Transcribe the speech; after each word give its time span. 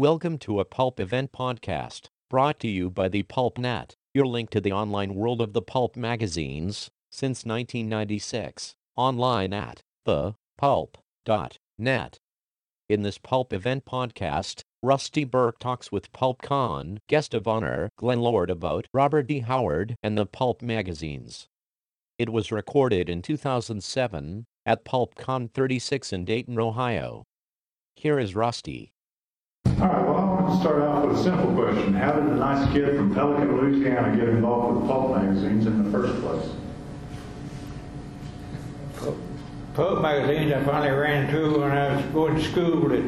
Welcome 0.00 0.38
to 0.38 0.60
a 0.60 0.64
Pulp 0.64 0.98
Event 0.98 1.30
Podcast, 1.30 2.08
brought 2.30 2.58
to 2.60 2.68
you 2.68 2.88
by 2.88 3.10
the 3.10 3.22
Pulp 3.24 3.58
Net, 3.58 3.96
your 4.14 4.24
link 4.24 4.48
to 4.48 4.58
the 4.58 4.72
online 4.72 5.14
world 5.14 5.42
of 5.42 5.52
the 5.52 5.60
pulp 5.60 5.94
magazines 5.94 6.90
since 7.10 7.44
1996, 7.44 8.76
online 8.96 9.52
at 9.52 9.82
thepulp.net. 10.06 12.18
In 12.88 13.02
this 13.02 13.18
Pulp 13.18 13.52
Event 13.52 13.84
Podcast, 13.84 14.62
Rusty 14.82 15.24
Burke 15.24 15.58
talks 15.58 15.92
with 15.92 16.10
PulpCon 16.12 16.96
guest 17.06 17.34
of 17.34 17.46
honor 17.46 17.90
Glenn 17.98 18.20
Lord 18.20 18.48
about 18.48 18.86
Robert 18.94 19.26
D. 19.26 19.40
Howard 19.40 19.96
and 20.02 20.16
the 20.16 20.24
pulp 20.24 20.62
magazines. 20.62 21.46
It 22.18 22.30
was 22.30 22.50
recorded 22.50 23.10
in 23.10 23.20
2007 23.20 24.46
at 24.64 24.86
PulpCon 24.86 25.52
36 25.52 26.10
in 26.10 26.24
Dayton, 26.24 26.58
Ohio. 26.58 27.24
Here 27.96 28.18
is 28.18 28.34
Rusty. 28.34 28.94
All 29.80 29.86
right, 29.86 30.04
well, 30.04 30.18
I 30.18 30.24
want 30.32 30.49
to 30.60 30.68
start 30.68 30.82
off 30.82 31.06
with 31.06 31.18
a 31.18 31.22
simple 31.22 31.54
question. 31.54 31.94
How 31.94 32.12
did 32.12 32.24
a 32.24 32.36
nice 32.36 32.70
kid 32.72 32.96
from 32.96 33.14
Pelican, 33.14 33.56
Louisiana 33.56 34.16
get 34.16 34.28
involved 34.28 34.80
with 34.80 34.88
pulp 34.88 35.16
magazines 35.16 35.66
in 35.66 35.84
the 35.84 35.90
first 35.90 36.20
place? 36.20 36.50
Pulp 39.74 40.02
magazines 40.02 40.52
I 40.52 40.64
finally 40.64 40.90
ran 40.90 41.26
into 41.26 41.60
when 41.60 41.70
I 41.70 41.96
was 41.96 42.04
going 42.06 42.36
to 42.36 42.42
school 42.42 42.92
at 42.92 43.02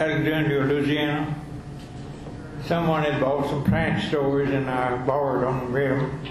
Alexandria, 0.00 0.64
Louisiana. 0.64 1.34
Someone 2.66 3.02
had 3.02 3.20
bought 3.20 3.48
some 3.48 3.64
Planet 3.64 4.04
Stories 4.08 4.50
and 4.50 4.68
I 4.70 4.96
borrowed 5.04 5.70
read 5.70 5.92
them. 5.92 6.28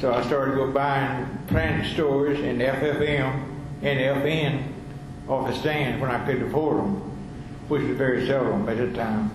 So 0.00 0.12
I 0.14 0.24
started 0.26 0.52
to 0.52 0.56
go 0.58 0.70
buying 0.72 1.26
Planet 1.48 1.92
Stories 1.92 2.40
and 2.40 2.60
FFM 2.60 3.44
and 3.82 4.22
FN 4.22 4.62
off 5.28 5.48
the 5.48 5.54
stand 5.58 6.00
when 6.00 6.10
I 6.10 6.24
could 6.24 6.42
afford 6.42 6.78
them, 6.78 7.17
which 7.68 7.82
was 7.82 7.96
very 7.96 8.26
seldom 8.26 8.68
at 8.68 8.76
the 8.78 8.92
time. 8.92 9.30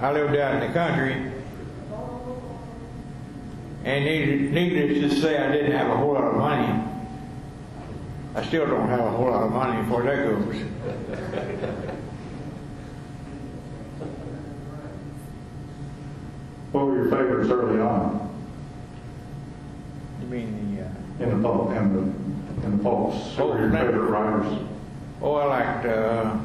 I 0.00 0.12
lived 0.12 0.36
out 0.36 0.54
in 0.62 0.68
the 0.68 0.74
country, 0.74 1.32
and 3.84 4.04
needless 4.04 5.14
to 5.14 5.20
say, 5.20 5.38
I 5.38 5.50
didn't 5.50 5.72
have 5.72 5.88
a 5.90 5.96
whole 5.96 6.14
lot 6.14 6.24
of 6.24 6.36
money. 6.36 6.82
I 8.34 8.44
still 8.44 8.66
don't 8.66 8.88
have 8.88 9.00
a 9.00 9.10
whole 9.10 9.30
lot 9.30 9.44
of 9.44 9.52
money 9.52 9.82
before 9.82 10.02
that 10.02 10.16
goes. 10.16 10.56
What 16.72 16.86
were 16.86 16.96
your 16.96 17.04
favorites 17.10 17.50
early 17.50 17.80
on 17.80 18.30
You 20.20 20.26
mean 20.28 20.76
the, 20.76 20.82
uh, 20.84 21.30
in 21.30 21.42
the 21.42 21.48
pulp, 21.48 21.70
in 21.70 21.92
the, 21.94 22.66
in 22.66 22.76
the 22.76 22.82
pulps? 22.82 23.34
Who 23.36 23.46
were 23.46 23.58
your 23.58 23.68
Oh, 23.68 23.72
favorite 23.72 24.10
writers? 24.10 24.58
oh, 25.22 25.34
I 25.36 25.44
liked, 25.46 25.86
uh, 25.86 26.36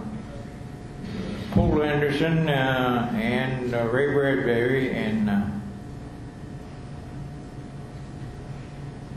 Poul 1.52 1.84
Anderson, 1.84 2.48
uh, 2.48 3.12
and 3.14 3.74
uh, 3.74 3.84
Ray 3.88 4.14
Bradbury 4.14 4.94
and, 4.94 5.30
uh, 5.30 5.42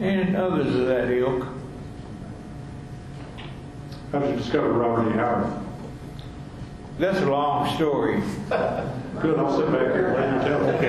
and 0.00 0.36
others 0.36 0.74
of 0.74 0.86
that 0.88 1.10
ilk. 1.10 1.46
How 4.10 4.18
did 4.18 4.30
you 4.30 4.36
discover 4.36 4.72
Robert 4.72 5.10
E. 5.10 5.12
Howard? 5.14 5.52
That's 6.98 7.18
a 7.18 7.26
long 7.26 7.72
story. 7.76 8.20
Good, 8.48 9.38
I'll 9.38 9.56
sit 9.56 9.70
back 9.70 9.92
here 9.92 10.08
and 10.08 10.16
let 10.16 10.42
you 10.42 10.48
tell 10.48 10.68
it. 10.70 10.82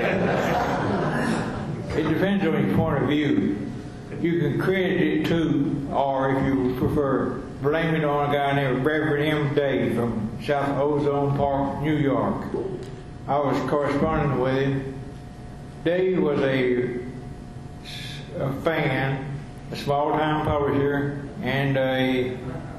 It 1.96 2.08
depends 2.12 2.44
on 2.44 2.66
your 2.66 2.76
point 2.76 3.02
of 3.02 3.08
view. 3.08 3.56
You 4.20 4.40
can 4.40 4.60
credit 4.60 5.00
it 5.00 5.26
to, 5.26 5.88
or 5.92 6.36
if 6.36 6.44
you 6.44 6.74
prefer, 6.78 7.40
blame 7.62 7.94
it 7.94 8.04
on 8.04 8.30
a 8.30 8.32
guy 8.32 8.52
named 8.56 8.84
Reverend 8.84 9.24
M. 9.24 9.54
Day 9.54 9.94
from 9.94 10.25
South 10.44 10.78
Ozone 10.78 11.36
Park, 11.36 11.82
New 11.82 11.96
York. 11.96 12.44
I 13.28 13.38
was 13.38 13.58
corresponding 13.68 14.38
with 14.38 14.56
him. 14.56 14.94
Dave 15.84 16.20
was 16.20 16.40
a, 16.40 17.00
a 18.38 18.52
fan, 18.62 19.38
a 19.72 19.76
small 19.76 20.12
time 20.12 20.44
publisher, 20.44 21.28
and 21.42 21.76
a 21.76 22.36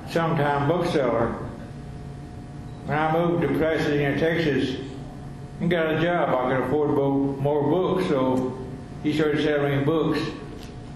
sometime 0.09 0.67
bookseller. 0.67 1.27
When 2.85 2.97
I 2.97 3.11
moved 3.11 3.41
to 3.41 3.47
Pasadena, 3.59 4.17
Texas, 4.17 4.79
and 5.59 5.69
got 5.69 5.95
a 5.95 6.01
job, 6.01 6.29
I 6.29 6.55
could 6.55 6.65
afford 6.65 6.95
bo- 6.95 7.35
more 7.41 7.63
books, 7.63 8.07
so 8.07 8.57
he 9.03 9.13
started 9.13 9.43
selling 9.43 9.83
books, 9.83 10.19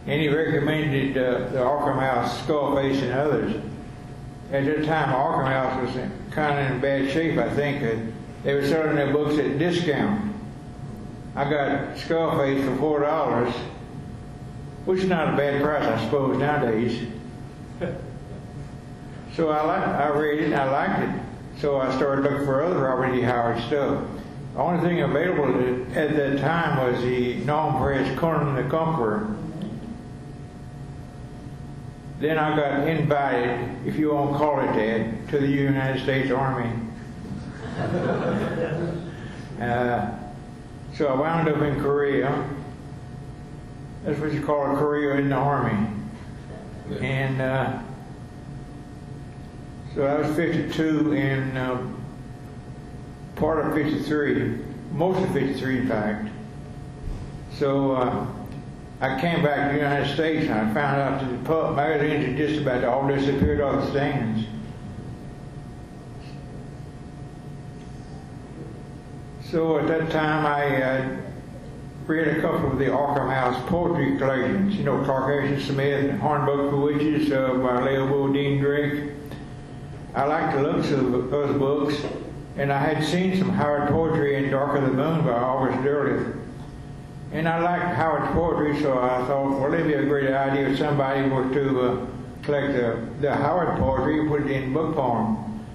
and 0.07 0.21
he 0.21 0.29
recommended 0.29 1.17
uh, 1.17 1.49
the 1.49 1.57
Arkham 1.57 1.99
House, 1.99 2.41
Skullface, 2.43 3.01
and 3.01 3.11
others. 3.11 3.55
At 4.51 4.65
that 4.65 4.85
time, 4.85 5.09
Arkham 5.09 5.47
House 5.47 5.85
was 5.85 5.95
kind 6.31 6.59
of 6.59 6.71
in 6.75 6.81
bad 6.81 7.11
shape, 7.11 7.37
I 7.37 7.49
think. 7.53 7.81
They 8.43 8.53
were 8.55 8.65
selling 8.67 8.95
their 8.95 9.13
books 9.13 9.37
at 9.37 9.59
discount. 9.59 10.33
I 11.35 11.43
got 11.49 11.95
Skullface 11.95 12.65
for 12.65 12.75
four 12.77 12.99
dollars, 13.01 13.53
which 14.85 14.99
is 15.01 15.05
not 15.09 15.33
a 15.33 15.37
bad 15.37 15.61
price, 15.61 15.83
I 15.83 16.03
suppose, 16.05 16.37
nowadays. 16.37 17.07
So 19.35 19.49
I 19.49 19.59
I 19.75 20.09
read 20.09 20.39
it, 20.39 20.45
and 20.47 20.55
I 20.55 20.69
liked 20.69 21.03
it. 21.09 21.21
So 21.61 21.79
I 21.79 21.95
started 21.95 22.23
looking 22.23 22.45
for 22.45 22.61
other 22.63 22.79
Robert 22.79 23.13
E. 23.15 23.21
Howard 23.21 23.61
stuff. 23.63 24.03
The 24.53 24.59
only 24.59 24.81
thing 24.85 24.99
available 24.99 25.45
at- 25.93 25.95
at 26.09 26.15
that 26.17 26.39
time 26.41 26.91
was 26.91 27.01
the 27.01 27.35
non-press 27.45 28.19
Conan 28.19 28.55
the 28.55 28.63
Conqueror. 28.69 29.27
Then 32.21 32.37
I 32.37 32.55
got 32.55 32.87
invited, 32.87 33.87
if 33.87 33.95
you 33.95 34.13
want 34.13 34.33
to 34.33 34.37
call 34.37 34.59
it 34.59 34.67
that, 34.75 35.29
to 35.31 35.39
the 35.39 35.47
United 35.47 36.03
States 36.03 36.29
Army. 36.29 36.69
uh, 39.59 40.11
so 40.95 41.07
I 41.07 41.19
wound 41.19 41.49
up 41.49 41.59
in 41.63 41.81
Korea. 41.81 42.47
That's 44.03 44.19
what 44.19 44.33
you 44.33 44.45
call 44.45 44.71
a 44.71 44.75
career 44.77 45.15
in 45.15 45.29
the 45.29 45.35
Army. 45.35 45.87
And 46.99 47.41
uh, 47.41 47.79
so 49.95 50.05
I 50.05 50.19
was 50.19 50.35
52 50.35 51.13
and 51.15 51.57
uh, 51.57 51.79
part 53.35 53.65
of 53.65 53.73
53, 53.73 54.59
most 54.91 55.27
of 55.27 55.33
53 55.33 55.79
in 55.79 55.87
fact. 55.87 56.29
So 57.57 57.93
uh, 57.93 58.27
I 59.01 59.19
came 59.19 59.41
back 59.41 59.71
to 59.71 59.73
the 59.73 59.83
United 59.83 60.13
States 60.13 60.47
and 60.47 60.53
I 60.53 60.73
found 60.75 61.01
out 61.01 61.21
that 61.21 61.43
the 61.43 61.71
magazines 61.71 62.23
had 62.23 62.37
just 62.37 62.61
about 62.61 62.83
all 62.83 63.07
disappeared 63.07 63.59
off 63.59 63.83
the 63.83 63.89
stands. 63.89 64.47
So 69.43 69.79
at 69.79 69.87
that 69.87 70.11
time 70.11 70.45
I 70.45 70.83
uh, 70.83 71.17
read 72.05 72.27
a 72.27 72.41
couple 72.41 72.71
of 72.71 72.77
the 72.77 72.85
Arkham 72.85 73.33
House 73.33 73.59
poetry 73.67 74.19
collections, 74.19 74.75
you 74.75 74.83
know, 74.83 75.03
Clark 75.03 75.59
Smith, 75.59 76.11
Hornbook 76.19 76.69
for 76.69 76.77
Witches 76.77 77.31
uh, 77.31 77.55
by 77.55 77.81
Leah 77.81 78.05
Bodine 78.05 78.59
Drake. 78.59 79.13
I 80.13 80.25
liked 80.25 80.55
the 80.55 80.61
looks 80.61 80.91
of 80.91 81.31
those 81.31 81.57
books, 81.57 81.95
and 82.55 82.71
I 82.71 82.77
had 82.77 83.03
seen 83.03 83.35
some 83.35 83.49
Howard 83.49 83.89
poetry 83.89 84.35
in 84.35 84.51
Dark 84.51 84.77
of 84.77 84.83
the 84.83 84.91
Moon 84.91 85.23
by 85.23 85.31
August 85.31 85.79
Derleth. 85.79 86.40
And 87.31 87.47
I 87.47 87.59
liked 87.59 87.95
Howard's 87.95 88.33
poetry, 88.33 88.81
so 88.81 88.99
I 88.99 89.25
thought, 89.25 89.59
well, 89.59 89.73
it'd 89.73 89.87
be 89.87 89.93
a 89.93 90.03
great 90.03 90.29
idea 90.29 90.69
if 90.69 90.77
somebody 90.77 91.27
were 91.29 91.49
to 91.53 91.81
uh, 91.81 92.05
collect 92.43 92.73
the, 92.73 93.07
the 93.21 93.33
Howard 93.33 93.79
poetry 93.79 94.19
and 94.19 94.27
put 94.27 94.41
it 94.41 94.51
in 94.51 94.73
book 94.73 94.95
form. 94.95 95.65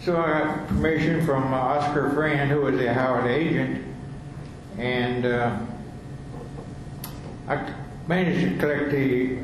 So 0.00 0.16
I 0.16 0.26
got 0.26 0.68
permission 0.68 1.26
from 1.26 1.52
uh, 1.52 1.56
Oscar 1.56 2.10
Friend, 2.10 2.48
who 2.50 2.60
was 2.60 2.80
a 2.80 2.94
Howard 2.94 3.28
agent, 3.28 3.84
and 4.78 5.26
uh, 5.26 5.58
I 7.48 7.72
managed 8.06 8.54
to 8.54 8.58
collect 8.58 8.90
the, 8.92 9.38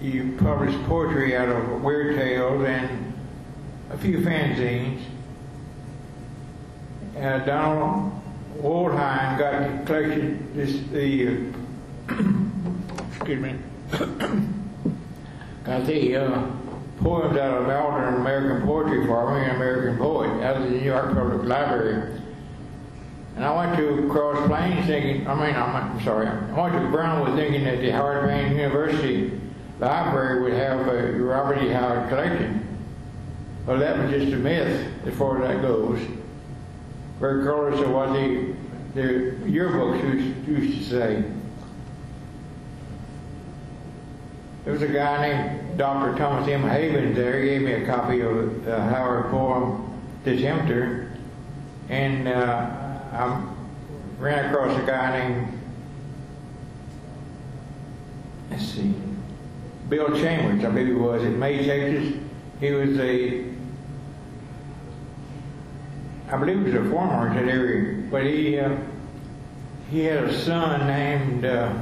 the 0.00 0.30
published 0.36 0.80
poetry 0.84 1.36
out 1.36 1.48
of 1.48 1.82
Weird 1.82 2.14
Tales 2.14 2.64
and 2.64 3.12
a 3.90 3.98
few 3.98 4.18
fanzines. 4.18 5.00
Uh, 7.16 7.38
Donald 7.38 8.12
Wollheim 8.56 9.38
got 9.38 9.60
the 9.60 9.84
collection, 9.84 10.50
this, 10.54 10.78
the, 10.92 11.28
uh, 11.28 12.16
excuse 13.08 13.40
me, 13.40 13.54
got 15.64 15.86
the 15.86 16.16
uh, 16.16 16.46
poems 17.00 17.36
out 17.36 17.58
of 17.58 17.66
Malvern 17.66 18.14
American 18.14 18.66
Poetry 18.66 19.06
Farm 19.06 19.42
and 19.42 19.56
American 19.56 19.98
Poet 19.98 20.42
out 20.42 20.56
of 20.56 20.64
the 20.64 20.70
New 20.70 20.84
York 20.84 21.14
Public 21.14 21.42
Library. 21.44 22.20
And 23.36 23.44
I 23.44 23.56
went 23.56 23.76
to 23.76 24.08
Cross 24.08 24.46
Plains 24.46 24.86
thinking, 24.86 25.26
I 25.26 25.34
mean, 25.34 25.56
I'm, 25.56 25.74
I'm 25.74 26.04
sorry, 26.04 26.28
I 26.28 26.52
went 26.52 26.74
to 26.74 26.90
Brownwood 26.90 27.36
thinking 27.36 27.64
that 27.64 27.80
the 27.80 27.90
Howard 27.90 28.28
Payne 28.28 28.56
University 28.56 29.40
Library 29.80 30.42
would 30.42 30.52
have 30.52 30.86
a 30.86 31.12
Robert 31.12 31.60
E. 31.60 31.68
Howard 31.70 32.08
collection. 32.08 32.60
Well, 33.66 33.78
that 33.78 33.98
was 33.98 34.10
just 34.10 34.32
a 34.32 34.36
myth 34.36 35.06
as 35.06 35.14
far 35.14 35.42
as 35.42 35.48
that 35.48 35.62
goes. 35.62 36.00
Regardless 37.20 37.80
of 37.80 37.90
what 37.90 38.12
the, 38.12 38.54
the 38.94 39.36
yearbooks 39.46 40.46
used, 40.46 40.78
to 40.78 40.84
say. 40.84 41.24
There 44.64 44.72
was 44.72 44.82
a 44.82 44.88
guy 44.88 45.28
named 45.28 45.78
Dr. 45.78 46.16
Thomas 46.18 46.48
M. 46.48 46.62
Havens 46.62 47.16
there. 47.16 47.40
He 47.40 47.48
gave 47.50 47.62
me 47.62 47.72
a 47.72 47.86
copy 47.86 48.20
of 48.20 48.64
the 48.64 48.80
Howard 48.80 49.30
poem, 49.30 50.00
The 50.24 50.40
Tempter. 50.40 51.12
and 51.88 52.26
uh, 52.26 52.70
I 53.12 53.44
ran 54.18 54.46
across 54.46 54.76
a 54.82 54.86
guy 54.86 55.18
named, 55.18 55.58
let's 58.50 58.66
see, 58.66 58.94
Bill 59.88 60.08
Chambers, 60.18 60.64
I 60.64 60.68
believe 60.70 60.86
he 60.86 60.92
was, 60.94 61.22
in 61.22 61.38
May, 61.38 61.64
Texas. 61.66 62.14
He 62.60 62.70
was 62.70 62.98
a, 62.98 63.53
believe 66.44 66.66
he 66.66 66.78
was 66.78 66.86
a 66.86 66.94
that 66.94 67.48
area, 67.48 68.02
but 68.10 68.24
he, 68.24 68.58
uh, 68.58 68.76
he 69.90 70.00
had 70.00 70.24
a 70.24 70.40
son 70.42 70.86
named 70.86 71.44
uh, 71.44 71.72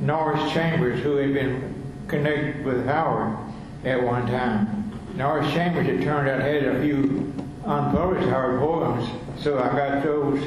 Norris 0.00 0.52
Chambers 0.52 1.02
who 1.02 1.16
had 1.16 1.34
been 1.34 1.74
connected 2.08 2.64
with 2.64 2.86
Howard 2.86 3.36
at 3.84 4.02
one 4.02 4.26
time. 4.26 4.90
Norris 5.16 5.52
Chambers, 5.52 5.86
it 5.86 6.02
turned 6.02 6.28
out, 6.28 6.40
had 6.40 6.64
a 6.64 6.80
few 6.80 7.32
unpublished 7.66 8.28
Howard 8.28 8.60
poems, 8.60 9.08
so 9.38 9.58
I 9.58 9.66
got 9.76 10.02
those 10.02 10.42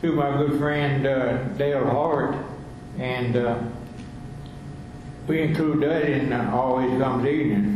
through 0.00 0.16
my 0.16 0.36
good 0.36 0.58
friend 0.58 1.06
uh, 1.06 1.44
Dale 1.54 1.84
Hart, 1.84 2.36
and 2.98 3.36
uh, 3.36 3.58
we 5.28 5.42
include 5.42 5.80
that 5.82 6.02
in 6.02 6.32
uh, 6.32 6.50
Always 6.52 7.00
Comes 7.00 7.26
Evening. 7.26 7.73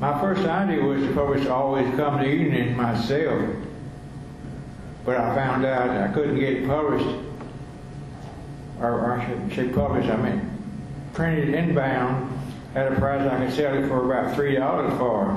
My 0.00 0.18
first 0.18 0.46
idea 0.46 0.82
was 0.82 1.02
to 1.02 1.12
publish 1.12 1.46
Always 1.46 1.94
Comes 1.94 2.26
Evening 2.26 2.74
myself, 2.74 3.54
but 5.04 5.18
I 5.18 5.34
found 5.34 5.66
out 5.66 5.90
I 5.90 6.10
couldn't 6.14 6.40
get 6.40 6.54
it 6.54 6.66
published, 6.66 7.18
or, 8.80 8.92
or 8.92 9.12
I 9.20 9.28
should 9.28 9.54
say 9.54 9.68
published, 9.68 10.08
I 10.08 10.16
meant 10.16 10.50
printed 11.12 11.50
inbound 11.50 12.32
at 12.74 12.90
a 12.90 12.94
price 12.94 13.30
I 13.30 13.44
could 13.44 13.54
sell 13.54 13.74
it 13.74 13.88
for 13.88 14.10
about 14.10 14.34
three 14.34 14.54
dollars 14.54 14.96
for. 14.96 15.36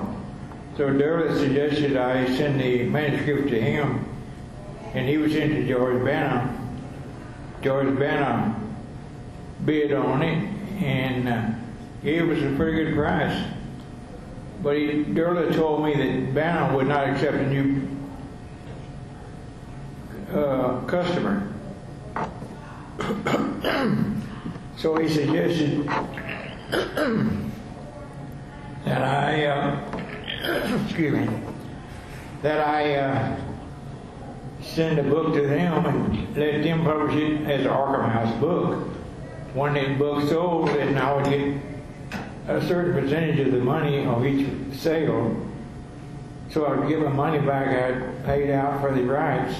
So 0.77 0.87
Derleth 0.87 1.39
suggested 1.39 1.97
I 1.97 2.25
send 2.37 2.61
the 2.61 2.83
manuscript 2.83 3.49
to 3.49 3.59
him, 3.59 4.05
and 4.93 5.09
he 5.09 5.17
was 5.17 5.35
into 5.35 5.67
George 5.67 6.01
Banta. 6.05 6.57
George 7.61 7.99
Banta 7.99 8.55
bid 9.65 9.91
on 9.91 10.21
it 10.21 10.47
and 10.81 11.27
uh, 11.27 12.09
us 12.31 12.43
a 12.43 12.55
pretty 12.55 12.81
good 12.81 12.95
price. 12.95 13.52
But 14.63 14.77
he, 14.77 15.03
Derleth 15.03 15.53
told 15.55 15.83
me 15.83 15.93
that 15.93 16.33
Banta 16.33 16.73
would 16.73 16.87
not 16.87 17.09
accept 17.09 17.35
a 17.35 17.47
new 17.47 17.85
uh, 20.31 20.79
customer. 20.85 21.51
so 24.77 24.95
he 24.95 25.09
suggested 25.09 25.85
that 28.85 29.03
I, 29.03 29.45
uh, 29.47 30.79
excuse 30.85 31.13
me, 31.13 31.27
that 32.41 32.65
I 32.65 32.95
uh, 32.95 33.35
send 34.61 34.97
a 34.97 35.03
book 35.03 35.33
to 35.33 35.45
them 35.45 35.85
and 35.85 36.37
let 36.37 36.63
them 36.63 36.85
publish 36.85 37.15
it 37.15 37.41
as 37.49 37.65
an 37.65 37.71
Arkham 37.71 38.09
House 38.09 38.33
book. 38.39 38.87
When 39.53 39.73
the 39.73 39.93
book 39.95 40.29
sold, 40.29 40.69
then 40.69 40.97
I 40.97 41.13
would 41.13 41.25
get 41.25 41.72
a 42.47 42.61
certain 42.67 42.93
percentage 42.93 43.39
of 43.39 43.51
the 43.51 43.59
money 43.59 44.05
of 44.05 44.25
each 44.25 44.47
sale. 44.75 45.35
So 46.51 46.65
I 46.65 46.75
would 46.75 46.89
give 46.89 47.01
them 47.01 47.15
money 47.15 47.39
back 47.39 47.67
I 47.67 48.23
paid 48.25 48.51
out 48.51 48.81
for 48.81 48.93
the 48.93 49.03
rights. 49.03 49.55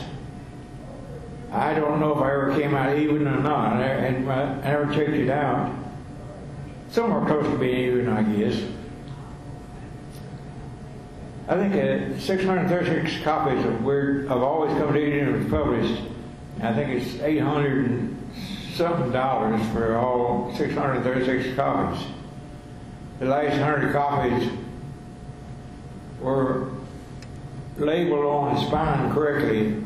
I 1.52 1.74
don't 1.74 2.00
know 2.00 2.14
if 2.14 2.18
I 2.18 2.32
ever 2.32 2.60
came 2.60 2.74
out 2.74 2.98
even 2.98 3.28
or 3.28 3.40
not. 3.40 3.78
I, 3.78 4.08
I 4.08 4.12
never 4.12 4.94
checked 4.94 5.12
it 5.12 5.30
out. 5.30 5.74
Somewhere 6.90 7.26
close 7.26 7.46
to 7.46 7.58
being 7.58 7.92
even, 7.92 8.10
I 8.10 8.24
guess. 8.24 8.62
I 11.48 11.56
think 11.56 11.74
uh, 11.76 12.20
636 12.20 13.24
copies 13.24 13.66
of 13.66 13.84
Weird 13.84 14.28
of 14.28 14.42
Always 14.42 14.78
Come 14.78 14.94
to 14.94 15.00
Eden 15.00 15.40
was 15.40 15.52
published. 15.52 16.02
I 16.62 16.74
think 16.74 17.02
it's 17.02 17.22
800 17.22 17.86
and 17.86 18.32
something 18.76 19.12
dollars 19.12 19.62
for 19.72 19.98
all 19.98 20.56
636 20.56 21.56
copies. 21.56 22.04
The 23.24 23.30
last 23.30 23.58
100 23.58 23.94
copies 23.94 24.50
were 26.20 26.72
labeled 27.78 28.26
on 28.26 28.54
the 28.54 28.62
spine 28.68 29.14
correctly. 29.14 29.82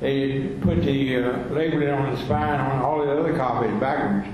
They 0.00 0.48
put 0.60 0.82
the 0.82 1.16
uh, 1.16 1.38
labeling 1.50 1.90
on 1.90 2.12
the 2.12 2.20
spine 2.24 2.58
on 2.58 2.82
all 2.82 3.06
the 3.06 3.12
other 3.12 3.36
copies 3.36 3.70
backwards. 3.78 4.26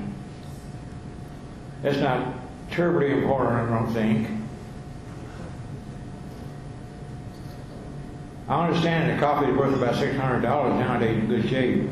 That's 1.82 1.99
not 1.99 2.37
terribly 2.70 3.11
important, 3.11 3.70
I 3.70 3.79
don't 3.79 3.93
think. 3.93 4.29
I 8.49 8.67
understand 8.67 9.14
the 9.14 9.20
copy 9.20 9.50
is 9.50 9.58
worth 9.58 9.75
about 9.75 9.97
six 9.97 10.17
hundred 10.17 10.41
dollars 10.41 10.73
nowadays 10.81 11.19
in 11.19 11.26
good 11.26 11.50
shape. 11.50 11.87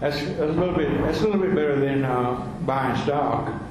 That's, 0.00 0.20
that's 0.20 0.40
a 0.40 0.44
little 0.44 0.74
bit. 0.74 0.90
That's 1.00 1.20
a 1.20 1.24
little 1.24 1.40
bit 1.40 1.54
better 1.54 1.80
than 1.80 2.04
uh, 2.04 2.34
buying 2.66 3.00
stock. 3.04 3.61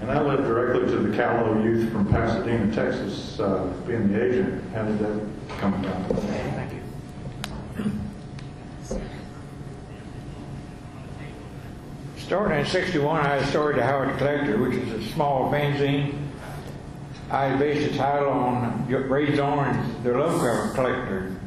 And 0.00 0.10
I 0.10 0.20
led 0.20 0.38
directly 0.38 0.86
to 0.92 0.98
the 0.98 1.16
Callow 1.16 1.62
youth 1.62 1.92
from 1.92 2.06
Pasadena, 2.06 2.74
Texas, 2.74 3.38
uh, 3.38 3.72
being 3.86 4.12
the 4.12 4.24
agent. 4.24 4.72
How 4.72 4.84
did 4.84 4.98
that 5.00 5.20
come 5.58 5.74
about? 5.84 6.06
Thank 6.22 6.72
you. 6.72 6.80
Starting 12.16 12.60
in 12.60 12.66
61, 12.66 13.26
I 13.26 13.44
started 13.46 13.80
the 13.80 13.84
Howard 13.84 14.16
Collector, 14.18 14.58
which 14.58 14.74
is 14.74 14.92
a 14.92 15.12
small 15.12 15.50
fanzine. 15.50 16.14
I 17.30 17.56
based 17.56 17.90
the 17.92 17.98
title 17.98 18.30
on 18.30 18.86
Ray 18.88 19.36
Zorn's 19.36 20.02
The 20.04 20.12
Lovecraft 20.12 20.74
Collector. 20.76 21.39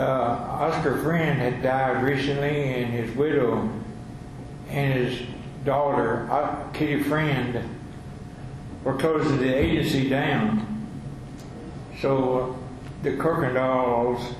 Uh, 0.00 0.62
Oscar 0.62 0.96
Friend 1.02 1.38
had 1.38 1.62
died 1.62 2.02
recently, 2.02 2.72
and 2.72 2.90
his 2.90 3.14
widow 3.14 3.68
and 4.70 4.94
his 4.94 5.20
daughter, 5.66 6.26
uh, 6.30 6.66
Kitty 6.72 7.02
Friend, 7.02 7.62
were 8.82 8.94
closing 8.94 9.36
the 9.36 9.54
agency 9.54 10.08
down. 10.08 10.88
So 12.00 12.58
the 13.02 13.10
Kuykendalls, 13.10 14.34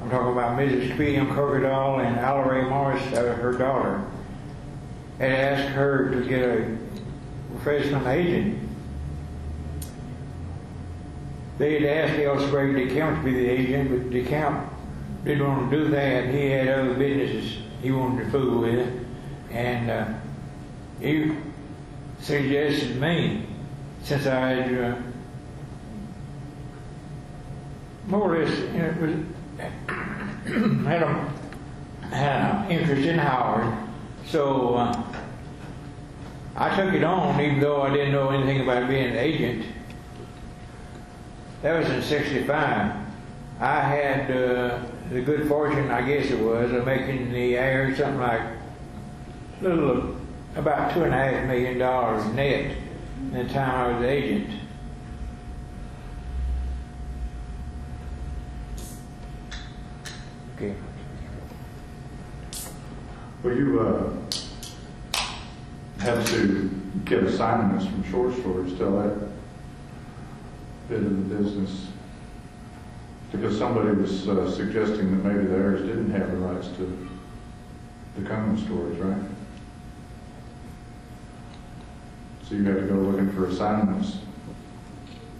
I'm 0.00 0.08
talking 0.08 0.32
about 0.32 0.56
Mrs. 0.56 0.96
P.M. 0.96 1.30
Kuykendall 1.30 2.06
and 2.06 2.20
Alla 2.20 2.48
Ray 2.48 2.62
Morris, 2.62 3.02
uh, 3.12 3.34
her 3.34 3.54
daughter, 3.54 4.04
had 5.18 5.32
asked 5.32 5.68
her 5.70 6.10
to 6.12 6.28
get 6.28 6.42
a 6.42 6.78
professional 7.56 8.08
agent. 8.08 8.56
They 11.58 11.80
had 11.80 12.08
asked 12.08 12.20
L. 12.20 12.38
Sprague 12.46 12.76
DeCamp 12.76 13.18
to 13.18 13.24
be 13.24 13.32
the 13.32 13.48
agent, 13.48 13.90
but 13.90 14.10
DeCamp 14.10 14.65
didn't 15.26 15.46
want 15.46 15.70
to 15.70 15.76
do 15.76 15.88
that. 15.90 16.28
He 16.28 16.50
had 16.50 16.68
other 16.68 16.94
businesses 16.94 17.58
he 17.82 17.90
wanted 17.90 18.24
to 18.24 18.30
fool 18.30 18.60
with. 18.60 19.04
And 19.50 19.90
uh, 19.90 20.06
he 21.00 21.32
suggested 22.20 23.00
me, 23.00 23.46
since 24.02 24.26
I 24.26 24.50
had 24.50 24.92
uh, 24.92 24.96
more 28.06 28.34
or 28.34 28.44
less 28.44 28.56
you 28.58 28.78
know, 28.78 28.94
was, 29.00 29.14
had, 30.86 31.02
had 32.10 32.64
an 32.64 32.70
interest 32.70 33.08
in 33.08 33.18
Howard, 33.18 33.76
so 34.28 34.76
uh, 34.76 35.02
I 36.54 36.76
took 36.76 36.94
it 36.94 37.02
on 37.02 37.40
even 37.40 37.60
though 37.60 37.82
I 37.82 37.90
didn't 37.90 38.12
know 38.12 38.30
anything 38.30 38.60
about 38.60 38.88
being 38.88 39.06
an 39.06 39.16
agent. 39.16 39.66
That 41.62 41.80
was 41.80 41.90
in 41.90 42.02
65. 42.02 42.92
I 43.58 43.80
had 43.80 44.30
uh, 44.30 44.78
the 45.10 45.20
good 45.20 45.48
fortune, 45.48 45.90
I 45.90 46.02
guess 46.02 46.30
it 46.30 46.38
was, 46.40 46.72
of 46.72 46.84
making 46.84 47.32
the 47.32 47.56
heir 47.56 47.94
something 47.96 48.18
like 48.18 48.40
a 48.40 49.62
little 49.62 50.16
about 50.56 50.92
two 50.92 51.04
and 51.04 51.14
a 51.14 51.16
half 51.16 51.46
million 51.46 51.78
dollars 51.78 52.24
net 52.34 52.76
in 53.20 53.32
the 53.32 53.44
time 53.52 53.94
I 53.94 53.98
was 53.98 54.06
agent. 54.06 54.50
Okay. 60.56 60.74
Well, 63.42 63.54
you 63.54 63.80
uh, 63.80 64.12
had 66.00 66.26
to 66.26 66.70
get 67.04 67.22
assignments 67.24 67.86
from 67.86 68.02
short 68.10 68.34
stories 68.34 68.76
till 68.76 68.98
that 69.02 69.28
bit 70.88 70.98
of 70.98 71.28
the 71.28 71.34
business. 71.36 71.88
Because 73.32 73.58
somebody 73.58 73.90
was 73.90 74.28
uh, 74.28 74.50
suggesting 74.50 75.10
that 75.10 75.24
maybe 75.28 75.46
the 75.46 75.54
heirs 75.54 75.82
didn't 75.82 76.10
have 76.12 76.30
the 76.30 76.36
rights 76.38 76.68
to 76.76 77.08
the 78.16 78.28
Conan 78.28 78.56
stories, 78.64 78.98
right? 78.98 79.22
So 82.48 82.54
you 82.54 82.64
had 82.64 82.76
to 82.76 82.82
go 82.82 82.94
looking 82.94 83.32
for 83.32 83.46
assignments 83.46 84.18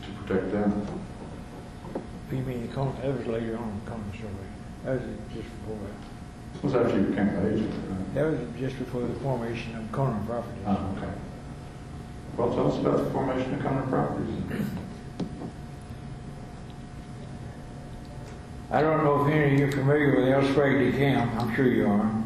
to 0.03 0.09
protect 0.23 0.51
them. 0.53 0.87
You 2.33 2.39
mean 2.39 2.67
the 2.67 2.75
con- 2.75 2.97
that 3.01 3.17
was 3.17 3.27
later 3.27 3.57
on 3.57 3.81
the 3.85 3.91
Conan 3.91 4.13
story. 4.13 4.33
That 4.85 5.01
was 5.01 5.03
just 5.33 5.49
before 5.61 5.79
that. 5.79 6.65
Was 6.65 6.75
after 6.75 6.99
you 6.99 7.07
became 7.07 7.29
an 7.29 7.55
agent, 7.55 7.75
right? 7.89 8.15
That 8.15 8.31
was 8.31 8.41
just 8.59 8.79
before 8.79 9.03
the 9.03 9.15
formation 9.21 9.77
of 9.77 9.93
Conan 9.93 10.27
Properties. 10.27 10.63
Oh, 10.67 10.95
okay. 10.97 11.13
Well, 12.37 12.53
tell 12.53 12.73
us 12.73 12.79
about 12.81 13.05
the 13.05 13.11
formation 13.11 13.55
of 13.55 13.61
Conan 13.61 13.89
Properties. 13.89 14.35
I 18.69 18.81
don't 18.81 19.05
know 19.05 19.25
if 19.25 19.33
any 19.33 19.55
of 19.55 19.61
you 19.61 19.67
are 19.67 19.73
familiar 19.73 20.17
with 20.17 20.29
L. 20.29 20.53
Sprague 20.53 20.91
de 20.91 20.99
Camp. 20.99 21.33
I'm 21.41 21.55
sure 21.55 21.69
you 21.69 21.87
are. 21.87 22.25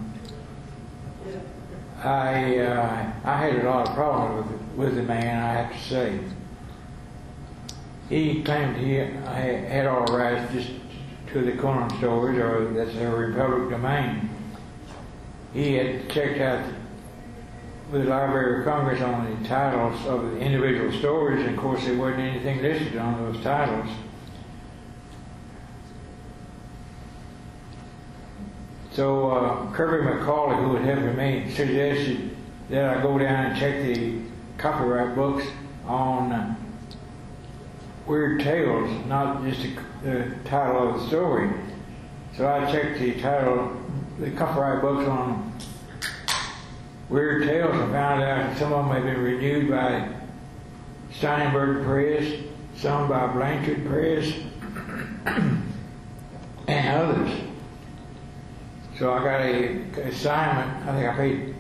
I 2.03 2.59
uh, 2.59 3.13
I 3.25 3.37
had 3.37 3.57
a 3.57 3.69
lot 3.69 3.89
of 3.89 3.95
problems 3.95 4.51
with 4.51 4.61
with 4.77 4.97
the 4.97 5.03
man. 5.03 5.43
I 5.43 5.63
have 5.63 5.73
to 5.73 5.89
say. 5.89 6.19
He 8.09 8.43
claimed 8.43 8.77
he 8.79 8.95
had 8.95 9.87
all 9.87 10.07
rights 10.07 10.53
just 10.53 10.71
to 11.33 11.43
the 11.43 11.53
Conan 11.53 11.91
stores, 11.99 12.39
or 12.39 12.73
that's 12.73 12.95
their 12.95 13.33
public 13.35 13.69
domain. 13.69 14.31
He 15.53 15.75
had 15.75 16.09
checked 16.09 16.41
out 16.41 16.65
with 17.93 18.05
the 18.05 18.09
Library 18.09 18.61
of 18.61 18.65
Congress 18.65 19.03
on 19.03 19.43
the 19.43 19.49
titles 19.49 20.07
of 20.07 20.23
the 20.23 20.39
individual 20.39 20.91
stores, 20.99 21.41
and 21.41 21.51
of 21.51 21.57
course 21.59 21.85
there 21.85 21.97
wasn't 21.97 22.21
anything 22.21 22.63
listed 22.63 22.97
on 22.97 23.33
those 23.33 23.43
titles. 23.45 23.91
So 29.00 29.30
uh, 29.30 29.73
Kirby 29.73 30.07
McCauley, 30.07 30.62
who 30.62 30.76
had 30.76 30.99
helped 30.99 31.16
me, 31.16 31.50
suggested 31.54 32.37
that 32.69 32.99
I 32.99 33.00
go 33.00 33.19
down 33.19 33.47
and 33.47 33.59
check 33.59 33.83
the 33.83 34.21
copyright 34.59 35.16
books 35.16 35.47
on 35.87 36.30
uh, 36.30 36.54
Weird 38.07 38.42
Tales, 38.42 38.90
not 39.07 39.42
just 39.42 39.62
the, 39.62 39.71
the 40.02 40.35
title 40.45 40.90
of 40.90 41.00
the 41.00 41.07
story. 41.07 41.50
So 42.37 42.47
I 42.47 42.71
checked 42.71 42.99
the 42.99 43.19
title, 43.23 43.75
the 44.19 44.33
copyright 44.33 44.83
books 44.83 45.09
on 45.09 45.50
Weird 47.09 47.45
Tales 47.45 47.75
and 47.75 47.92
found 47.92 48.23
out 48.23 48.59
some 48.59 48.75
of 48.75 48.85
them 48.85 48.95
had 48.95 49.04
been 49.04 49.25
renewed 49.25 49.71
by 49.71 50.11
Steinberg 51.14 51.87
Press, 51.87 52.38
some 52.76 53.09
by 53.09 53.28
Blanchard 53.28 53.87
Press, 53.87 54.30
and 56.69 56.99
others. 57.00 57.50
So 59.00 59.14
I 59.14 59.25
got 59.25 59.40
a 59.40 60.09
assignment. 60.09 60.87
I 60.87 60.95
think 60.95 61.09
I 61.09 61.16
paid 61.16 61.54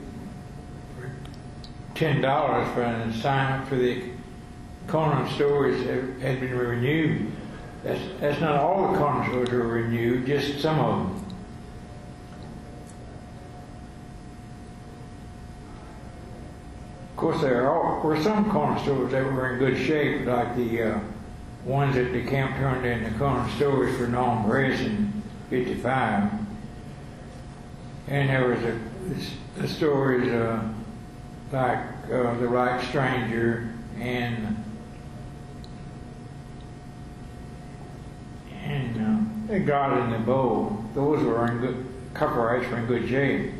ten 1.94 2.20
dollars 2.20 2.68
for 2.74 2.82
an 2.82 3.08
assignment 3.08 3.66
for 3.66 3.76
the 3.76 4.02
Conan 4.88 5.26
stores 5.36 5.82
that 5.84 6.20
had 6.20 6.38
been 6.40 6.54
renewed. 6.54 7.32
That's 7.82 7.98
that's 8.20 8.42
not 8.42 8.56
all 8.56 8.92
the 8.92 8.98
Conan 8.98 9.26
stores 9.30 9.48
were 9.48 9.66
renewed, 9.68 10.26
just 10.26 10.60
some 10.60 10.78
of 10.80 10.98
them. 10.98 11.24
Of 17.12 17.16
course, 17.16 17.40
there 17.40 17.70
are, 17.70 18.00
were 18.00 18.22
some 18.22 18.50
Conan 18.50 18.82
stores 18.82 19.12
that 19.12 19.24
were 19.24 19.54
in 19.54 19.58
good 19.58 19.78
shape, 19.78 20.26
like 20.26 20.56
the 20.56 20.82
uh, 20.82 21.00
ones 21.64 21.94
that 21.94 22.12
de 22.12 22.22
Camp 22.26 22.54
turned 22.56 22.84
into 22.84 23.18
Conan 23.18 23.48
stores 23.56 23.96
for 23.96 24.08
Gnome 24.08 24.44
Press 24.44 24.78
in 24.80 25.22
'55 25.48 26.39
and 28.10 28.28
there 28.28 28.48
was 28.48 28.60
a, 28.64 28.78
the 29.60 29.68
stories 29.68 30.30
uh, 30.32 30.62
like 31.52 31.78
uh, 32.12 32.34
the 32.38 32.48
right 32.48 32.84
stranger 32.88 33.72
and 33.98 34.56
and 38.64 39.50
uh, 39.50 39.58
God 39.60 40.04
in 40.04 40.10
the 40.10 40.18
Bowl. 40.18 40.84
Those 40.94 41.22
were 41.24 41.46
in 41.50 41.60
good 41.60 41.86
copyrights 42.14 42.68
were 42.70 42.78
in 42.78 42.86
good 42.86 43.08
shape. 43.08 43.52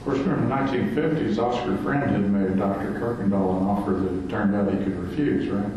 Of 0.00 0.04
course, 0.04 0.18
during 0.18 0.48
the 0.48 0.54
1950s, 0.54 1.38
Oscar 1.38 1.76
Friend 1.78 2.10
had 2.10 2.30
made 2.30 2.58
Dr. 2.58 2.92
Kuykendall 3.00 3.60
an 3.60 3.66
offer 3.66 3.92
that 3.92 4.24
it 4.24 4.28
turned 4.28 4.54
out 4.54 4.72
he 4.72 4.78
could 4.78 4.96
refuse, 4.96 5.48
right? 5.48 5.72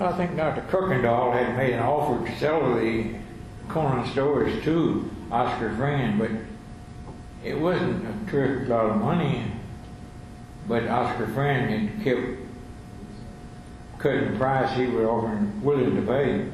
I 0.00 0.12
think 0.12 0.36
Dr. 0.36 0.60
Kuykendall 0.70 1.32
had 1.32 1.56
made 1.56 1.72
an 1.72 1.80
offer 1.80 2.24
to 2.24 2.38
sell 2.38 2.76
the 2.76 3.14
Conan 3.68 4.08
stories 4.12 4.62
to 4.62 5.10
Oscar 5.32 5.74
Friend, 5.74 6.16
but 6.16 6.30
it 7.44 7.58
wasn't 7.58 8.06
a 8.06 8.30
terrific 8.30 8.68
lot 8.68 8.86
of 8.86 8.96
money. 8.96 9.50
But 10.68 10.86
Oscar 10.86 11.26
Friend 11.28 11.68
had 11.68 12.04
kept 12.04 12.38
cutting 13.98 14.32
the 14.32 14.38
price 14.38 14.76
he 14.76 14.86
was 14.86 15.04
offering, 15.04 15.60
willing 15.62 15.96
to 15.96 16.02
pay. 16.02 16.48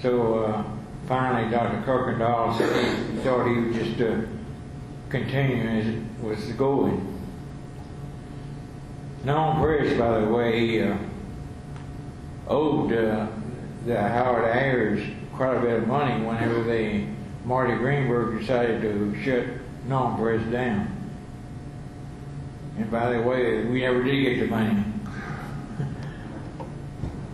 So 0.00 0.44
uh, 0.44 0.64
finally, 1.08 1.50
Dr. 1.50 1.82
Kuykendall 1.82 2.58
said 2.58 3.10
he 3.10 3.16
thought 3.22 3.48
he 3.48 3.56
would 3.56 3.74
just 3.74 4.00
uh, 4.00 4.20
continue 5.08 5.64
as 5.68 5.86
it 5.88 6.02
was 6.22 6.44
going. 6.52 7.08
Gnome 9.24 9.60
Press, 9.60 9.98
by 9.98 10.20
the 10.20 10.28
way, 10.28 10.88
uh, 10.88 10.96
owed 12.48 12.92
uh, 12.92 13.26
the 13.86 14.00
Howard 14.00 14.44
heirs 14.44 15.04
quite 15.34 15.56
a 15.56 15.60
bit 15.60 15.82
of 15.82 15.88
money 15.88 16.24
whenever 16.24 16.62
they 16.62 17.08
Marty 17.44 17.74
Greenberg 17.74 18.40
decided 18.40 18.82
to 18.82 19.20
shut 19.22 19.46
Gnome 19.88 20.16
Press 20.16 20.42
down. 20.52 20.88
And 22.78 22.90
by 22.90 23.12
the 23.12 23.20
way, 23.20 23.64
we 23.64 23.80
never 23.80 24.02
did 24.02 24.22
get 24.22 24.40
the 24.40 24.46
money. 24.46 24.84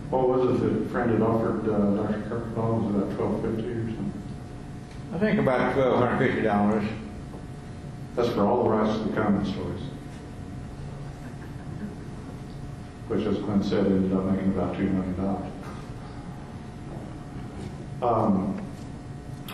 What 0.09 0.27
was 0.27 0.59
it 0.59 0.63
that 0.63 0.89
Friend 0.89 1.11
had 1.11 1.21
offered 1.21 1.69
uh, 1.69 2.01
Dr. 2.01 2.39
Was 2.55 2.95
about 2.95 3.15
twelve 3.15 3.41
fifty 3.43 3.69
or 3.69 3.85
something? 3.85 4.23
I 5.13 5.19
think 5.19 5.39
about 5.39 5.75
twelve 5.75 5.99
hundred 5.99 6.17
fifty 6.17 6.41
dollars. 6.41 6.83
That's 8.15 8.29
for 8.29 8.41
all 8.41 8.63
the 8.63 8.69
rights 8.71 8.97
to 8.97 9.03
the 9.03 9.13
Conan 9.15 9.45
stories. 9.45 9.83
Which, 13.09 13.25
as 13.25 13.37
Glenn 13.39 13.63
said, 13.63 13.87
ended 13.87 14.13
up 14.15 14.23
making 14.25 14.49
about 14.51 14.77
two 14.77 14.83
million 14.83 15.15
dollars. 15.17 15.51
Um, 18.03 18.63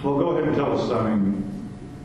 well, 0.04 0.20
go 0.20 0.30
ahead 0.32 0.44
and 0.50 0.56
tell 0.58 0.78
us. 0.78 0.92
I 0.92 1.10
mean, 1.10 1.42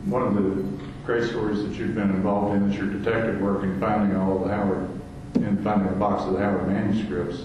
one 0.05 0.23
of 0.23 0.33
the 0.33 0.63
great 1.05 1.29
stories 1.29 1.61
that 1.63 1.73
you've 1.73 1.93
been 1.93 2.09
involved 2.09 2.55
in 2.55 2.71
is 2.71 2.77
your 2.77 2.87
detective 2.87 3.41
work 3.41 3.63
in 3.63 3.77
finding 3.81 4.15
all 4.15 4.39
the 4.39 4.47
Howard, 4.47 4.89
in 5.35 5.61
finding 5.61 5.89
a 5.89 5.95
box 5.97 6.23
of 6.23 6.33
the 6.33 6.39
Howard 6.39 6.69
manuscripts. 6.69 7.43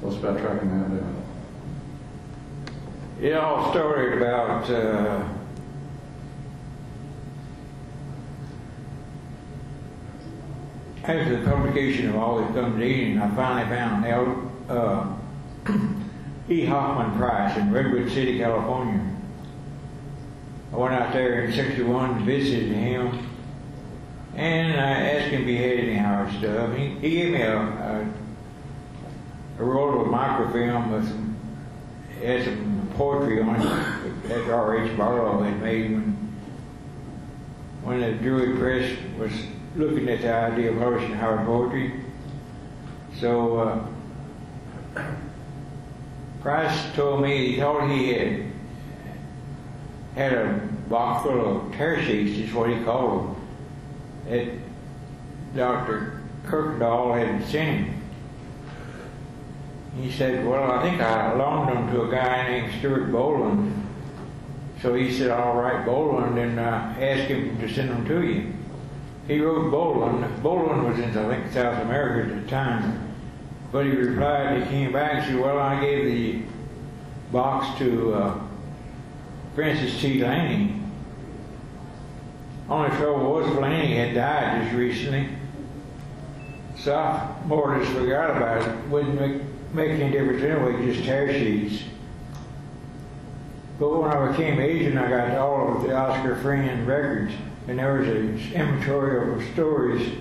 Tell 0.00 0.10
us 0.10 0.16
about 0.18 0.38
tracking 0.38 0.68
that 0.68 1.00
down. 1.00 1.22
It 3.22 3.32
all 3.32 3.70
started 3.70 4.18
about 4.18 4.70
uh, 4.70 5.26
after 11.08 11.36
the 11.36 11.48
publication 11.48 12.08
of 12.08 12.16
All 12.16 12.38
That 12.38 12.52
Comes 12.52 12.82
I 12.82 13.30
finally 13.36 13.68
found. 13.68 14.50
Uh, 14.68 15.14
E. 16.48 16.64
Hoffman 16.64 17.16
Price 17.18 17.56
in 17.56 17.72
Redwood 17.72 18.08
City, 18.12 18.38
California. 18.38 19.04
I 20.72 20.76
went 20.76 20.94
out 20.94 21.12
there 21.12 21.44
in 21.44 21.52
61 21.52 22.24
visited 22.24 22.70
him, 22.70 23.28
and 24.36 24.80
I 24.80 24.90
asked 24.90 25.30
him 25.30 25.42
if 25.42 25.48
he 25.48 25.56
had 25.56 25.78
any 25.78 25.96
hard 25.96 26.32
stuff. 26.34 26.76
He, 26.76 26.90
he 27.00 27.10
gave 27.10 27.32
me 27.32 27.42
a, 27.42 27.56
a, 27.56 28.08
a 29.58 29.64
roll 29.64 30.02
of 30.02 30.06
microfilm 30.08 30.92
with 30.92 31.08
some, 31.08 31.36
had 32.22 32.44
some 32.44 32.88
poetry 32.96 33.42
on 33.42 33.56
it 33.56 34.28
that 34.28 34.48
R.H. 34.48 34.96
Barlow 34.96 35.42
had 35.42 35.60
made 35.60 35.90
when, 35.90 36.32
when 37.82 38.00
the 38.00 38.12
Druid 38.12 38.56
Press 38.58 38.96
was 39.18 39.32
looking 39.76 40.08
at 40.08 40.22
the 40.22 40.32
idea 40.32 40.72
of 40.72 40.78
publishing 40.78 41.14
Howard 41.14 41.46
poetry. 41.46 41.92
So 43.20 43.58
uh, 43.58 45.04
Price 46.40 46.94
told 46.94 47.22
me 47.22 47.52
he 47.52 47.60
thought 47.60 47.90
he 47.90 48.12
had 48.12 48.44
had 50.14 50.32
a 50.32 50.60
box 50.88 51.26
full 51.26 51.68
of 51.68 51.74
sheets, 51.74 52.38
is 52.38 52.54
what 52.54 52.70
he 52.70 52.82
called 52.84 53.36
them, 53.36 53.48
that 54.28 55.56
Dr. 55.56 56.22
Kuykendall 56.46 57.18
had 57.18 57.44
sent 57.48 57.86
him. 57.86 58.02
He 60.00 60.10
said, 60.10 60.46
well, 60.46 60.70
I 60.70 60.82
think 60.82 61.00
I 61.00 61.34
loaned 61.34 61.70
them 61.70 61.92
to 61.92 62.02
a 62.02 62.10
guy 62.10 62.48
named 62.48 62.72
Stuart 62.78 63.10
Boland. 63.10 63.86
So 64.82 64.94
he 64.94 65.12
said, 65.12 65.30
all 65.30 65.56
right, 65.56 65.84
Boland, 65.84 66.38
and 66.38 66.60
uh, 66.60 66.62
asked 66.62 67.30
him 67.30 67.58
to 67.60 67.68
send 67.68 67.90
them 67.90 68.06
to 68.06 68.22
you. 68.22 68.55
He 69.26 69.40
wrote 69.40 69.70
Boland. 69.70 70.42
Boland 70.42 70.84
was 70.84 70.98
in, 70.98 71.16
I 71.16 71.36
think, 71.36 71.52
South 71.52 71.82
America 71.82 72.32
at 72.32 72.42
the 72.42 72.50
time. 72.50 73.14
But 73.72 73.86
he 73.86 73.90
replied, 73.92 74.62
he 74.62 74.68
came 74.68 74.92
back 74.92 75.14
and 75.14 75.24
said, 75.26 75.40
well, 75.40 75.58
I 75.58 75.80
gave 75.80 76.04
the 76.04 76.42
box 77.32 77.78
to 77.78 78.14
uh, 78.14 78.40
Francis 79.54 80.00
T. 80.00 80.22
Laney. 80.22 80.80
Only 82.68 82.90
trouble 82.96 83.32
was 83.32 83.46
Laney 83.56 83.96
had 83.96 84.14
died 84.14 84.62
just 84.62 84.76
recently. 84.76 85.28
So 86.78 86.94
I 86.96 87.34
more 87.46 87.74
or 87.74 87.78
less 87.78 87.92
forgot 87.92 88.30
about 88.30 88.62
it. 88.62 88.88
Wouldn't 88.88 89.20
make 89.20 89.42
make 89.72 89.90
any 89.90 90.10
difference 90.10 90.42
anyway, 90.42 90.92
just 90.92 91.04
tear 91.04 91.32
sheets. 91.32 91.82
But 93.78 93.90
when 93.90 94.10
I 94.10 94.30
became 94.30 94.58
agent, 94.58 94.98
I 94.98 95.08
got 95.08 95.36
all 95.36 95.76
of 95.76 95.82
the 95.82 95.94
Oscar 95.94 96.36
Freeman 96.36 96.86
records, 96.86 97.32
and 97.68 97.78
there 97.78 97.94
was 97.94 98.08
an 98.08 98.38
inventory 98.54 99.32
of 99.32 99.52
stories 99.52 100.12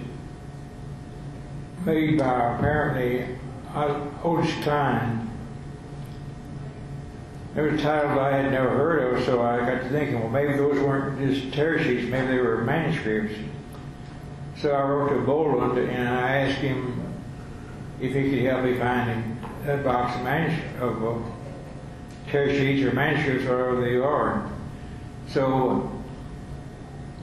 made 1.86 2.18
by 2.18 2.56
apparently 2.56 3.28
Otis 4.24 4.52
Kline. 4.64 5.30
There 7.54 7.64
were 7.64 7.78
titles 7.78 8.18
I 8.18 8.32
had 8.38 8.52
never 8.52 8.70
heard 8.70 9.14
of, 9.14 9.24
so 9.24 9.42
I 9.42 9.60
got 9.60 9.84
to 9.84 9.90
thinking, 9.90 10.20
well, 10.20 10.30
maybe 10.30 10.58
those 10.58 10.80
weren't 10.80 11.20
just 11.20 11.54
tear 11.54 11.82
sheets, 11.82 12.10
maybe 12.10 12.28
they 12.28 12.38
were 12.40 12.62
manuscripts. 12.62 13.36
So 14.58 14.72
I 14.72 14.82
wrote 14.82 15.10
to 15.10 15.22
Boland 15.22 15.78
and 15.78 16.10
I 16.10 16.38
asked 16.38 16.60
him 16.60 17.02
if 18.02 18.14
he 18.14 18.30
could 18.30 18.40
help 18.40 18.64
me 18.64 18.78
find 18.78 19.38
a 19.68 19.78
box 19.78 20.18
of, 20.18 20.24
manuscripts, 20.24 20.82
of 20.82 21.26
tear 22.30 22.50
sheets 22.50 22.86
or 22.86 22.94
manuscripts, 22.94 23.46
whatever 23.46 23.82
they 23.82 23.98
are. 23.98 24.50
So 25.28 25.95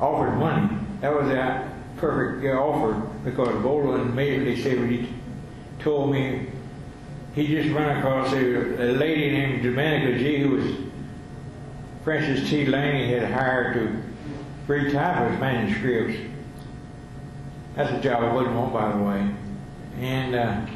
offered 0.02 0.37
money. 0.37 0.68
That 1.00 1.14
was 1.14 1.28
a 1.28 1.71
perfect 1.97 2.44
offer 2.54 3.00
because 3.25 3.62
Boland 3.62 4.11
immediately 4.11 4.61
said 4.61 4.78
when 4.80 4.90
he 4.90 5.09
told 5.78 6.11
me 6.11 6.49
he 7.35 7.47
just 7.47 7.71
ran 7.71 7.99
across 7.99 8.32
a, 8.32 8.37
a 8.38 8.90
lady 8.92 9.30
named 9.30 9.64
Domenica 9.64 10.18
G 10.18 10.38
who 10.38 10.50
was 10.50 10.66
Francis 12.02 12.50
T. 12.50 12.66
Laney 12.66 13.14
had 13.14 13.30
hired 13.30 13.75
to 13.75 14.02
retype 14.66 15.30
his 15.30 15.40
manuscripts. 15.40 16.18
That's 17.76 17.92
a 17.92 18.00
job 18.00 18.25
I 18.25 18.35
wouldn't 18.35 18.54
want, 18.54 18.73
by 18.73 18.92
the 18.92 18.99
way. 18.99 19.30
And 20.00 20.35
uh, 20.35 20.66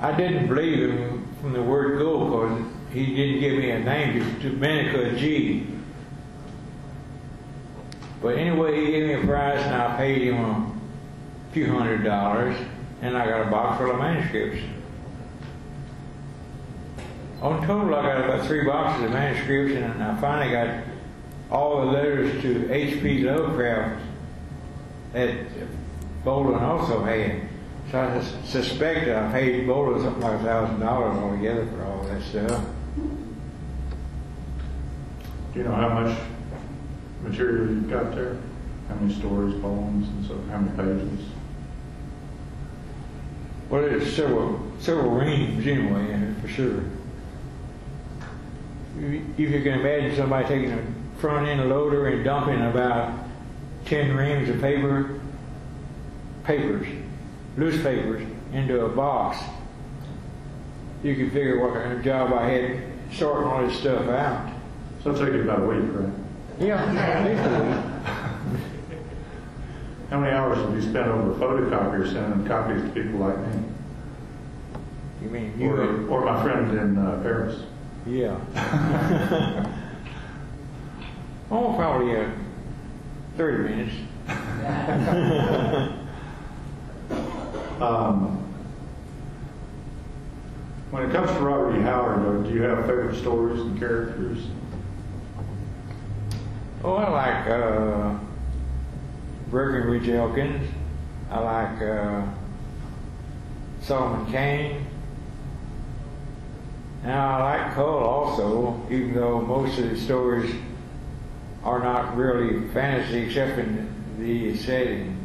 I 0.00 0.12
didn't 0.16 0.48
believe 0.48 0.90
him 0.90 1.34
from 1.40 1.52
the 1.52 1.62
word 1.62 1.98
go 1.98 2.24
because 2.24 2.66
he 2.92 3.14
didn't 3.14 3.40
give 3.40 3.58
me 3.58 3.70
a 3.70 3.78
name, 3.78 4.20
just 4.20 4.40
Domenica 4.40 5.16
G. 5.16 5.77
But 8.20 8.36
anyway, 8.36 8.84
he 8.84 8.90
gave 8.90 9.06
me 9.06 9.14
a 9.14 9.26
price 9.26 9.60
and 9.60 9.74
I 9.74 9.96
paid 9.96 10.22
him 10.22 10.36
a 10.36 10.72
few 11.52 11.72
hundred 11.72 12.02
dollars 12.02 12.56
and 13.00 13.16
I 13.16 13.26
got 13.26 13.46
a 13.46 13.50
box 13.50 13.78
full 13.78 13.90
of 13.90 13.98
manuscripts. 13.98 14.60
On 17.40 17.64
total, 17.64 17.94
I 17.94 18.02
got 18.02 18.24
about 18.24 18.46
three 18.46 18.64
boxes 18.64 19.04
of 19.04 19.12
manuscripts 19.12 19.76
and 19.76 20.02
I 20.02 20.20
finally 20.20 20.50
got 20.50 20.84
all 21.50 21.86
the 21.86 21.92
letters 21.92 22.42
to 22.42 22.70
H.P. 22.72 23.20
Lovecraft 23.20 24.02
that 25.12 25.36
Boland 26.24 26.64
also 26.64 27.04
had. 27.04 27.42
So 27.92 28.00
I 28.00 28.20
suspect 28.44 29.08
I 29.08 29.32
paid 29.32 29.66
Boland 29.66 30.02
something 30.02 30.22
like 30.22 30.40
a 30.40 30.44
thousand 30.44 30.80
dollars 30.80 31.16
altogether 31.16 31.66
for 31.66 31.84
all 31.84 32.02
that 32.02 32.22
stuff. 32.22 32.64
Do 35.54 35.58
you 35.58 35.64
know 35.64 35.74
how 35.74 35.88
much 35.88 36.18
material 37.22 37.66
you've 37.68 37.90
got 37.90 38.14
there? 38.14 38.36
How 38.88 38.94
many 38.96 39.14
stories, 39.14 39.60
poems, 39.60 40.08
and 40.08 40.26
so 40.26 40.40
how 40.50 40.58
many 40.58 40.76
pages? 40.76 41.26
Well, 43.68 43.84
it's 43.84 44.12
several 44.14 44.60
several 44.78 45.10
reams 45.10 45.66
anyway, 45.66 46.34
for 46.40 46.48
sure. 46.48 46.84
If 48.98 49.38
you 49.38 49.62
can 49.62 49.80
imagine 49.80 50.16
somebody 50.16 50.48
taking 50.48 50.72
a 50.72 50.82
front 51.18 51.46
end 51.46 51.68
loader 51.68 52.08
and 52.08 52.24
dumping 52.24 52.62
about 52.62 53.12
ten 53.84 54.16
reams 54.16 54.48
of 54.48 54.60
paper, 54.60 55.20
papers, 56.44 56.86
loose 57.56 57.82
papers, 57.82 58.26
into 58.52 58.84
a 58.84 58.88
box, 58.88 59.38
you 61.02 61.14
can 61.14 61.30
figure 61.30 61.60
what 61.60 61.74
kind 61.74 61.92
of 61.92 62.02
job 62.02 62.32
I 62.32 62.48
had 62.48 62.82
sorting 63.12 63.48
all 63.48 63.66
this 63.66 63.78
stuff 63.78 64.08
out. 64.08 64.52
So 65.02 65.10
it'll 65.10 65.24
take 65.24 65.34
you 65.34 65.42
about 65.42 65.62
a 65.62 65.66
week, 65.66 65.84
right? 65.92 66.12
Yeah. 66.58 66.78
How 70.10 70.18
many 70.18 70.32
hours 70.32 70.58
have 70.58 70.74
you 70.74 70.82
spent 70.82 71.08
over 71.08 71.32
a 71.32 71.34
photocopier 71.34 72.10
sending 72.10 72.46
copies 72.46 72.82
to 72.82 72.88
people 72.88 73.20
like 73.20 73.38
me? 73.38 73.62
You 75.22 75.28
mean 75.28 75.54
you? 75.58 75.70
Or, 75.70 76.08
or 76.08 76.24
my 76.24 76.42
friend 76.42 76.78
in 76.78 76.98
uh, 76.98 77.20
Paris? 77.22 77.62
Yeah. 78.06 78.38
oh, 81.50 81.74
probably 81.76 82.16
uh, 82.16 82.30
30 83.36 83.68
minutes. 83.68 83.94
Um, 87.80 88.42
when 90.90 91.08
it 91.08 91.12
comes 91.12 91.30
to 91.30 91.38
Robert 91.38 91.78
E. 91.78 91.82
Howard, 91.82 92.44
do 92.44 92.50
you 92.52 92.62
have 92.62 92.78
favorite 92.86 93.16
stories 93.16 93.60
and 93.60 93.78
characters? 93.78 94.38
Oh, 96.84 96.94
I 96.94 97.10
like 97.10 97.46
uh, 97.48 98.18
Breckinridge 99.50 100.08
Elkins. 100.08 100.70
I 101.28 101.40
like 101.40 101.82
uh, 101.82 102.24
Solomon 103.82 104.30
Kane. 104.30 104.86
Now, 107.02 107.38
I 107.38 107.42
like 107.42 107.74
Kull 107.74 107.84
also, 107.84 108.80
even 108.90 109.14
though 109.14 109.40
most 109.40 109.78
of 109.78 109.90
the 109.90 109.96
stories 109.96 110.54
are 111.64 111.80
not 111.80 112.16
really 112.16 112.68
fantasy 112.68 113.22
except 113.22 113.58
in 113.58 113.88
the 114.18 114.56
setting. 114.56 115.16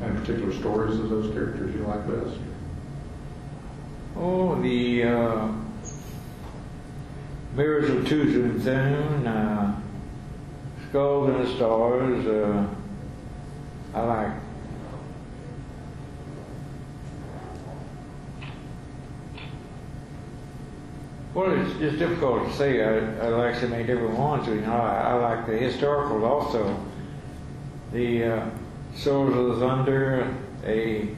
Any 0.00 0.20
particular 0.20 0.52
stories 0.52 0.98
of 1.00 1.08
those 1.08 1.32
characters 1.32 1.74
you 1.74 1.82
like 1.82 2.06
best? 2.06 2.38
Oh, 4.16 4.60
the 4.62 5.04
uh, 5.04 5.52
Mirrors 7.56 7.88
of 7.88 8.04
Tuzun, 8.04 9.26
uh, 9.26 9.80
Skulls 10.88 11.28
and 11.28 11.46
the 11.46 11.54
Stars. 11.54 12.26
Uh, 12.26 12.66
I 13.94 14.00
like. 14.02 14.32
Well, 21.32 21.52
it's 21.52 21.78
just 21.78 21.98
difficult 21.98 22.48
to 22.48 22.56
say. 22.56 22.82
I, 22.82 23.26
I 23.26 23.28
like 23.28 23.54
so 23.60 23.68
many 23.68 23.84
different 23.84 24.18
ones. 24.18 24.48
You 24.48 24.60
know, 24.60 24.72
I, 24.72 25.10
I 25.10 25.14
like 25.14 25.46
the 25.46 25.56
historical 25.56 26.24
also. 26.24 26.76
The 27.92 28.24
uh, 28.24 28.50
Sowers 28.96 29.36
of 29.36 29.46
the 29.46 29.66
Thunder, 29.66 30.34
a 30.64 31.08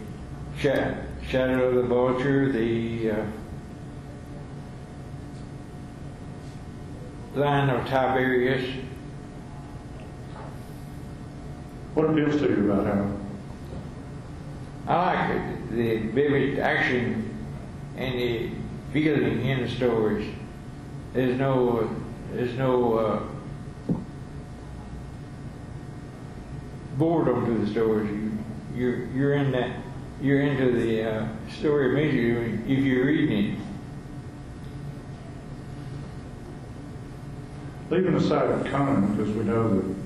Shadow 0.59 1.69
of 1.69 1.75
the 1.77 1.83
Vulture, 1.83 2.53
the 2.53 3.11
uh, 3.11 3.27
Lion 7.37 7.69
of 7.69 7.87
Tiberias. 7.87 8.67
What 11.93 12.09
appeals 12.09 12.41
to 12.41 12.49
you 12.49 12.73
about 12.73 12.87
Howard? 12.87 13.17
I 14.89 14.95
like 15.05 15.71
the 15.71 15.97
vivid 15.99 16.59
action 16.59 17.29
and 17.99 18.15
the 18.19 18.51
feeling 18.93 19.45
in 19.45 19.63
the 19.65 19.69
stories. 19.69 20.35
There's 21.13 21.39
no, 21.39 21.95
there's 22.33 22.55
no 22.55 22.95
uh, 22.95 23.23
boredom 26.97 27.45
to 27.45 27.67
the 27.67 27.71
stories. 27.71 28.11
You, 28.11 28.39
you're, 28.75 29.07
you're 29.09 29.35
in 29.35 29.53
that, 29.53 29.77
you're 30.23 30.41
into 30.41 30.73
the 30.73 31.03
uh, 31.03 31.29
story 31.59 31.91
immediately 31.91 32.73
if 32.73 32.83
you're 32.83 33.05
reading 33.05 33.53
it. 33.53 33.66
Leaving 37.89 38.15
aside 38.15 38.67
Conan, 38.67 39.15
because 39.15 39.33
we 39.35 39.45
know 39.45 39.69
that 39.69 39.97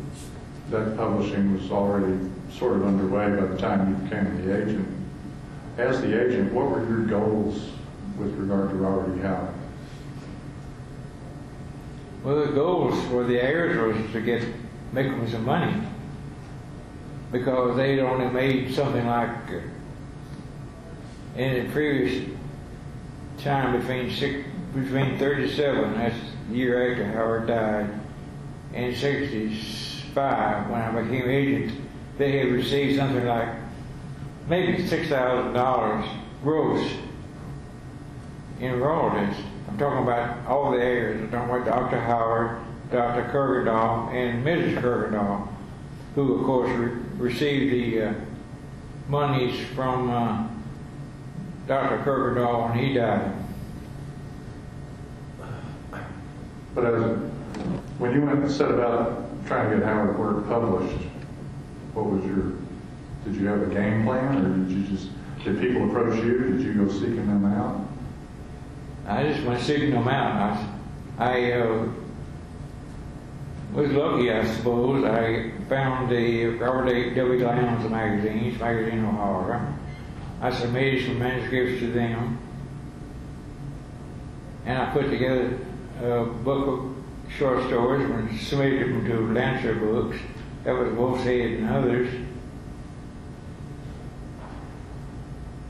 that 0.71 0.97
publishing 0.97 1.55
was 1.55 1.71
already 1.71 2.19
sort 2.53 2.77
of 2.77 2.87
underway 2.87 3.29
by 3.31 3.47
the 3.47 3.57
time 3.57 3.89
you 3.89 3.97
became 4.09 4.47
the 4.47 4.63
agent. 4.63 4.89
As 5.79 6.01
the 6.01 6.21
agent, 6.21 6.53
what 6.53 6.71
were 6.71 6.87
your 6.87 7.07
goals 7.07 7.71
with 8.19 8.35
regard 8.35 8.71
to 8.71 8.77
Robert 8.77 9.17
E. 9.17 9.23
Howard? 9.23 9.55
Well, 12.23 12.45
the 12.45 12.53
goals 12.53 13.03
for 13.07 13.25
the 13.25 13.41
heirs 13.41 13.97
was 13.97 14.13
to 14.13 14.21
get 14.21 14.47
make 14.93 15.07
them 15.07 15.29
some 15.31 15.45
money 15.45 15.75
because 17.33 17.77
they'd 17.77 18.01
only 18.01 18.27
made 18.27 18.75
something 18.75 19.07
like 19.07 19.31
in 21.37 21.65
the 21.65 21.73
previous 21.73 22.29
time 23.39 23.81
between 23.81 24.11
six, 24.11 24.47
between 24.75 25.17
37, 25.19 25.95
that's 25.95 26.17
year 26.51 26.93
after 26.93 27.05
Howard 27.13 27.47
died, 27.47 27.91
In 28.75 28.95
65 28.95 30.71
when 30.71 30.81
I 30.81 31.03
became 31.03 31.29
agent, 31.29 31.81
they 32.19 32.39
had 32.39 32.49
received 32.49 32.99
something 32.99 33.27
like 33.27 33.49
maybe 34.49 34.87
six 34.87 35.09
thousand 35.09 35.55
dollars 35.55 36.05
gross 36.43 36.91
in 38.61 38.79
royalties. 38.79 39.37
I'm 39.69 39.79
talking 39.79 40.03
about 40.03 40.47
all 40.47 40.73
the 40.73 40.79
heirs. 40.83 41.21
I'm 41.21 41.31
talking 41.31 41.51
about 41.63 41.65
Dr. 41.67 42.01
Howard, 42.01 42.59
Dr. 42.91 43.31
Kuykendall, 43.33 44.13
and 44.13 44.45
Mrs. 44.45 44.81
Kuykendall, 44.83 45.49
who 46.15 46.35
of 46.35 46.45
course 46.45 46.71
re- 46.71 46.91
received 47.17 47.73
the 47.73 48.03
uh, 48.09 48.15
monies 49.09 49.67
from 49.75 50.11
uh, 50.11 50.47
Dr. 51.67 51.99
Kuykendall 52.05 52.69
when 52.71 52.79
he 52.85 52.95
died. 52.95 53.33
But 56.75 56.85
as, 56.87 57.03
when 57.99 58.15
you 58.15 58.23
went 58.23 58.41
and 58.41 58.51
set 58.51 58.71
about 58.71 59.25
trying 59.47 59.71
to 59.71 59.77
get 59.77 59.87
Howard 59.87 60.19
Work 60.19 60.47
published, 60.47 61.05
what 61.95 62.07
was 62.07 62.25
your, 62.25 62.53
did 63.25 63.35
you 63.41 63.47
have 63.49 63.63
a 63.63 63.75
game 63.75 64.05
plan, 64.05 64.45
or 64.45 64.57
did 64.57 64.71
you 64.71 64.87
just, 64.87 65.09
did 65.45 65.61
people 65.61 65.89
approach 65.89 66.23
you? 66.23 66.39
Did 66.39 66.61
you 66.61 66.75
go 66.75 66.93
seeking 66.93 67.27
them 67.27 67.45
out? 67.45 67.81
I 69.07 69.25
just 69.25 69.45
went 69.45 69.61
seeking 69.63 69.91
them 69.91 70.07
out. 70.07 70.65
I, 71.19 71.51
I 71.51 71.53
uh, 71.53 71.89
was 73.73 73.91
lucky, 73.91 74.31
I 74.31 74.47
suppose. 74.57 75.05
I 75.05 75.51
found 75.69 76.11
the 76.11 76.47
Robert. 76.47 77.15
W. 77.15 77.45
Lowndes 77.45 77.91
magazines, 77.91 78.59
Magazine 78.61 79.05
of 79.05 79.15
Horror. 79.15 79.75
I 80.41 80.55
submitted 80.55 81.07
some 81.07 81.19
manuscripts 81.19 81.81
to 81.81 81.93
them, 81.93 82.39
and 84.65 84.79
I 84.79 84.91
put 84.93 85.11
together 85.11 85.59
a 86.03 86.25
book 86.25 86.67
of 86.67 86.97
short 87.37 87.67
stories 87.67 88.09
and 88.09 88.41
submitted 88.41 88.89
them 88.89 89.05
to 89.07 89.33
Lancer 89.33 89.75
Books. 89.75 90.17
That 90.65 90.73
was 90.73 90.93
Wolf's 90.95 91.25
Head 91.25 91.51
and 91.51 91.69
others. 91.69 92.09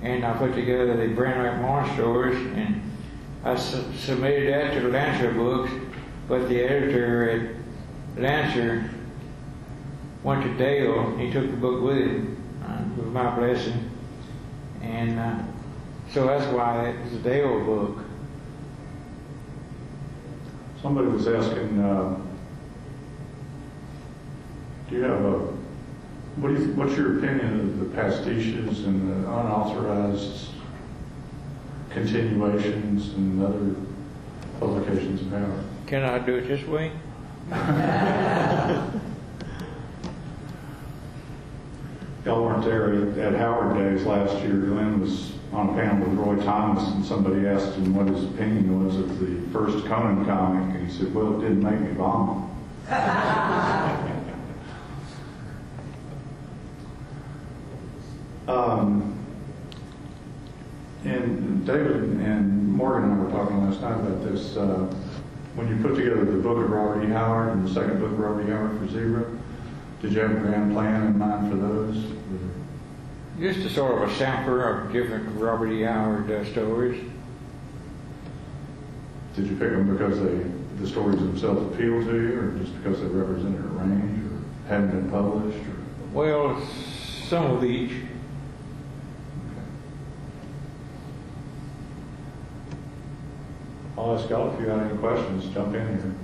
And 0.02 0.24
I 0.24 0.36
put 0.36 0.54
together 0.54 0.96
the 0.96 1.14
Bran 1.14 1.42
Mak 1.42 1.60
Morn 1.60 1.94
stories, 1.94 2.36
and 2.56 2.80
I 3.44 3.56
su- 3.56 3.92
submitted 3.96 4.52
that 4.52 4.74
to 4.74 4.88
Lancer 4.88 5.32
Books, 5.32 5.72
but 6.28 6.48
the 6.48 6.62
editor 6.62 7.30
at 7.30 8.20
Lancer 8.20 8.88
went 10.22 10.42
to 10.44 10.56
Dell. 10.56 11.16
He 11.16 11.30
took 11.30 11.50
the 11.50 11.56
book 11.56 11.82
with 11.82 11.98
him, 11.98 12.36
uh, 12.64 12.82
with 12.96 13.12
my 13.12 13.34
blessing, 13.36 13.90
and 14.80 15.18
uh, 15.18 15.38
so 16.12 16.26
that's 16.26 16.50
why 16.52 16.88
it 16.88 17.04
was 17.04 17.14
a 17.14 17.18
Dell 17.18 17.60
book. 17.64 17.98
Somebody 20.82 21.08
was 21.08 21.26
asking, 21.28 21.78
uh, 21.78 22.16
do 24.88 24.96
you 24.96 25.02
have 25.02 25.22
a, 25.24 25.38
what 26.36 26.48
do 26.48 26.62
you, 26.62 26.72
what's 26.72 26.96
your 26.96 27.18
opinion 27.18 27.60
of 27.60 27.78
the 27.80 27.84
pastiches 27.96 28.84
and 28.86 29.08
the 29.10 29.28
unauthorized 29.28 30.48
continuations 31.90 33.12
and 33.14 33.42
other 33.44 33.74
publications 34.58 35.20
of 35.22 35.28
Howard? 35.30 35.64
Can 35.86 36.02
I 36.02 36.18
do 36.18 36.36
it 36.36 36.48
this 36.48 36.66
way? 36.66 36.92
Y'all 42.24 42.44
weren't 42.44 42.64
there 42.64 42.94
at- 42.94 43.18
at 43.18 43.34
Howard 43.38 43.76
Days 43.76 44.04
last 44.06 44.34
year. 44.42 44.52
Glenn 44.54 45.00
was 45.00 45.29
on 45.52 45.70
a 45.70 45.72
panel 45.72 46.08
with 46.08 46.18
Roy 46.18 46.36
Thomas, 46.44 46.88
and 46.92 47.04
somebody 47.04 47.46
asked 47.46 47.74
him 47.74 47.94
what 47.94 48.06
his 48.06 48.24
opinion 48.24 48.84
was 48.84 48.96
of 48.96 49.18
the 49.18 49.40
first 49.52 49.84
Conan 49.86 50.24
comic, 50.24 50.76
and 50.76 50.88
he 50.88 50.96
said, 50.96 51.14
"Well, 51.14 51.38
it 51.38 51.42
didn't 51.42 51.62
make 51.62 51.80
me 51.80 51.92
vomit." 51.92 52.48
Um, 58.50 59.16
and 61.04 61.64
David 61.64 62.02
and 62.02 62.68
Morgan 62.68 63.10
and 63.10 63.20
I 63.20 63.24
were 63.24 63.30
talking 63.30 63.64
last 63.64 63.80
night 63.80 63.94
about 63.94 64.24
this. 64.24 64.56
Uh, 64.56 64.92
when 65.54 65.68
you 65.68 65.80
put 65.82 65.94
together 65.94 66.24
the 66.24 66.38
book 66.38 66.58
of 66.58 66.70
Robert 66.70 67.04
E. 67.04 67.08
Howard 67.10 67.52
and 67.52 67.68
the 67.68 67.72
second 67.72 68.00
book 68.00 68.10
of 68.10 68.18
Robert 68.18 68.48
E. 68.48 68.50
Howard 68.50 68.78
for 68.78 68.88
Zebra, 68.88 69.24
did 70.02 70.12
you 70.12 70.20
have 70.20 70.32
a 70.32 70.40
grand 70.40 70.72
plan 70.72 71.06
in 71.06 71.18
mind 71.18 71.50
for 71.50 71.56
those? 71.58 72.19
Just 73.40 73.60
a 73.60 73.70
sort 73.70 74.02
of 74.02 74.10
a 74.10 74.14
sampler 74.16 74.68
of 74.68 74.92
different 74.92 75.26
Robert 75.40 75.72
E. 75.72 75.80
Howard 75.82 76.30
uh, 76.30 76.44
stories. 76.44 77.02
Did 79.34 79.46
you 79.46 79.56
pick 79.56 79.70
them 79.70 79.96
because 79.96 80.18
they, 80.20 80.44
the 80.82 80.86
stories 80.86 81.16
themselves 81.16 81.74
appealed 81.74 82.04
to 82.04 82.14
you, 82.16 82.38
or 82.38 82.50
just 82.58 82.76
because 82.76 83.00
they 83.00 83.06
represented 83.06 83.64
a 83.64 83.68
range, 83.68 84.30
or 84.30 84.68
hadn't 84.68 84.90
been 84.90 85.10
published, 85.10 85.56
or? 85.56 86.12
Well, 86.12 86.66
some 86.66 87.46
of 87.52 87.64
each. 87.64 87.92
I'll 93.96 94.18
ask 94.18 94.28
y'all 94.28 94.52
if 94.52 94.60
you 94.60 94.66
got 94.66 94.80
any 94.80 94.98
questions, 94.98 95.46
jump 95.54 95.74
in 95.74 95.86
here. 95.86 96.14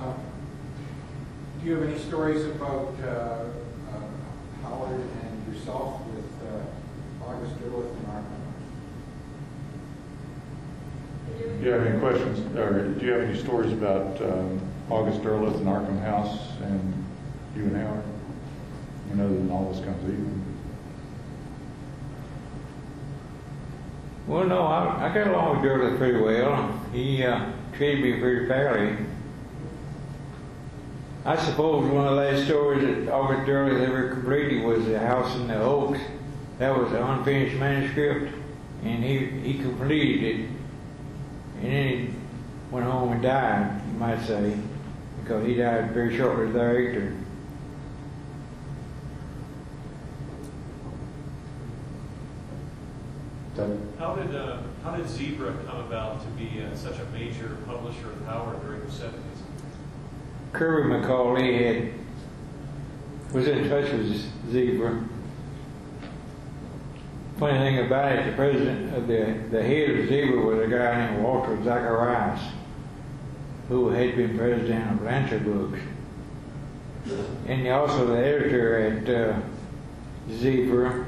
Uh, 0.00 0.12
Do 1.60 1.66
you 1.66 1.76
have 1.76 1.88
any 1.88 1.98
stories 1.98 2.44
about 2.46 2.94
uh, 3.02 3.06
Howard 3.08 3.59
and 5.60 5.68
yourself 5.68 6.00
with 6.06 6.24
uh, 6.48 7.26
August 7.26 7.52
Derleth 7.60 7.96
and 7.96 8.06
Arthur? 8.06 8.26
Do 11.58 11.64
you 11.64 11.70
have 11.70 11.86
any 11.86 11.98
questions, 11.98 12.56
or 12.56 12.88
do 12.94 13.06
you 13.06 13.12
have 13.12 13.22
any 13.22 13.38
stories 13.38 13.72
about 13.72 14.20
um, 14.22 14.60
August 14.88 15.22
Derleth 15.22 15.56
and 15.56 15.66
Arkham 15.66 16.00
House 16.02 16.38
and 16.62 17.06
you 17.56 17.64
and 17.64 17.76
Howard? 17.76 18.04
You 19.10 19.16
know 19.16 19.46
that 19.46 19.52
all 19.52 19.72
this 19.72 19.84
comes 19.84 20.02
even. 20.04 20.44
Well, 24.26 24.46
no, 24.46 24.62
I, 24.62 25.08
I 25.08 25.14
got 25.14 25.26
along 25.26 25.60
with 25.60 25.70
Derleth 25.70 25.98
pretty 25.98 26.20
well. 26.20 26.80
He 26.92 27.24
uh, 27.24 27.50
treated 27.72 28.02
me 28.02 28.20
pretty 28.20 28.46
fairly. 28.46 28.96
I 31.24 31.36
suppose 31.36 31.86
one 31.90 32.06
of 32.06 32.14
the 32.14 32.16
last 32.22 32.46
stories 32.46 32.82
that 32.82 33.12
August 33.12 33.46
Derleth 33.46 33.86
ever 33.86 34.08
completed 34.08 34.64
was 34.64 34.86
The 34.86 34.98
House 34.98 35.34
in 35.36 35.48
the 35.48 35.60
Oaks. 35.60 36.00
That 36.58 36.76
was 36.76 36.90
an 36.92 36.98
unfinished 36.98 37.56
manuscript, 37.56 38.34
and 38.84 39.04
he, 39.04 39.26
he 39.26 39.58
completed 39.58 40.22
it. 40.40 40.46
And 41.62 41.64
then 41.72 41.88
he 41.88 42.14
went 42.70 42.86
home 42.86 43.12
and 43.12 43.22
died, 43.22 43.82
you 43.86 43.98
might 43.98 44.22
say, 44.26 44.56
because 45.20 45.46
he 45.46 45.54
died 45.56 45.92
very 45.92 46.16
shortly 46.16 46.50
thereafter. 46.52 47.14
That- 53.56 53.76
How 53.98 54.14
did, 54.14 54.34
uh, 54.34 54.58
how 54.82 54.96
did 54.96 55.08
Zebra 55.08 55.52
come 55.66 55.80
about 55.80 56.22
to 56.22 56.28
be 56.30 56.62
uh, 56.62 56.74
such 56.74 56.98
a 56.98 57.04
major 57.06 57.58
publisher 57.66 58.10
of 58.12 58.24
Howard 58.26 58.62
during 58.62 58.84
the 58.84 58.90
seventies? 58.90 59.29
Kirby 60.52 60.88
McCauley 60.88 61.60
had 61.62 61.92
was 63.32 63.46
in 63.46 63.68
touch 63.68 63.90
with 63.92 64.50
Zebra. 64.50 65.04
Funny 67.38 67.58
thing 67.58 67.86
about 67.86 68.12
it, 68.12 68.26
the 68.26 68.32
president 68.36 68.94
of 68.94 69.06
the 69.06 69.34
the 69.50 69.62
head 69.62 69.90
of 69.90 70.08
Zebra 70.08 70.44
was 70.44 70.58
a 70.66 70.68
guy 70.68 71.06
named 71.10 71.22
Walter 71.22 71.56
Zacharias, 71.62 72.40
who 73.68 73.88
had 73.90 74.16
been 74.16 74.36
president 74.36 74.90
of 74.92 75.02
Lancer 75.02 75.38
Books, 75.38 75.78
and 77.46 77.66
also 77.68 78.06
the 78.06 78.18
editor 78.18 78.78
at 78.78 79.08
uh, 79.08 79.40
Zebra 80.32 81.06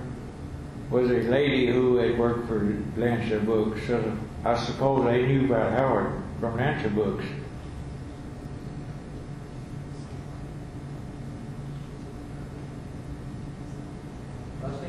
was 0.90 1.10
a 1.10 1.14
lady 1.28 1.66
who 1.66 1.96
had 1.96 2.18
worked 2.18 2.46
for 2.48 2.76
Lancer 2.96 3.40
Books. 3.40 3.80
So 3.86 4.16
I 4.44 4.56
suppose 4.56 5.04
they 5.04 5.26
knew 5.26 5.46
about 5.46 5.72
Howard 5.72 6.22
from 6.40 6.56
Lancer 6.56 6.90
Books. 6.90 7.24
Rusty, 14.62 14.86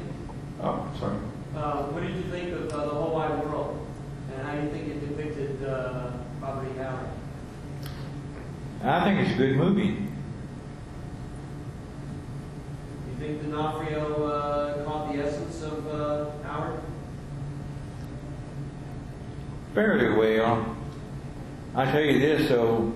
Oh, 0.61 0.87
sorry. 0.99 1.17
uh, 1.55 1.83
what 1.87 2.03
did 2.03 2.15
you 2.15 2.23
think 2.23 2.53
of 2.53 2.71
uh, 2.71 2.85
The 2.85 2.91
Whole 2.91 3.13
Wide 3.15 3.43
World? 3.45 3.85
And 4.33 4.45
how 4.47 4.55
do 4.55 4.61
you 4.63 4.69
think 4.69 4.87
it 4.87 5.07
depicted 5.07 5.63
uh, 5.65 6.11
Robert 6.41 6.67
E. 6.73 6.77
Howard? 6.77 7.07
I 8.83 9.03
think 9.05 9.19
it's 9.27 9.35
a 9.35 9.37
good 9.37 9.55
movie. 9.55 9.95
Do 13.05 13.11
you 13.11 13.17
think 13.19 13.41
D'Onofrio 13.43 14.25
uh, 14.25 14.83
caught 14.83 15.13
the 15.13 15.19
essence 15.23 15.61
of 15.63 15.87
uh, 15.87 16.25
Howard? 16.43 16.79
Fairly 19.73 20.15
well. 20.17 20.75
I 21.75 21.85
tell 21.91 22.01
you 22.01 22.19
this 22.19 22.49
though, 22.49 22.91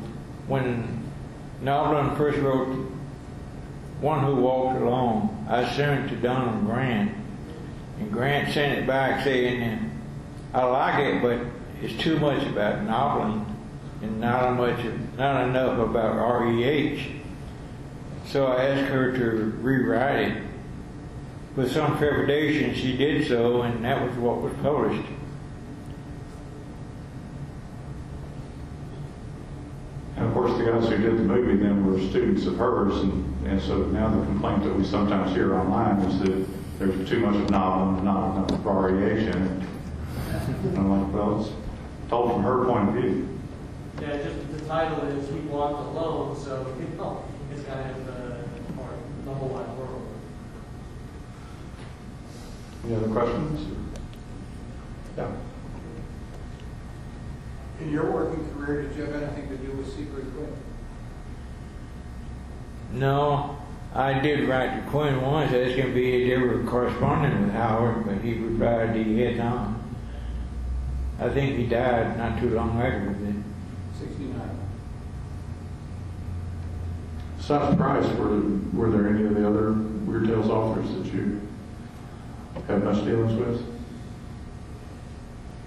when 0.47 1.03
Novalyne 1.63 2.15
first 2.17 2.37
wrote 2.39 2.67
One 4.01 4.23
Who 4.23 4.35
Walked 4.35 4.79
Alone, 4.81 5.45
I 5.49 5.66
sent 5.77 6.05
it 6.05 6.09
to 6.09 6.15
Donald 6.15 6.65
Grant, 6.65 7.11
and 7.99 8.11
Grant 8.11 8.51
sent 8.51 8.79
it 8.79 8.87
back 8.87 9.23
saying, 9.23 9.91
"I 10.53 10.65
like 10.65 10.99
it, 10.99 11.21
but 11.21 11.37
it's 11.81 11.93
too 12.01 12.19
much 12.19 12.43
about 12.47 12.79
Novalyne 12.79 13.45
and 14.01 14.19
not 14.19 14.57
much, 14.57 14.79
not 15.17 15.47
enough 15.47 15.77
about 15.77 16.17
R.E.H." 16.17 17.11
So 18.25 18.47
I 18.47 18.65
asked 18.65 18.91
her 18.91 19.15
to 19.15 19.53
rewrite 19.61 20.27
it. 20.29 20.43
With 21.55 21.71
some 21.71 21.97
trepidation, 21.97 22.73
she 22.73 22.97
did 22.97 23.27
so, 23.27 23.61
and 23.61 23.85
that 23.85 24.03
was 24.03 24.15
what 24.17 24.41
was 24.41 24.53
published. 24.63 25.07
And 30.15 30.25
of 30.25 30.33
course, 30.33 30.57
the 30.57 30.65
guys 30.65 30.89
who 30.89 30.97
did 30.97 31.17
the 31.17 31.23
movie 31.23 31.55
then 31.55 31.85
were 31.85 31.99
students 31.99 32.47
of 32.47 32.57
hers, 32.57 32.95
and, 33.01 33.36
And 33.47 33.61
so 33.61 33.85
now 33.85 34.09
the 34.09 34.25
complaint 34.25 34.63
that 34.65 34.75
we 34.75 34.83
sometimes 34.83 35.31
hear 35.31 35.55
online 35.55 35.99
is 36.01 36.19
that 36.19 36.45
there's 36.79 37.09
too 37.09 37.21
much 37.21 37.35
of 37.35 37.49
novel 37.49 37.95
and 37.95 38.03
not 38.03 38.35
enough 38.35 38.59
variation. 38.59 39.65
And 40.33 40.77
I'm 40.77 41.05
like, 41.05 41.13
well, 41.13 41.39
it's 41.39 41.49
told 42.09 42.33
from 42.33 42.43
her 42.43 42.65
point 42.65 42.89
of 42.89 42.95
view. 42.95 43.39
Yeah, 44.01 44.17
just 44.17 44.51
the 44.51 44.59
title 44.67 44.99
is 45.07 45.29
He 45.29 45.39
Walked 45.47 45.79
Alone, 45.79 46.35
so, 46.35 46.75
you 46.77 46.97
know, 46.97 47.23
it's 47.53 47.63
kind 47.63 47.89
of, 47.89 48.09
uh, 48.09 48.81
or 48.81 48.89
the 49.23 49.33
whole 49.33 49.47
wide 49.47 49.77
world. 49.77 50.05
Any 52.83 52.95
other 52.95 53.07
questions? 53.07 53.77
Yeah. 55.15 55.31
In 57.79 57.91
your 57.91 58.11
working 58.11 58.45
career, 58.53 58.81
did 58.83 58.95
you 58.97 59.05
have 59.05 59.15
anything 59.23 59.47
to 59.49 59.57
do 59.57 59.71
with 59.71 59.95
Seabury 59.95 60.23
Quinn? 60.23 60.53
No, 62.91 63.57
I 63.93 64.19
did 64.19 64.47
write 64.47 64.75
to 64.75 64.89
Quinn 64.89 65.21
once, 65.21 65.51
that's 65.51 65.75
going 65.75 65.87
to 65.87 65.93
be 65.93 66.23
a 66.23 66.27
different 66.27 66.67
correspondent 66.67 67.41
with 67.41 67.53
Howard, 67.53 68.05
but 68.05 68.17
he 68.19 68.35
replied 68.35 68.95
he 68.95 69.21
had 69.21 69.37
not. 69.37 69.69
I 71.19 71.29
think 71.29 71.57
he 71.57 71.65
died 71.65 72.17
not 72.17 72.39
too 72.39 72.51
long 72.51 72.79
after 72.79 73.13
that. 73.13 73.33
Sixty-nine. 73.99 74.59
Aside 77.39 77.77
Price, 77.77 78.05
were, 78.17 78.41
were 78.73 78.91
there 78.91 79.07
any 79.07 79.25
of 79.25 79.33
the 79.33 79.47
other 79.47 79.73
Weird 79.73 80.27
Tales 80.27 80.49
authors 80.49 80.89
that 80.93 81.13
you 81.13 81.41
have 82.67 82.83
much 82.83 83.03
dealings 83.03 83.33
with? 83.39 83.65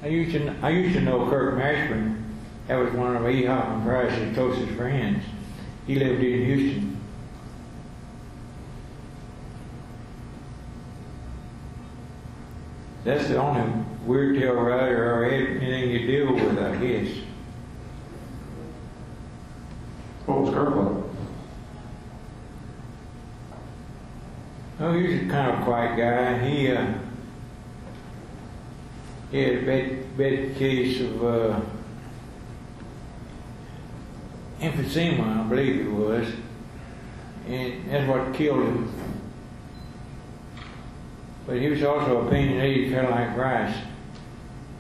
I 0.02 0.06
used 0.06 0.32
to 0.32 0.54
I 0.62 0.70
used 0.70 0.94
to 0.94 1.00
know 1.00 1.28
Kirk 1.28 1.54
Mashburn. 1.56 2.22
That 2.68 2.76
was 2.76 2.92
one 2.94 3.16
of 3.16 3.28
E. 3.28 3.44
Hoffman 3.44 3.82
Price's 3.84 4.34
closest 4.34 4.70
friends. 4.72 5.24
He 5.86 5.96
lived 5.96 6.22
in 6.22 6.44
Houston. 6.44 6.89
That's 13.04 13.28
the 13.28 13.36
only 13.36 13.84
weird 14.04 14.38
tale 14.38 14.54
writer 14.54 15.14
or 15.14 15.24
anything 15.24 15.90
you 15.90 16.06
deal 16.06 16.34
with, 16.34 16.58
I 16.58 16.76
guess. 16.76 17.08
What 20.26 20.40
was 20.42 20.54
Kirk 20.54 20.76
like? 20.76 21.04
Oh, 24.80 24.92
he 24.94 25.02
was 25.02 25.22
a 25.22 25.28
kind 25.28 25.50
of 25.50 25.64
quiet 25.64 25.96
guy. 25.96 26.48
He 26.48 26.72
uh, 26.72 26.94
he 29.30 29.42
had 29.42 29.54
a 29.62 29.66
bad, 29.66 30.16
bad 30.18 30.56
case 30.56 31.00
of 31.00 31.24
uh, 31.24 31.60
emphysema, 34.60 35.44
I 35.44 35.48
believe 35.48 35.86
it 35.86 35.90
was, 35.90 36.26
and 37.46 37.90
that's 37.90 38.08
what 38.08 38.34
killed 38.34 38.64
him. 38.64 38.99
But 41.50 41.58
he 41.58 41.68
was 41.68 41.82
also 41.82 42.28
opinionated, 42.28 42.92
kind 42.92 43.08
of 43.08 43.10
like 43.10 43.36
Rice, 43.36 43.76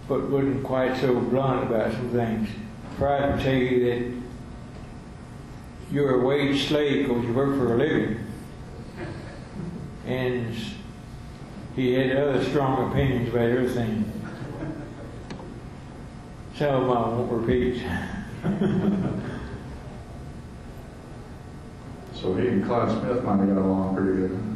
but 0.06 0.30
wasn't 0.30 0.62
quite 0.62 0.96
so 1.00 1.18
blunt 1.18 1.64
about 1.64 1.90
some 1.90 2.10
things. 2.10 2.48
Price 2.96 3.28
would 3.28 3.40
tell 3.42 3.54
you 3.54 3.84
that 3.86 4.22
you're 5.90 6.20
a 6.20 6.24
wage 6.24 6.68
slave 6.68 7.08
because 7.08 7.24
you 7.24 7.32
work 7.32 7.56
for 7.56 7.74
a 7.74 7.76
living 7.76 8.24
and 10.06 10.54
he 11.74 11.94
had 11.94 12.16
other 12.16 12.44
strong 12.44 12.92
opinions 12.92 13.30
about 13.30 13.50
everything. 13.50 14.12
Some 16.54 16.68
of 16.68 16.82
them 16.82 16.90
I 16.92 17.00
won't 17.08 17.32
repeat. 17.32 17.82
So 22.14 22.34
he 22.34 22.48
and 22.48 22.62
Clyde 22.66 22.90
Smith 23.00 23.24
might 23.24 23.38
have 23.38 23.48
got 23.48 23.56
along 23.56 23.96
pretty 23.96 24.18
good. 24.18 24.49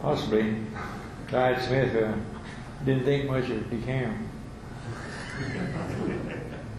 Possibly. 0.00 0.56
Clyde 1.28 1.62
Smith 1.62 1.94
uh, 1.94 2.14
didn't 2.84 3.04
think 3.04 3.30
much 3.30 3.50
of 3.50 3.62
DeCamp. 3.64 4.16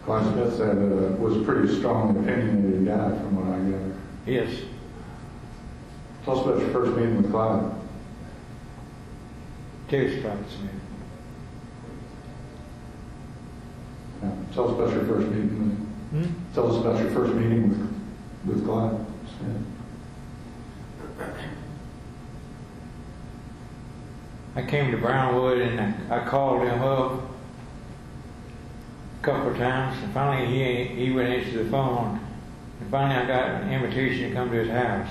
Clyde 0.04 0.32
Smith 0.32 0.56
said, 0.56 0.76
uh, 0.76 1.16
was 1.16 1.36
a 1.36 1.42
pretty 1.42 1.74
strong 1.78 2.16
opinionated 2.18 2.86
guy 2.86 3.10
from 3.10 3.36
what 3.36 3.46
I 3.56 3.60
gather. 3.70 3.94
Yes. 4.26 4.62
Tell 6.24 6.38
us 6.38 6.46
about 6.46 6.60
your 6.60 6.70
first 6.70 6.96
meeting 6.96 7.16
with 7.22 7.30
Clyde. 7.30 7.72
Tevis 9.88 10.20
Clyde 10.20 10.50
Smith. 10.50 10.70
Tell 14.54 14.68
us 14.68 14.74
about 14.74 14.90
your 14.92 15.04
first 15.06 15.28
meeting. 15.28 15.48
Hmm? 16.10 16.18
With, 16.18 16.54
tell 16.54 16.70
us 16.70 16.80
about 16.84 17.00
your 17.00 17.10
first 17.12 17.34
meeting 17.34 17.68
with, 17.68 18.56
with 18.56 18.64
Clyde 18.64 19.06
Smith. 19.38 19.62
I 24.54 24.62
came 24.62 24.90
to 24.90 24.98
Brownwood 24.98 25.58
and 25.58 25.80
I, 25.80 26.20
I 26.20 26.28
called 26.28 26.62
him 26.62 26.82
up 26.82 27.22
a 29.20 29.24
couple 29.24 29.52
of 29.52 29.56
times, 29.56 30.02
and 30.02 30.12
finally 30.12 30.46
he 30.46 30.84
he 30.84 31.10
wouldn't 31.10 31.44
answer 31.44 31.64
the 31.64 31.70
phone. 31.70 32.20
And 32.80 32.90
finally 32.90 33.16
I 33.18 33.26
got 33.26 33.62
an 33.62 33.72
invitation 33.72 34.28
to 34.28 34.34
come 34.34 34.50
to 34.50 34.56
his 34.56 34.70
house. 34.70 35.08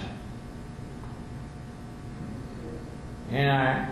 And 3.32 3.50
I 3.50 3.90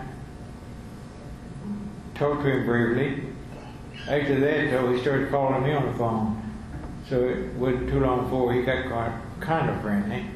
talked 2.14 2.42
to 2.42 2.50
him 2.50 2.66
briefly. 2.66 3.24
After 4.06 4.38
that, 4.40 4.70
though, 4.70 4.92
he 4.92 5.00
started 5.00 5.30
calling 5.30 5.62
me 5.62 5.72
on 5.72 5.86
the 5.86 5.98
phone. 5.98 6.42
So 7.08 7.24
it 7.28 7.54
wasn't 7.54 7.88
too 7.88 8.00
long 8.00 8.24
before 8.24 8.52
he 8.52 8.62
got 8.62 8.86
quite 8.86 9.12
kind 9.40 9.70
of 9.70 9.80
friendly. 9.80 10.26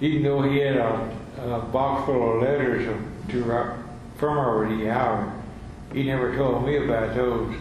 Even 0.00 0.22
though 0.22 0.42
he 0.42 0.58
had 0.58 0.76
a, 0.76 1.10
a 1.38 1.60
box 1.60 2.06
full 2.06 2.36
of 2.36 2.42
letters 2.42 2.84
to, 3.28 3.32
to 3.32 3.44
from 4.16 4.80
E. 4.80 4.84
Howard, 4.86 5.32
he 5.92 6.02
never 6.04 6.34
told 6.36 6.66
me 6.66 6.76
about 6.76 7.14
those. 7.14 7.54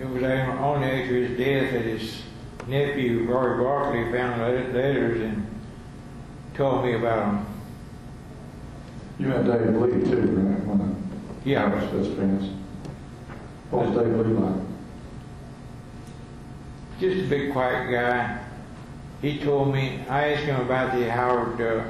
It 0.00 0.08
was 0.08 0.22
only 0.22 0.86
after 0.88 1.14
his 1.14 1.38
death 1.38 1.72
that 1.72 1.82
his 1.82 2.22
nephew, 2.66 3.24
Roy 3.24 3.62
Barkley, 3.62 4.10
found 4.12 4.40
the 4.40 4.72
letters 4.78 5.20
and 5.20 5.46
told 6.54 6.84
me 6.84 6.94
about 6.94 7.26
them. 7.26 7.46
You 9.18 9.26
met 9.28 9.44
David 9.46 9.76
Lee 9.76 10.10
too, 10.10 10.20
right? 10.20 10.64
One 10.64 10.80
of 10.80 11.46
Yeah. 11.46 11.68
Howard's 11.68 11.86
best 11.92 12.16
friends. 12.16 12.50
What 13.70 13.86
was 13.86 13.96
David 13.96 14.26
Lee 14.26 14.34
like? 14.34 14.60
Just 17.00 17.26
a 17.26 17.28
big, 17.28 17.52
quiet 17.52 17.90
guy. 17.90 18.43
He 19.24 19.38
told 19.38 19.72
me, 19.72 20.00
I 20.06 20.34
asked 20.34 20.44
him 20.44 20.60
about 20.60 20.94
the 20.94 21.10
Howard 21.10 21.58
uh, 21.58 21.84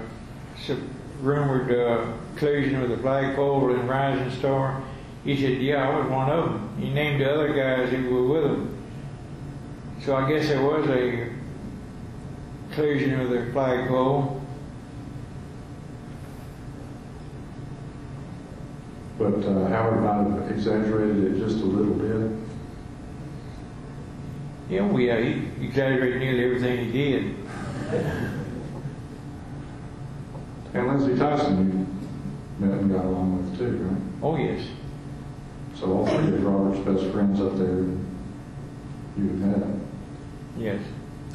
rumored 1.20 1.68
uh, 1.68 2.12
collision 2.36 2.80
with 2.80 2.90
the 2.90 2.98
flagpole 2.98 3.74
and 3.74 3.88
Rising 3.88 4.30
Star. 4.38 4.80
He 5.24 5.36
said, 5.40 5.60
Yeah, 5.60 5.88
I 5.88 5.98
was 5.98 6.08
one 6.08 6.30
of 6.30 6.44
them. 6.44 6.76
He 6.78 6.90
named 6.90 7.20
the 7.20 7.34
other 7.34 7.52
guys 7.52 7.90
who 7.90 8.08
were 8.14 8.28
with 8.28 8.44
him. 8.52 8.78
So 10.04 10.14
I 10.14 10.30
guess 10.30 10.46
there 10.46 10.62
was 10.62 10.86
a 10.86 11.32
collision 12.70 13.18
with 13.18 13.30
the 13.30 13.52
flagpole. 13.52 14.40
But 19.18 19.44
uh, 19.44 19.66
Howard 19.70 20.02
might 20.04 20.40
have 20.40 20.52
exaggerated 20.52 21.34
it 21.34 21.38
just 21.40 21.56
a 21.56 21.64
little 21.64 21.94
bit. 21.94 22.30
Yeah, 24.68 24.86
well, 24.86 25.00
yeah, 25.00 25.20
he 25.20 25.64
exaggerated 25.64 26.20
nearly 26.20 26.44
everything 26.44 26.84
he 26.86 26.92
did. 26.92 27.36
And 30.72 30.88
Lindsey 30.88 31.16
Tyson, 31.18 31.88
you 32.58 32.66
met 32.66 32.78
and 32.78 32.90
got 32.90 33.04
along 33.04 33.50
with 33.50 33.58
too, 33.58 33.76
right? 33.76 34.02
Oh, 34.22 34.36
yes. 34.36 34.66
So 35.74 35.92
all 35.92 36.06
three 36.06 36.34
of 36.34 36.44
Robert's 36.44 36.80
best 36.80 37.12
friends 37.12 37.40
up 37.40 37.56
there, 37.58 37.84
you 39.18 39.28
had 39.28 39.38
met. 39.38 39.68
Yes. 40.56 40.80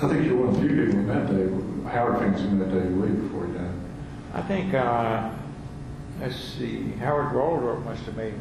I 0.01 0.07
think 0.07 0.25
you're 0.25 0.37
one 0.37 0.49
of 0.49 0.55
the 0.55 0.61
few 0.61 0.85
people 0.85 1.01
who 1.01 1.03
met 1.03 1.27
Dave, 1.27 1.91
Howard 1.91 2.35
who 2.35 2.49
met 2.51 2.71
Dave 2.71 2.91
Lee 2.97 3.09
before 3.09 3.47
he 3.47 3.53
died. 3.53 3.73
I 4.33 4.41
think, 4.41 4.73
uh, 4.73 5.29
let's 6.19 6.37
see, 6.37 6.91
Howard 6.99 7.33
Waldrop 7.33 7.83
must 7.85 8.03
have 8.03 8.15
made 8.17 8.33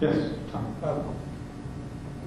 Yes, 0.00 0.30
Tom. 0.50 0.74
Uh, 0.82 0.94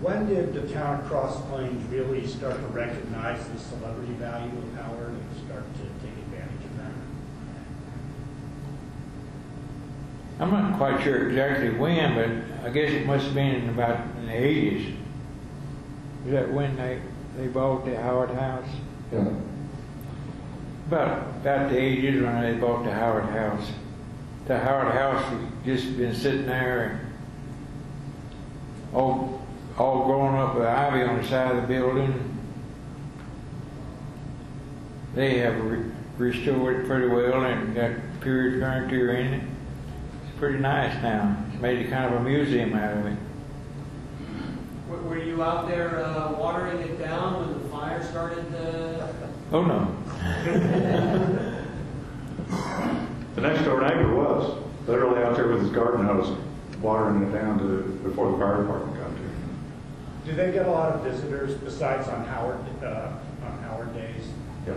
When 0.02 0.28
did 0.28 0.54
the 0.54 0.68
town 0.74 1.00
of 1.00 1.06
Cross 1.08 1.42
Plains 1.48 1.82
really 1.92 2.28
start 2.28 2.56
to 2.56 2.68
recognize 2.68 3.48
the 3.48 3.58
celebrity 3.58 4.14
value 4.14 4.52
of 4.52 4.74
Howard 4.76 5.10
and 5.10 5.46
start 5.48 5.64
to 5.76 5.82
take 6.06 6.18
advantage 6.26 6.66
of 6.66 6.78
that? 6.78 6.92
I'm 10.40 10.52
not 10.52 10.78
quite 10.78 11.02
sure 11.04 11.30
exactly 11.30 11.70
when, 11.72 12.16
but 12.16 12.30
I 12.68 12.70
guess 12.74 12.92
it 12.92 13.06
must 13.08 13.26
have 13.26 13.34
been 13.34 13.56
in 13.56 13.70
about 13.70 14.00
in 14.18 14.26
the 14.28 14.34
eighties. 14.34 14.96
Is 16.26 16.32
that 16.32 16.52
when 16.52 16.76
they, 16.76 17.00
they 17.38 17.48
bought 17.48 17.86
the 17.86 17.96
Howard 18.02 18.32
House? 18.32 18.68
Yeah. 19.12 19.34
About, 20.88 21.28
about 21.42 21.70
the 21.72 21.78
eighties 21.80 22.22
when 22.22 22.42
they 22.42 22.54
bought 22.60 22.84
the 22.84 22.92
Howard 22.94 23.26
House. 23.26 23.72
the 24.48 24.60
Howard 24.60 24.94
House 24.94 25.24
has 25.24 25.40
just 25.66 25.98
been 25.98 26.14
sitting 26.14 26.46
there 26.46 26.84
and 26.84 27.00
all, 28.94 29.42
all 29.78 30.06
grown 30.06 30.36
up 30.36 30.56
with 30.56 30.66
ivy 30.66 31.04
on 31.04 31.22
the 31.22 31.28
side 31.28 31.56
of 31.56 31.62
the 31.62 31.68
building. 31.68 32.30
They 35.16 35.38
have 35.40 35.60
re- 35.64 35.92
restored 36.18 36.82
it 36.82 36.88
pretty 36.88 37.08
well 37.08 37.44
and 37.44 37.76
got 37.76 37.92
period 38.22 38.60
furniture 38.62 39.12
in 39.16 39.34
it. 39.34 39.44
It's 40.28 40.40
pretty 40.40 40.60
nice 40.60 40.94
now. 41.04 41.36
It's 41.52 41.62
made 41.62 41.80
it 41.86 41.90
kind 41.90 42.14
of 42.14 42.22
a 42.22 42.24
museum 42.24 42.74
out 42.74 42.98
of 42.98 43.06
it. 43.08 43.18
Were, 44.90 45.02
were 45.04 45.18
you 45.24 45.44
out 45.44 45.68
there 45.68 46.04
uh, 46.04 46.32
watering 46.34 46.80
it 46.80 47.00
down 47.00 47.40
when 47.48 47.62
the 47.64 47.70
fire 47.70 48.04
started? 48.04 48.46
Uh, 48.56 49.08
Oh, 49.52 49.64
no. 49.64 49.96
The 53.36 53.42
next 53.42 53.64
door 53.66 53.82
neighbor 53.82 54.16
was 54.16 54.58
literally 54.88 55.24
out 55.24 55.36
there 55.36 55.48
with 55.48 55.62
his 55.62 55.72
garden 55.72 56.06
hose, 56.06 56.38
watering 56.84 57.24
it 57.24 57.32
down 57.34 57.58
to, 57.60 57.82
before 58.08 58.32
the 58.34 58.38
fire 58.38 58.62
department 58.62 58.96
got 58.98 59.10
there. 59.16 59.24
Do 60.26 60.34
they 60.36 60.52
get 60.52 60.68
a 60.68 60.72
lot 60.72 60.92
of 60.92 61.02
visitors 61.02 61.56
besides 61.56 62.08
on 62.10 62.26
Howard, 62.26 62.60
uh, 62.84 63.14
on 63.46 63.58
Howard 63.64 63.94
days? 63.96 64.28
Yeah. 64.68 64.74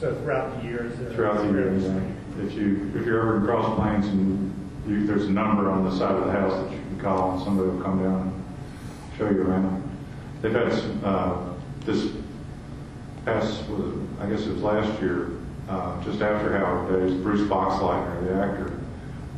So 0.00 0.14
throughout 0.16 0.56
the 0.60 0.66
years? 0.66 0.98
they're- 0.98 1.12
Throughout 1.12 1.36
the 1.46 1.52
year, 1.52 1.72
yeah. 1.76 2.00
If 2.42 2.54
you, 2.54 2.90
if 2.96 3.04
you're 3.04 3.20
ever 3.20 3.36
in 3.36 3.44
Cross 3.44 3.76
Plains 3.78 4.06
and 4.06 4.54
you, 4.86 5.06
there's 5.06 5.26
a 5.26 5.30
number 5.30 5.70
on 5.70 5.84
the 5.84 5.92
side 5.92 6.14
of 6.14 6.24
the 6.24 6.32
house 6.32 6.52
that 6.54 6.72
you 6.72 6.78
can 6.78 6.98
call 7.00 7.32
and 7.34 7.42
somebody 7.42 7.68
will 7.68 7.82
come 7.82 8.02
down 8.02 8.20
and 8.22 9.18
show 9.18 9.28
you 9.28 9.42
around. 9.42 9.82
They've 10.40 10.52
had, 10.52 10.72
some, 10.72 11.00
uh, 11.04 11.36
this 11.84 12.12
past, 13.26 13.68
was 13.68 13.94
I 14.20 14.26
guess 14.30 14.46
it 14.46 14.54
was 14.54 14.62
last 14.62 15.02
year, 15.02 15.32
uh, 15.68 16.02
just 16.02 16.22
after 16.22 16.56
Howard 16.56 16.88
Days, 17.00 17.14
Bruce 17.20 17.42
Boxleitner, 17.42 18.26
the 18.26 18.34
actor, 18.42 18.72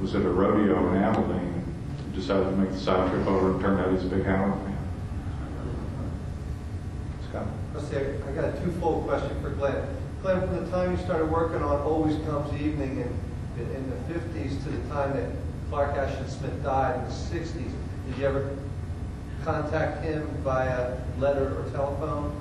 was 0.01 0.15
at 0.15 0.23
a 0.23 0.29
rodeo 0.29 0.89
in 0.95 1.03
Abilene 1.03 1.39
and 1.39 1.42
decided 2.23 2.45
to 2.45 2.57
make 2.57 2.71
the 2.71 2.79
side 2.79 3.11
trip 3.11 3.27
over 3.27 3.51
and 3.51 3.61
turned 3.61 3.81
out 3.81 3.93
he's 3.93 4.05
a 4.05 4.07
big 4.07 4.25
Howard 4.25 4.55
fan. 4.63 4.79
Scott? 7.29 7.47
Let's 7.75 7.89
see, 7.89 7.97
I 7.97 8.29
I 8.29 8.33
got 8.33 8.45
a 8.45 8.61
twofold 8.63 9.09
question 9.09 9.43
for 9.43 9.51
Glenn. 9.51 9.85
Glenn, 10.23 10.41
from 10.41 10.65
the 10.65 10.71
time 10.71 10.93
you 10.93 11.03
started 11.03 11.29
working 11.33 11.63
on 11.63 11.81
Always 11.81 12.17
Comes 12.27 12.53
Evening 12.61 13.01
in, 13.59 13.71
in 13.75 13.91
the 13.91 13.97
fifties 14.15 14.57
to 14.63 14.71
the 14.71 14.89
time 14.89 15.17
that 15.17 15.31
Clark 15.69 15.97
Ashton 15.97 16.29
Smith 16.29 16.63
died 16.63 17.01
in 17.01 17.05
the 17.07 17.11
sixties, 17.11 17.73
did 18.07 18.19
you 18.19 18.27
ever 18.27 18.57
contact 19.45 20.05
him 20.05 20.29
via 20.45 20.99
letter 21.19 21.59
or 21.59 21.71
telephone? 21.71 22.33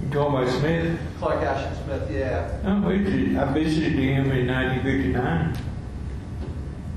You 0.00 0.10
talking 0.10 0.42
about 0.42 0.60
Smith? 0.60 1.00
Clark 1.18 1.42
Ashton 1.42 1.84
Smith, 1.84 2.08
yeah, 2.08 2.56
I 2.64 2.78
visited, 2.88 3.36
I 3.36 3.52
visited 3.52 3.92
him 3.94 4.30
in 4.30 4.46
1959, 4.46 5.58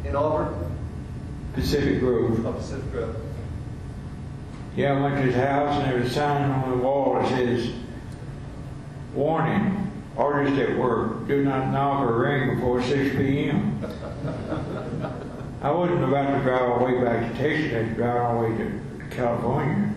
in 0.05 0.15
Auburn, 0.15 0.66
Pacific 1.57 1.99
Grove. 1.99 2.45
up 2.45 2.57
Pacific 2.57 2.91
Grove. 2.91 3.15
Yeah, 4.75 4.93
I 4.93 5.01
went 5.01 5.15
to 5.15 5.23
his 5.23 5.35
house 5.35 5.81
and 5.81 5.91
there 5.91 5.99
was 5.99 6.11
a 6.11 6.13
sign 6.13 6.51
on 6.51 6.69
the 6.69 6.77
wall 6.83 7.15
that 7.15 7.29
says, 7.29 7.71
warning, 9.15 9.91
artists 10.15 10.59
at 10.59 10.77
work, 10.77 11.27
do 11.27 11.43
not 11.43 11.71
knock 11.71 12.07
or 12.07 12.19
ring 12.19 12.55
before 12.55 12.83
6 12.83 13.15
p.m. 13.15 13.83
I 15.63 15.71
wasn't 15.71 16.03
about 16.03 16.37
to 16.37 16.43
drive 16.43 16.61
all 16.61 16.77
the 16.77 16.85
way 16.85 17.03
back 17.03 17.31
to 17.31 17.37
Texas, 17.39 17.73
I 17.73 17.81
was 17.87 17.95
driving 17.95 18.21
all 18.21 18.41
the 18.43 18.49
way 18.49 18.57
to 18.57 19.15
California. 19.15 19.93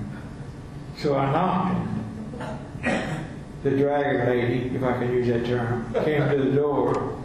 So 0.96 1.14
I 1.14 1.31
knocked. 1.31 1.87
The 3.64 3.70
dragon 3.73 4.27
lady, 4.27 4.75
if 4.75 4.83
I 4.83 4.92
can 4.94 5.12
use 5.12 5.27
that 5.27 5.44
term, 5.44 5.92
came 6.05 6.27
to 6.27 6.38
the 6.42 6.53
door. 6.53 7.23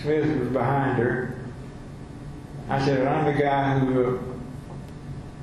Smith 0.00 0.38
was 0.38 0.48
behind 0.50 0.98
her. 1.00 1.39
I 2.70 2.84
said, 2.84 3.04
I'm 3.04 3.24
the 3.24 3.42
guy 3.42 3.80
who 3.80 4.20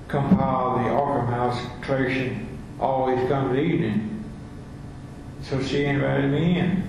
compiled 0.07 0.79
the 0.79 0.89
Arkham 0.91 1.27
House 1.27 1.61
collection, 1.81 2.57
Always 2.79 3.27
Comes 3.27 3.59
Evening. 3.59 4.23
So 5.41 5.61
she 5.61 5.83
invited 5.83 6.31
me 6.31 6.57
in. 6.57 6.83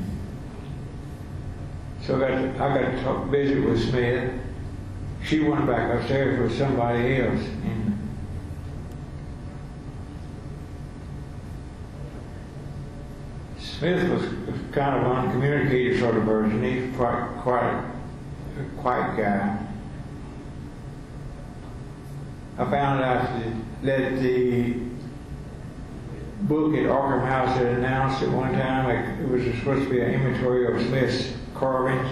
So 2.03 2.17
I 2.17 2.21
got 2.21 2.29
to, 2.29 2.51
I 2.55 2.83
got 2.83 2.91
to 2.93 3.03
talk, 3.03 3.27
visit 3.27 3.65
with 3.65 3.91
Smith. 3.91 4.33
She 5.25 5.41
went 5.41 5.67
back 5.67 6.01
upstairs 6.01 6.41
with 6.41 6.57
somebody 6.57 7.17
else. 7.21 7.43
And 7.65 7.99
Smith 13.59 14.09
was 14.09 14.23
kind 14.71 15.05
of 15.05 15.17
uncommunicative 15.17 15.99
sort 15.99 16.17
of 16.17 16.25
person. 16.25 16.63
He's 16.63 16.97
quite, 16.97 17.29
quite 17.43 17.85
a 18.57 18.81
quiet 18.81 19.17
guy. 19.17 19.68
I 22.59 22.69
found 22.69 23.01
out 23.05 23.41
that, 23.83 24.21
the 24.21 24.75
book 26.43 26.75
at 26.75 26.85
Arkham 26.85 27.25
House 27.25 27.57
had 27.57 27.67
announced 27.67 28.21
at 28.23 28.31
one 28.31 28.53
time 28.53 28.91
it 29.21 29.29
was 29.29 29.45
supposed 29.59 29.85
to 29.85 29.91
be 29.91 30.01
an 30.01 30.11
inventory 30.11 30.67
of 30.67 30.85
Smith's 30.87 31.35
carvings. 31.55 32.11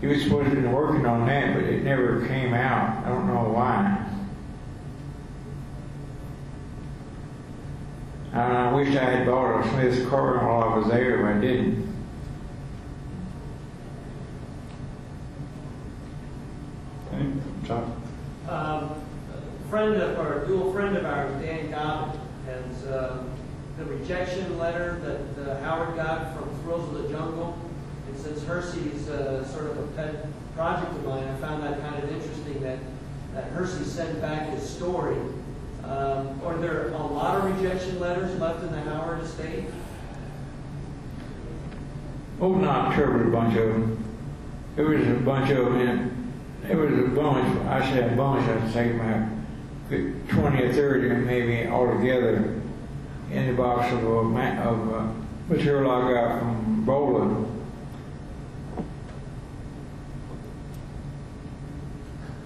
He 0.00 0.06
was 0.06 0.22
supposed 0.22 0.50
to 0.50 0.54
been 0.54 0.70
working 0.70 1.06
on 1.06 1.26
that, 1.26 1.54
but 1.54 1.64
it 1.64 1.82
never 1.82 2.24
came 2.28 2.54
out. 2.54 3.04
I 3.04 3.08
don't 3.08 3.26
know 3.26 3.50
why. 3.52 4.04
I 8.32 8.72
wish 8.72 8.90
I 8.90 9.10
had 9.10 9.26
bought 9.26 9.64
a 9.64 9.68
Smith's 9.70 10.08
carving 10.08 10.46
while 10.46 10.62
I 10.62 10.76
was 10.76 10.86
there, 10.86 11.18
but 11.18 11.32
I 11.32 11.40
didn't. 11.40 11.94
Okay, 17.08 17.26
John? 17.64 17.97
friend 19.78 20.02
of 20.02 20.18
our 20.18 20.44
dual 20.44 20.72
friend 20.72 20.96
of 20.96 21.04
ours, 21.04 21.30
Dan 21.40 21.70
Gobbin, 21.70 22.20
has 22.46 22.84
uh, 22.86 23.22
the 23.76 23.84
rejection 23.84 24.58
letter 24.58 24.98
that 25.04 25.48
uh, 25.48 25.60
Howard 25.60 25.94
got 25.94 26.36
from 26.36 26.48
Thrills 26.62 26.92
of 26.92 27.04
the 27.04 27.08
Jungle. 27.08 27.56
And 28.08 28.18
since 28.18 28.42
Hersey's 28.42 29.08
uh, 29.08 29.46
sort 29.46 29.66
of 29.66 29.78
a 29.78 29.86
pet 29.92 30.26
project 30.56 30.90
of 30.90 31.04
mine, 31.04 31.22
I 31.28 31.36
found 31.36 31.62
that 31.62 31.80
kind 31.80 31.94
of 32.02 32.10
interesting 32.10 32.60
that, 32.64 32.78
that 33.34 33.44
Hersey 33.52 33.84
sent 33.84 34.20
back 34.20 34.48
his 34.48 34.68
story. 34.68 35.16
Um, 35.84 36.40
are 36.44 36.56
there 36.56 36.88
a 36.88 37.06
lot 37.06 37.36
of 37.36 37.44
rejection 37.44 38.00
letters 38.00 38.36
left 38.40 38.64
in 38.64 38.72
the 38.72 38.80
Howard 38.80 39.20
estate? 39.20 39.66
Oh, 42.40 42.52
no, 42.52 42.68
I'm 42.68 42.96
sure 42.96 43.16
was 43.16 43.28
a 43.28 43.30
bunch 43.30 43.56
of 43.56 43.68
them. 43.68 44.04
It 44.76 44.82
was 44.82 45.06
a 45.06 45.20
bunch 45.20 45.50
of 45.50 45.72
them. 45.72 46.34
It 46.68 46.74
was 46.74 46.92
a 46.92 47.08
bunch. 47.14 47.66
I 47.68 47.88
said 47.92 48.12
a 48.12 48.16
bunch. 48.16 48.48
I 48.48 48.68
think 48.70 48.96
my 48.96 49.37
20 49.88 50.62
or 50.62 50.72
30 50.72 51.08
maybe 51.24 51.66
altogether 51.66 52.60
in 53.30 53.46
the 53.46 53.52
box 53.54 53.90
of, 53.92 54.04
uh, 54.04 54.08
a, 54.08 54.50
of 54.60 54.88
a 54.92 55.14
material 55.48 55.90
I 55.90 56.12
got 56.12 56.38
from 56.40 56.84
Bowling. 56.84 57.44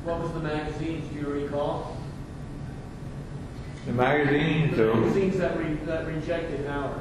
What 0.05 0.21
was 0.21 0.33
the 0.33 0.41
magazines, 0.41 1.09
do 1.13 1.21
you 1.21 1.27
recall? 1.27 1.97
The 3.87 3.93
magazines, 3.93 4.77
the 4.77 4.95
magazines 4.95 5.39
that, 5.39 5.59
re, 5.59 5.75
that 5.87 6.07
rejected 6.07 6.67
Howard. 6.67 6.99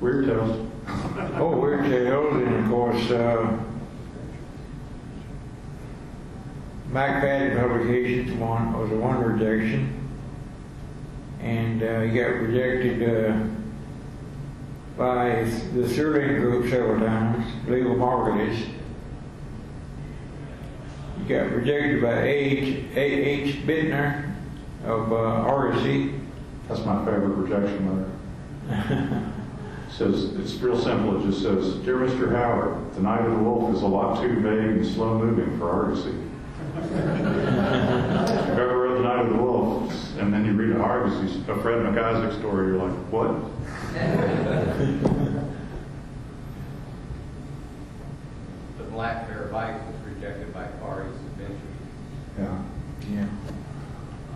Weird 0.00 0.26
Tales. 0.26 0.68
oh, 1.36 1.56
Weird 1.58 1.84
Tales, 1.84 2.34
and 2.34 2.64
of 2.64 2.70
course, 2.70 3.10
uh, 3.10 3.58
Macfadden 6.92 7.58
Publications 7.58 8.32
one 8.38 8.78
was 8.78 8.92
a 8.92 8.96
one 8.96 9.18
rejection, 9.22 10.10
and 11.40 11.82
uh, 11.82 12.00
he 12.02 12.10
got 12.10 12.34
rejected 12.34 13.02
uh, 13.02 13.46
by 14.98 15.44
the 15.72 15.88
Sterling 15.88 16.38
Group 16.38 16.70
several 16.70 17.00
times, 17.00 17.46
legal 17.66 17.96
marketers. 17.96 18.58
He 21.18 21.24
got 21.24 21.50
rejected 21.52 22.02
by 22.02 22.24
H. 22.24 22.84
A. 22.94 23.00
H. 23.00 23.66
Bittner 23.66 24.34
of 24.84 25.12
uh, 25.12 25.16
Argosy. 25.16 26.12
That's 26.68 26.84
my 26.84 26.98
favorite 27.06 27.36
rejection 27.36 28.06
letter. 28.68 29.32
Says, 29.90 30.34
it's 30.36 30.54
real 30.54 30.78
simple, 30.78 31.20
it 31.20 31.30
just 31.30 31.42
says, 31.42 31.74
Dear 31.84 31.98
Mr. 31.98 32.34
Howard, 32.34 32.94
The 32.94 33.02
Night 33.02 33.26
of 33.26 33.32
the 33.32 33.42
Wolf 33.42 33.74
is 33.74 33.82
a 33.82 33.86
lot 33.86 34.22
too 34.22 34.40
vague 34.40 34.78
and 34.78 34.86
slow 34.86 35.18
moving 35.18 35.58
for 35.58 35.68
Argosy. 35.68 36.14
If 36.84 38.48
you 38.48 38.62
ever 38.62 38.78
read 38.88 38.96
The 38.98 39.02
Night 39.02 39.20
of 39.26 39.28
the 39.30 39.36
Wolf, 39.42 39.92
and 40.18 40.32
then 40.32 40.44
you 40.44 40.52
read 40.52 40.76
a 40.76 40.80
Argosy, 40.80 41.40
a 41.48 41.54
Fred 41.60 41.78
MacIsaac 41.78 42.38
story, 42.38 42.68
you're 42.68 42.78
like, 42.78 42.96
what? 43.10 43.30
The 48.78 48.84
Black 48.84 49.28
Bear 49.28 49.48
Bike 49.52 49.74
was 49.86 49.96
rejected 50.14 50.52
by 50.52 50.66
Far 50.80 51.06
East 51.08 51.20
Adventures. 51.32 51.58
Yeah, 52.38 52.58
Yeah. 53.14 53.26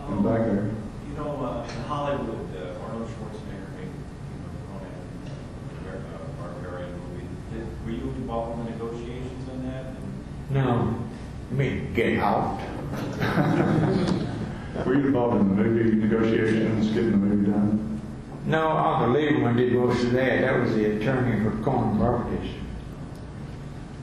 and 0.09 0.22
back 0.24 0.40
there. 0.40 0.70
You 1.09 1.14
know, 1.16 1.30
uh, 1.44 1.64
in 1.68 1.82
Hollywood, 1.88 2.49
uh, 2.55 2.82
Arnold 2.84 3.09
Schwarzenegger 3.09 3.70
made, 3.76 3.90
you 3.90 4.38
know, 4.42 4.53
Conan, 4.68 4.94
uh, 5.97 6.42
Barbarian 6.42 6.92
movie. 6.92 7.26
Did- 7.53 7.70
Were 7.84 7.92
you 7.92 8.12
involved 8.16 8.51
in 8.61 8.64
the 8.66 8.70
negotiations 8.72 9.49
on 9.51 9.59
that, 9.68 9.84
get 11.94 12.18
out. 12.18 12.61
Were 14.84 14.94
you 14.94 15.07
involved 15.07 15.36
in 15.40 15.46
the 15.46 15.46
movie 15.57 15.95
negotiations, 15.97 16.89
getting 16.89 17.13
the 17.13 17.17
movie 17.17 17.51
done? 17.51 18.01
No, 18.47 18.69
Arthur 18.69 19.13
Lieberman 19.13 19.57
did 19.57 19.73
most 19.73 20.05
of 20.05 20.13
that. 20.13 20.41
That 20.43 20.61
was 20.61 20.75
the 20.75 20.97
attorney 20.97 21.43
for 21.43 21.51
Conan 21.63 21.99
Properties. 21.99 22.53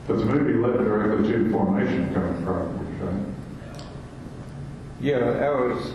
But 0.06 0.18
the 0.18 0.26
movie 0.26 0.54
led 0.54 0.76
directly 0.76 1.32
to 1.32 1.44
the 1.44 1.50
formation 1.50 2.08
of 2.08 2.14
Conan 2.14 2.44
Properties, 2.44 3.00
right? 3.00 3.84
Yeah, 5.00 5.18
that 5.20 5.54
was 5.54 5.92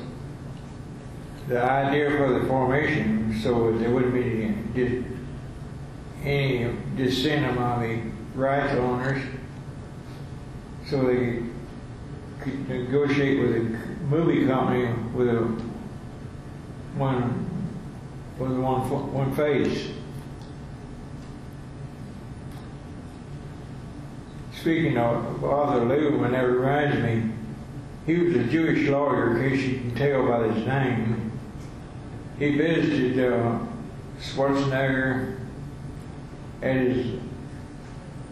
the 1.47 1.62
idea 1.62 2.12
for 2.18 2.39
the 2.39 2.45
formation, 2.47 3.39
so 3.41 3.72
there 3.78 3.91
wouldn't 3.91 4.14
be 4.14 4.55
any 6.24 6.76
dissent 6.95 7.45
among 7.45 7.82
the 7.82 8.39
rights 8.39 8.74
owners, 8.74 9.22
so 10.88 11.05
they 11.05 11.43
could 12.41 12.70
negotiate 12.70 13.39
with 13.39 13.53
the 13.53 13.88
movie 14.10 14.47
company 14.47 14.91
with 15.14 15.30
one 16.95 17.45
with 18.39 18.51
one 18.51 19.14
one 19.14 19.36
face. 19.36 19.91
Speaking 24.53 24.97
of 24.97 25.43
Arthur 25.43 25.86
Lieberman, 25.86 26.32
that 26.32 26.41
reminds 26.41 27.01
me, 27.01 27.32
he 28.05 28.18
was 28.18 28.36
a 28.36 28.43
Jewish 28.45 28.89
lawyer, 28.89 29.38
in 29.38 29.49
case 29.49 29.62
you 29.66 29.78
can 29.80 29.95
tell 29.95 30.28
by 30.28 30.49
his 30.49 30.66
name. 30.66 31.32
He 32.39 32.57
visited 32.57 33.34
uh, 33.34 33.60
Schwarzenegger 34.20 35.38
at 36.62 36.76
his 36.76 37.20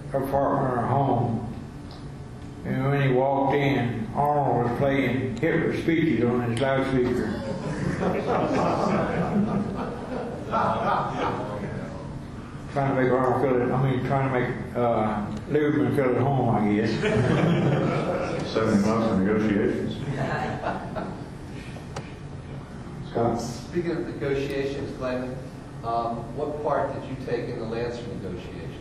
apartment 0.10 0.78
or 0.78 0.82
home. 0.88 1.54
And 2.66 2.90
when 2.90 3.08
he 3.08 3.14
walked 3.14 3.56
in, 3.56 3.97
Arnold 4.16 4.70
was 4.72 4.78
playing 4.80 5.38
Hitler 5.38 5.76
speeches 5.82 6.24
on 6.24 6.52
his 6.52 6.60
loudspeaker. 6.60 7.42
trying 12.74 12.96
to 12.96 13.02
make 13.02 13.12
Arnold 13.12 13.42
feel 13.42 13.62
it, 13.62 13.72
I 13.72 13.92
mean, 13.92 14.06
trying 14.06 14.32
to 14.32 14.40
make 14.40 14.76
uh, 14.76 15.26
Lieberman 15.50 15.96
feel 15.96 16.16
at 16.16 16.22
home, 16.22 16.50
I 16.56 16.76
guess. 16.76 16.92
Seventy 18.54 18.86
months 18.86 19.12
of 19.12 19.20
negotiations. 19.20 19.96
Scott? 23.12 23.42
Speaking 23.42 23.92
of 23.92 24.08
negotiations, 24.08 24.92
Glenn, 24.98 25.36
um, 25.84 26.18
what 26.36 26.64
part 26.64 26.94
did 26.94 27.10
you 27.10 27.16
take 27.26 27.50
in 27.50 27.60
the 27.60 27.66
Lancer 27.66 28.02
negotiations? 28.08 28.74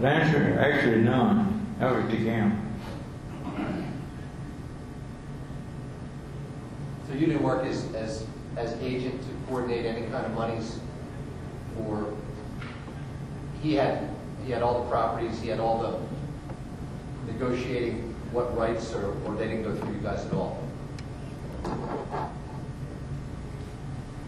Lancer, 0.00 0.58
actually 0.60 1.02
none. 1.02 1.66
That 1.78 1.94
was 1.94 2.04
DeCamp. 2.04 2.65
So 7.16 7.20
you 7.20 7.28
didn't 7.28 7.44
work 7.44 7.64
as, 7.64 7.90
as, 7.94 8.26
as 8.58 8.74
agent 8.82 9.18
to 9.22 9.28
coordinate 9.48 9.86
any 9.86 10.02
kind 10.08 10.26
of 10.26 10.34
monies 10.34 10.78
for, 11.74 12.12
he 13.62 13.72
had, 13.72 14.10
he 14.44 14.52
had 14.52 14.60
all 14.60 14.82
the 14.82 14.90
properties, 14.90 15.40
he 15.40 15.48
had 15.48 15.58
all 15.58 15.80
the 15.80 17.32
negotiating 17.32 18.14
what 18.32 18.54
rights, 18.54 18.92
or, 18.92 19.16
or 19.24 19.34
they 19.34 19.48
didn't 19.48 19.62
go 19.62 19.74
through 19.74 19.94
you 19.94 20.00
guys 20.00 20.26
at 20.26 20.34
all? 20.34 20.62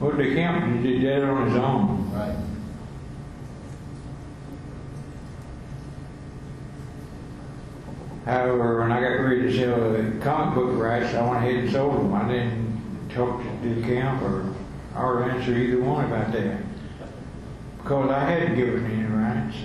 Well, 0.01 0.13
DeCamp 0.13 0.83
did 0.83 1.03
that 1.03 1.25
on 1.25 1.47
his 1.47 1.57
own. 1.57 2.11
Right. 2.15 2.37
However, 8.25 8.81
when 8.81 8.93
I 8.93 9.01
got 9.03 9.09
ready 9.09 9.43
to 9.43 9.55
sell 9.55 9.93
the 9.93 10.25
comic 10.25 10.55
book 10.55 10.79
rights, 10.79 11.15
I 11.15 11.21
went 11.29 11.45
ahead 11.45 11.55
and 11.65 11.71
sold 11.71 11.95
them. 11.95 12.15
I 12.15 12.27
didn't 12.27 12.68
talk 13.15 13.43
to 13.43 13.49
DeCamp 13.63 14.23
or 14.23 14.55
our 14.95 15.31
answer 15.31 15.55
either 15.55 15.81
one 15.81 16.05
about 16.05 16.33
that. 16.33 16.63
Because 17.79 18.11
I 18.11 18.31
hadn't 18.31 18.57
given 18.57 18.85
any 18.85 19.05
rights. 19.05 19.57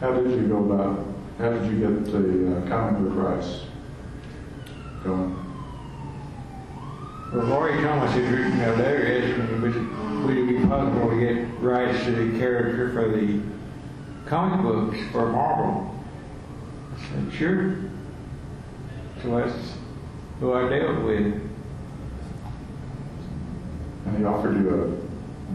How 0.00 0.12
did 0.12 0.30
you 0.30 0.48
go 0.48 0.58
about, 0.58 1.06
how 1.38 1.50
did 1.50 1.70
you 1.70 1.78
get 1.78 2.04
the 2.06 2.56
uh, 2.56 2.68
comic 2.68 3.02
book 3.02 3.24
rights 3.24 3.62
going? 5.04 5.38
Well, 7.32 7.46
Roy 7.46 7.80
Thomas 7.80 8.10
had 8.10 8.30
written 8.30 8.60
a 8.60 8.76
letter 8.76 9.22
asking 9.22 9.42
would 10.26 10.36
it 10.36 10.46
be 10.46 10.66
possible 10.66 11.10
to 11.10 11.18
get 11.18 11.60
rights 11.60 12.04
to 12.04 12.12
the 12.12 12.38
character 12.38 12.92
for 12.92 13.08
the 13.08 13.40
comic 14.26 14.62
books 14.62 14.98
for 15.10 15.30
Marvel? 15.30 15.94
I 16.96 17.08
said, 17.08 17.32
sure. 17.32 17.76
So 19.22 19.36
that's 19.36 19.74
who 20.42 20.52
I 20.54 20.68
dealt 20.68 21.04
with. 21.04 21.40
And 24.06 24.18
he 24.18 24.24
offered 24.24 24.56
you 24.56 24.70
a 24.70 24.88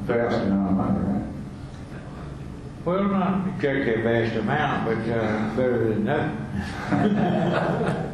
vast 0.06 0.38
amount 0.46 0.70
of 0.70 0.78
money, 0.78 1.00
right? 1.00 1.28
Well, 2.86 3.04
not 3.04 3.48
exactly 3.50 3.96
a 3.96 4.02
vast 4.02 4.38
amount, 4.38 4.86
but 4.86 5.00
uh, 5.12 5.56
better 5.58 5.90
than 5.90 6.06
nothing. 6.06 6.38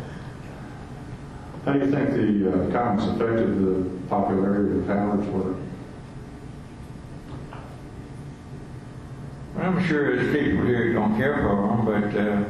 How 1.64 1.74
do 1.74 1.80
you 1.80 1.92
think 1.92 2.10
the 2.10 2.50
uh, 2.50 2.72
comics 2.72 3.04
affected 3.06 3.50
the 3.56 4.08
popularity 4.10 4.80
of 4.80 4.88
Howard's 4.88 5.28
work? 5.28 5.58
Well, 9.54 9.66
I'm 9.66 9.88
sure 9.88 10.16
there's 10.16 10.36
people 10.36 10.66
here 10.66 10.88
that 10.88 10.94
don't 10.94 11.16
care 11.18 11.38
for 11.38 11.68
them, 11.68 11.86
but 11.86 12.20
uh, 12.20 12.44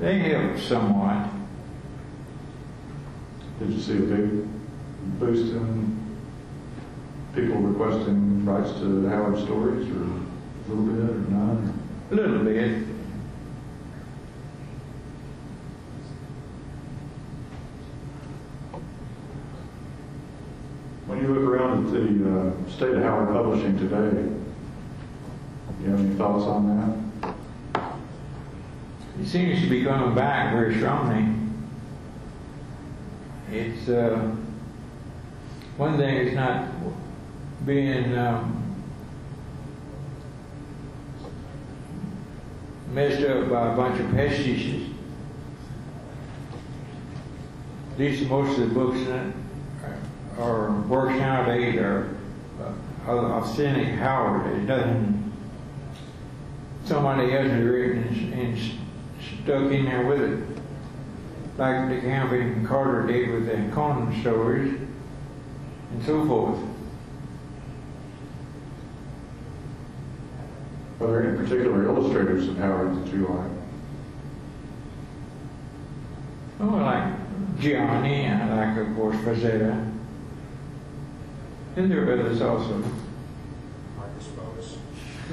they 0.00 0.20
help 0.20 0.58
somewhat. 0.58 1.27
Did 3.58 3.70
you 3.70 3.80
see 3.80 3.96
a 3.96 4.00
big 4.00 4.46
boost 5.18 5.52
in 5.52 5.98
people 7.34 7.56
requesting 7.56 8.44
rights 8.44 8.70
to 8.78 9.08
Howard 9.08 9.38
stories, 9.44 9.88
or 9.90 10.02
a 10.02 10.68
little 10.68 10.84
bit, 10.84 11.10
or 11.10 11.30
none? 11.30 11.82
A 12.12 12.14
little 12.14 12.44
bit. 12.44 12.84
When 21.06 21.20
you 21.20 21.34
look 21.34 21.42
around 21.42 21.86
at 21.86 21.92
the 21.92 22.06
uh, 22.38 22.70
state 22.70 22.94
of 22.94 23.02
Howard 23.02 23.28
Publishing 23.28 23.76
today, 23.76 24.22
do 25.78 25.84
you 25.84 25.90
have 25.90 26.00
any 26.00 26.14
thoughts 26.14 26.44
on 26.44 27.02
that? 27.22 27.34
It 29.20 29.26
seems 29.26 29.60
to 29.62 29.68
be 29.68 29.82
coming 29.82 30.14
back 30.14 30.52
very 30.52 30.76
strongly. 30.76 31.37
It's 33.50 33.88
uh, 33.88 34.34
one 35.76 35.96
thing 35.96 36.16
is 36.16 36.34
not 36.34 36.68
being 37.64 38.16
um, 38.16 38.74
messed 42.92 43.24
up 43.24 43.48
by 43.48 43.72
a 43.72 43.76
bunch 43.76 44.00
of 44.00 44.06
pastiches. 44.08 44.90
At 47.92 47.98
least 47.98 48.28
most 48.28 48.58
of 48.58 48.68
the 48.68 48.74
books 48.74 48.98
are 50.38 50.70
works 50.82 51.18
nowadays 51.18 51.76
are 51.80 52.14
uh, 53.06 53.10
authentic 53.10 53.94
Howard. 53.94 54.46
It 54.56 54.66
doesn't 54.66 55.32
somebody 56.84 57.34
else 57.34 57.48
has 57.50 57.64
written 57.64 58.02
and, 58.04 58.34
and 58.34 58.58
stuck 59.42 59.70
in 59.70 59.84
there 59.84 60.06
with 60.06 60.20
it, 60.20 60.57
like 61.58 61.88
the 61.88 62.00
Camping 62.00 62.40
and 62.40 62.66
Carter 62.66 63.04
did 63.06 63.30
with 63.30 63.46
the 63.46 63.74
Conan 63.74 64.20
stories 64.20 64.80
and 65.92 66.04
so 66.06 66.24
forth. 66.24 66.60
Are 71.00 71.06
there 71.08 71.28
any 71.28 71.36
particular 71.36 71.84
illustrators 71.84 72.46
of 72.48 72.56
Howard 72.58 73.04
that 73.04 73.12
you 73.12 73.26
like? 73.26 73.50
Oh, 76.60 76.76
I 76.76 76.82
like 76.82 77.60
Gianni, 77.60 78.24
and 78.24 78.42
I 78.42 78.74
like, 78.74 78.88
of 78.88 78.96
course, 78.96 79.16
Frazetta. 79.16 79.92
And 81.76 81.90
there 81.90 82.08
are 82.08 82.12
others 82.12 82.40
also. 82.40 82.82
Marcus 83.96 84.28
Boas. 84.36 84.76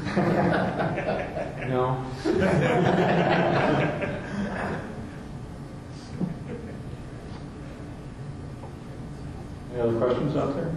No? 1.65 2.05
other 9.85 9.99
questions 9.99 10.35
out 10.35 10.55
there? 10.55 10.71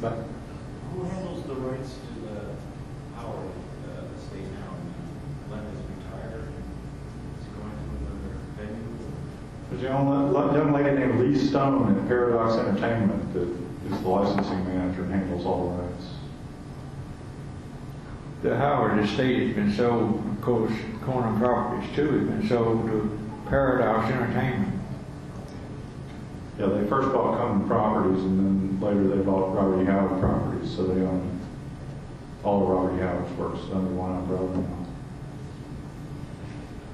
Back. 0.00 0.18
Who 0.92 1.04
handles 1.04 1.44
the 1.46 1.54
rights 1.54 1.94
to 1.94 2.20
the 2.20 2.40
Howard 3.16 3.50
uh, 3.86 4.18
estate 4.18 4.50
now? 4.58 4.74
Glenn 5.48 5.64
is 5.66 5.78
retired. 5.96 6.42
And 6.42 7.38
is 7.38 7.46
he 7.46 7.52
going 7.54 7.70
to 7.70 7.86
another 8.02 8.34
venue? 8.58 8.98
There's 9.70 9.82
a 9.82 9.86
young, 9.86 10.34
young 10.34 10.72
lady 10.72 10.98
named 10.98 11.20
Lee 11.20 11.38
Stone 11.38 11.96
at 11.96 12.08
Paradox 12.08 12.54
Entertainment 12.56 13.32
that 13.34 13.94
is 13.94 14.02
the 14.02 14.08
licensing 14.08 14.64
manager 14.66 15.04
and 15.04 15.12
handles 15.12 15.46
all 15.46 15.70
the 15.70 15.82
rights. 15.82 16.06
the 18.42 18.56
Howard 18.56 19.04
estate 19.04 19.46
has 19.46 19.54
been 19.56 19.72
sold, 19.72 20.24
of 20.26 20.40
course, 20.40 20.72
Conan 21.02 21.38
properties 21.38 21.94
too 21.94 22.10
have 22.10 22.28
been 22.28 22.48
sold 22.48 22.86
to 22.86 23.18
Paradox 23.48 24.12
Entertainment. 24.12 24.71
Yeah, 26.62 26.68
they 26.68 26.86
first 26.86 27.12
bought 27.12 27.38
Conan 27.38 27.66
Properties 27.66 28.22
and 28.22 28.38
then 28.38 28.80
later 28.80 29.16
they 29.16 29.20
bought 29.24 29.52
Robert 29.52 29.82
E. 29.82 29.84
Howard 29.84 30.20
Properties, 30.20 30.70
so 30.70 30.84
they 30.86 31.00
own 31.00 31.40
all 32.44 32.62
of 32.62 32.68
Robert 32.68 32.96
E. 32.96 33.00
Howard's 33.00 33.36
works 33.36 33.58
under 33.72 33.90
one 33.90 34.12
umbrella 34.12 34.48
now. 34.58 34.86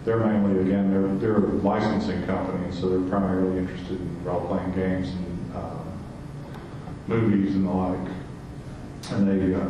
They're 0.06 0.24
mainly, 0.24 0.62
again, 0.62 0.90
they're, 0.90 1.14
they're 1.16 1.44
a 1.44 1.52
licensing 1.56 2.24
company, 2.24 2.74
so 2.74 2.88
they're 2.88 3.10
primarily 3.10 3.58
interested 3.58 4.00
in 4.00 4.24
role-playing 4.24 4.72
games 4.72 5.10
and, 5.10 5.54
uh, 5.54 5.76
movies 7.06 7.54
and 7.54 7.66
the 7.66 7.70
like. 7.70 8.08
And 9.10 9.28
they, 9.28 9.54
uh, 9.54 9.68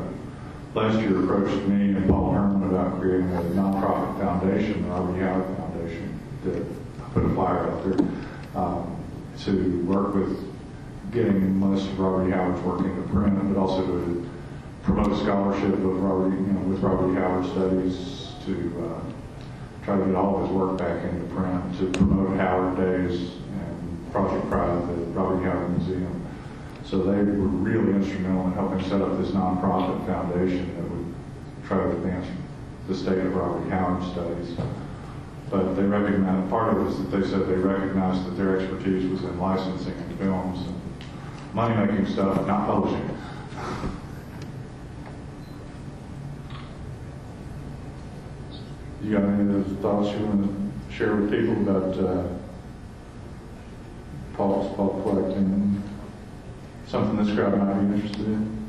last 0.75 1.01
year 1.01 1.25
approached 1.25 1.67
me 1.67 1.97
and 1.97 2.09
Paul 2.09 2.31
Herman 2.31 2.71
about 2.71 3.01
creating 3.01 3.33
a 3.33 3.41
nonprofit 3.41 4.21
foundation, 4.21 4.83
the 4.83 4.91
Robert 4.91 5.17
E. 5.17 5.21
Howard 5.23 5.57
Foundation, 5.57 6.21
that 6.45 6.63
I 7.03 7.09
put 7.15 7.25
a 7.25 7.35
flyer 7.35 7.73
out 7.73 7.85
there, 7.85 8.07
um, 8.55 8.98
to 9.45 9.84
work 9.84 10.14
with 10.14 10.49
getting 11.12 11.62
of 11.62 11.99
Robert 11.99 12.28
E. 12.28 12.30
Howard's 12.30 12.61
work 12.62 12.80
into 12.80 13.03
print, 13.09 13.55
but 13.55 13.61
also 13.61 13.86
to 13.86 14.30
promote 14.82 15.18
scholarship 15.20 15.72
of 15.74 16.03
Robert, 16.03 16.30
you 16.34 16.47
know, 16.47 16.61
with 16.61 16.80
Robert 16.80 17.12
E. 17.12 17.14
Howard 17.14 17.47
studies, 17.47 18.32
to, 18.47 18.84
uh, 18.84 19.84
try 19.84 19.99
to 19.99 20.05
get 20.05 20.14
all 20.14 20.36
of 20.36 20.43
his 20.43 20.51
work 20.51 20.78
back 20.78 21.05
into 21.05 21.24
print, 21.34 21.78
to 21.78 21.99
promote 21.99 22.36
Howard 22.36 22.76
Days 22.76 23.32
and 23.53 24.12
Project 24.12 24.49
Pride 24.51 24.70
at 24.70 24.86
the 24.86 24.95
Robert 25.12 25.41
E. 25.41 25.45
Howard 25.45 25.78
Museum. 25.78 26.26
So 26.84 27.03
they 27.03 27.18
were 27.18 27.49
really 27.49 27.93
instrumental 27.93 28.47
in 28.47 28.53
helping 28.53 28.82
set 28.89 29.01
up 29.01 29.18
this 29.18 29.30
nonprofit 29.30 30.07
foundation 30.07 30.74
that 30.74 30.91
would 30.91 31.14
try 31.66 31.76
to 31.78 31.91
advance 31.91 32.26
the 32.89 32.95
state 32.95 33.18
of 33.18 33.34
Robert 33.34 33.66
E. 33.66 33.70
Howard 33.70 34.03
studies. 34.11 34.57
But 35.51 35.75
they 35.77 35.83
recognize, 35.83 36.51
part 36.51 36.77
of 36.77 36.87
it 36.87 36.91
is 36.91 36.99
that 36.99 37.17
they 37.17 37.27
said 37.27 37.49
they 37.49 37.55
recognized 37.55 38.27
that 38.27 38.33
their 38.33 38.61
expertise 38.61 39.11
was 39.11 39.23
in 39.23 39.39
licensing 39.39 39.95
and 39.95 40.19
films 40.19 40.59
and 40.67 40.81
money-making 41.55 42.07
stuff, 42.07 42.47
not 42.47 42.67
publishing. 42.67 43.09
You 49.03 49.13
got 49.13 49.25
any 49.25 49.49
other 49.49 49.63
thoughts 49.81 50.11
you 50.11 50.27
want 50.27 50.45
to 50.45 50.95
share 50.95 51.17
with 51.17 51.31
people 51.31 51.55
about 51.63 51.99
uh, 51.99 52.25
Paul's, 54.35 54.77
Paul 54.77 55.01
collecting? 55.03 55.83
Something 56.87 57.25
this 57.25 57.35
crowd 57.35 57.57
might 57.59 57.75
be 57.75 57.95
interested 57.95 58.27
in? 58.27 58.69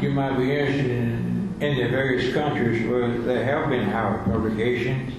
You 0.00 0.10
might 0.10 0.36
be 0.36 0.52
interested 0.54 0.90
in, 0.90 1.27
in 1.60 1.76
the 1.76 1.88
various 1.88 2.32
countries 2.32 2.88
where 2.88 3.08
there 3.18 3.44
have 3.44 3.68
been 3.68 3.84
Howard 3.84 4.24
publications. 4.24 5.12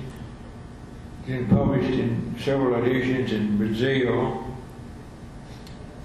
It's 1.19 1.27
been 1.27 1.47
published 1.47 1.99
in 1.99 2.35
several 2.39 2.81
editions 2.81 3.33
in 3.33 3.57
Brazil. 3.57 4.45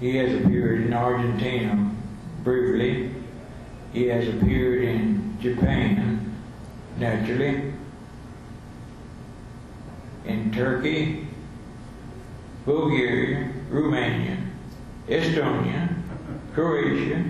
He 0.01 0.17
has 0.17 0.33
appeared 0.41 0.81
in 0.81 0.93
Argentina 0.93 1.89
briefly. 2.43 3.11
He 3.93 4.07
has 4.07 4.27
appeared 4.27 4.83
in 4.83 5.37
Japan, 5.39 6.35
naturally, 6.97 7.71
in 10.25 10.51
Turkey, 10.51 11.27
Bulgaria, 12.65 13.51
Romania, 13.69 14.37
Estonia, 15.07 15.95
Croatia, 16.53 17.23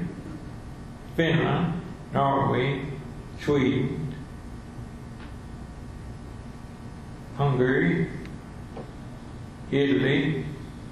Finland, 1.16 1.82
Norway, 2.12 2.95
Sweden, 3.44 4.14
Hungary, 7.38 8.10
Italy, 9.72 10.46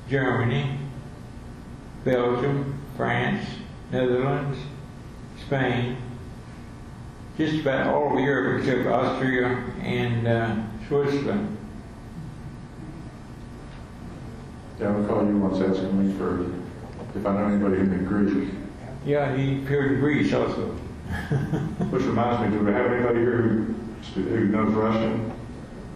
Germany, 0.10 0.78
Belgium, 2.04 2.80
France, 2.98 3.46
Netherlands, 3.92 4.58
Spain, 5.46 5.98
just 7.38 7.62
about 7.62 7.88
all 7.88 8.18
of 8.18 8.24
Europe 8.24 8.60
except 8.60 8.88
Austria 8.88 9.48
and 9.82 10.28
uh, 10.28 10.56
Switzerland. 10.88 11.58
Yeah, 14.80 14.90
I 14.90 14.92
recall 14.92 15.26
you 15.26 15.38
once 15.38 15.62
asking 15.62 16.08
me 16.08 16.14
for 16.18 16.46
if 17.18 17.26
I 17.26 17.34
know 17.34 17.46
anybody 17.46 17.78
who 17.78 17.86
knew 17.86 18.06
Greek. 18.06 18.50
Yeah, 19.06 19.36
he 19.36 19.60
appeared 19.64 19.94
in 19.94 20.00
Greece 20.00 20.34
also. 20.34 20.76
Which 21.90 22.04
reminds 22.04 22.42
me, 22.50 22.58
do 22.58 22.64
we 22.64 22.72
have 22.72 22.92
anybody 22.92 23.20
here 23.20 23.42
who, 23.42 23.74
who 24.22 24.46
knows 24.48 24.74
Russian? 24.74 25.32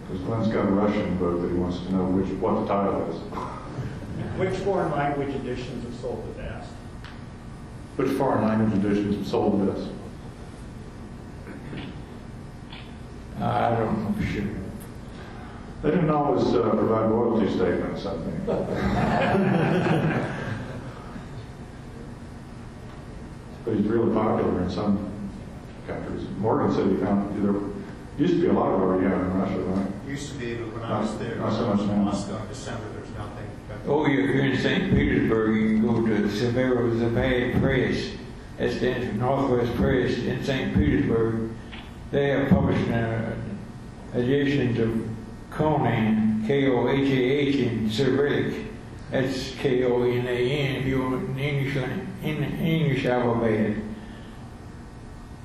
Because 0.06 0.22
Glenn's 0.22 0.48
got 0.48 0.66
a 0.66 0.70
Russian 0.70 1.16
book 1.18 1.40
that 1.42 1.48
he 1.50 1.54
wants 1.54 1.78
to 1.80 1.92
know 1.92 2.04
which, 2.04 2.28
what 2.38 2.60
the 2.60 2.66
title 2.66 3.10
is. 3.10 3.16
Which 4.38 4.56
foreign 4.60 4.92
language 4.92 5.34
editions 5.34 5.84
have 5.84 5.94
sold 6.00 6.24
the 6.28 6.32
best? 6.42 6.70
Which 7.96 8.10
foreign 8.12 8.46
language 8.46 8.84
editions 8.84 9.16
have 9.16 9.26
sold 9.26 9.60
the 9.60 9.72
best? 9.72 9.88
I 13.40 13.70
don't 13.70 14.02
know 14.02 14.12
for 14.20 14.26
sure. 14.26 14.44
They 15.82 15.90
didn't 15.90 16.10
always 16.10 16.44
uh, 16.54 16.70
provide 16.70 17.10
royalty 17.10 17.48
statements, 17.54 18.04
I 18.04 18.16
think. 18.16 18.48
But 23.68 23.76
he's 23.76 23.86
really 23.86 24.14
popular 24.14 24.62
in 24.62 24.70
some 24.70 25.12
countries. 25.86 26.26
Morgan 26.38 26.74
said 26.74 26.86
he 26.88 26.96
found, 26.96 27.44
there 27.44 27.52
used 28.16 28.36
to 28.36 28.40
be 28.40 28.46
a 28.46 28.52
lot 28.54 28.72
of 28.72 28.80
already 28.80 29.06
out 29.06 29.20
in 29.20 29.38
Russia, 29.38 29.58
right? 29.58 30.08
Used 30.08 30.32
to 30.32 30.38
be, 30.38 30.54
but 30.54 30.72
when 30.72 30.84
I 30.84 31.00
was 31.00 31.18
there, 31.18 31.36
not 31.36 31.52
so 31.52 31.66
much 31.66 31.86
now. 31.86 31.96
Moscow 31.96 32.40
in 32.40 32.48
December, 32.48 32.84
there's 32.94 33.10
nothing. 33.10 33.46
Oh, 33.86 34.06
yeah, 34.06 34.24
if 34.24 34.34
you're 34.34 34.44
in 34.46 34.56
St. 34.56 34.90
Petersburg, 34.90 35.54
you 35.54 35.68
can 35.68 35.82
go 35.82 36.02
to 36.02 36.28
Severo 36.28 36.98
Zapad 36.98 37.60
Press. 37.60 38.10
That 38.56 38.72
stands 38.72 39.06
for 39.06 39.12
Northwest 39.12 39.76
Press 39.76 40.16
in 40.16 40.42
St. 40.42 40.74
Petersburg. 40.74 41.50
They 42.10 42.30
have 42.30 42.48
published 42.48 42.90
uh, 42.90 43.32
editions 44.14 44.78
of 44.78 45.08
Conan, 45.50 46.42
K-O-H-A-H, 46.46 47.56
in 47.56 47.90
Cyrillic. 47.90 48.54
That's 49.10 49.50
K-O-N-A-N 49.56 50.76
if 50.76 50.86
you 50.86 51.02
want 51.02 51.28
in 51.28 51.38
English, 51.38 51.76
in 52.22 52.44
English 52.44 53.04
alphabet. 53.04 53.76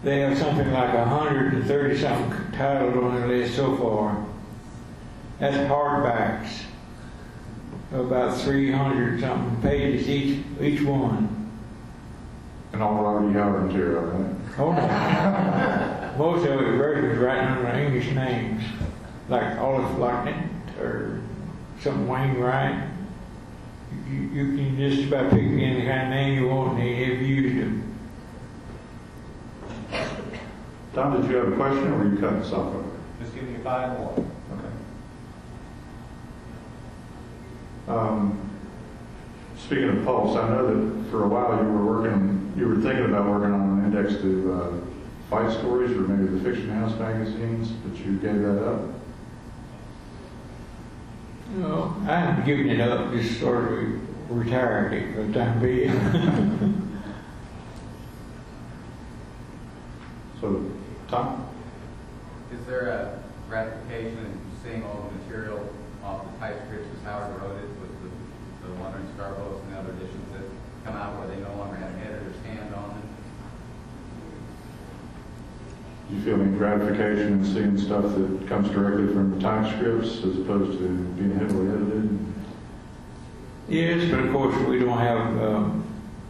They 0.03 0.19
have 0.19 0.38
something 0.38 0.71
like 0.71 0.93
130 0.93 1.97
something 1.99 2.51
titles 2.51 2.95
on 2.95 3.15
their 3.15 3.28
list 3.28 3.55
so 3.55 3.78
far. 3.78 4.26
That's 5.39 5.55
hardbacks 5.69 6.63
about 7.93 8.38
300 8.41 9.21
something 9.21 9.61
pages 9.61 10.09
each 10.09 10.43
each 10.59 10.82
one. 10.82 11.51
And 12.74 12.82
all 12.82 13.05
already 13.05 13.34
Howard 13.34 13.67
material, 13.67 14.01
right? 14.03 14.36
Oh 14.57 14.71
no. 14.71 16.15
Most 16.17 16.45
of 16.47 16.61
it 16.61 16.71
versions 16.76 17.17
written 17.17 17.45
under 17.45 17.69
English 17.69 18.11
names, 18.13 18.63
like 19.30 19.57
Olive 19.57 19.97
Locknett 19.99 20.49
or 20.80 21.21
some 21.82 22.07
Wainwright. 22.07 22.89
You, 24.14 24.43
you 24.43 24.57
can 24.57 24.78
just 24.78 25.07
about 25.07 25.32
pick 25.32 25.41
any 25.41 25.86
kind 25.86 26.03
of 26.03 26.09
name 26.09 26.41
you 26.41 26.47
want, 26.47 26.74
and 26.74 26.82
they 26.82 27.05
have 27.05 27.22
used 27.22 27.61
them. 27.61 27.95
Tom, 30.93 31.20
did 31.20 31.30
you 31.32 31.38
have 31.38 31.51
a 31.51 31.55
question 31.55 31.88
or 31.91 31.97
were 31.97 32.09
you 32.09 32.18
cutting 32.18 32.39
this 32.41 32.51
off? 32.51 32.74
Just 33.20 33.34
give 33.34 33.43
me 33.43 33.57
five 33.64 33.97
more. 33.97 34.14
Okay. 34.53 34.68
Um, 37.88 38.39
Speaking 39.57 39.89
of 39.89 40.05
Pulse, 40.05 40.36
I 40.36 40.49
know 40.49 40.68
that 40.68 41.09
for 41.09 41.24
a 41.24 41.28
while 41.28 41.64
you 41.64 41.72
were 41.72 41.86
working, 41.86 42.53
you 42.57 42.68
were 42.68 42.76
thinking 42.76 43.05
about 43.05 43.28
working 43.28 43.53
on 43.53 43.80
an 43.80 43.86
index 43.86 44.22
to 44.22 44.53
uh, 44.53 44.72
fight 45.30 45.51
stories 45.57 45.91
or 45.91 46.01
maybe 46.01 46.38
the 46.38 46.43
Fiction 46.43 46.70
House 46.70 46.99
magazines, 46.99 47.70
but 47.70 47.97
you 48.05 48.18
gave 48.18 48.41
that 48.41 48.68
up. 48.68 48.82
No, 51.55 51.95
I 52.05 52.20
haven't 52.20 52.45
given 52.45 52.70
it 52.70 52.82
up, 52.82 53.11
just 53.14 53.39
sort 53.39 53.72
of 53.72 54.03
retired 54.30 55.15
for 55.15 55.24
the 55.24 55.34
time 55.34 55.59
being. 55.61 56.89
So, 60.43 60.61
Tom? 61.07 61.47
Is 62.51 62.65
there 62.65 62.89
a 62.89 63.24
gratification 63.47 64.17
in 64.17 64.41
seeing 64.61 64.84
all 64.84 65.09
the 65.09 65.24
material 65.24 65.74
off 66.03 66.26
the 66.26 66.38
typescripts 66.38 66.89
as 66.97 67.03
Howard 67.05 67.41
wrote 67.41 67.63
it 67.63 67.69
with 67.80 67.91
the, 68.03 68.67
the 68.67 68.74
Wandering 68.74 69.07
Star 69.15 69.34
Post 69.36 69.63
and 69.63 69.74
the 69.74 69.80
other 69.80 69.93
editions 69.93 70.34
that 70.34 70.41
come 70.84 70.97
out 70.97 71.17
where 71.17 71.30
they 71.30 71.41
no 71.41 71.55
longer 71.55 71.78
have 71.78 71.91
an 71.91 72.01
editor's 72.01 72.36
hand 72.45 72.76
on 72.76 72.89
them? 72.89 73.01
Do 76.09 76.15
you 76.17 76.21
feel 76.24 76.41
any 76.41 76.57
gratification 76.57 77.39
in 77.39 77.45
seeing 77.45 77.78
stuff 77.78 78.03
that 78.03 78.45
comes 78.49 78.69
directly 78.69 79.13
from 79.13 79.32
the 79.32 79.39
typescripts 79.39 80.26
as 80.26 80.39
opposed 80.39 80.78
to 80.80 80.89
being 81.15 81.39
heavily 81.39 81.69
edited? 81.69 82.12
Yes, 83.70 84.11
but 84.11 84.20
of 84.20 84.32
course, 84.32 84.55
we 84.68 84.80
don't 84.80 84.97
have 84.97 85.41
um, 85.41 85.86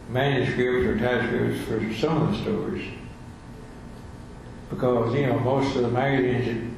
manuscripts 0.08 0.86
or 0.86 0.98
typescripts 0.98 1.60
for 1.64 1.94
some 1.94 2.22
of 2.22 2.32
the 2.32 2.38
stories. 2.42 2.88
Because, 4.70 5.14
you 5.14 5.26
know, 5.26 5.38
most 5.40 5.74
of 5.76 5.82
the 5.82 5.88
magazines, 5.88 6.74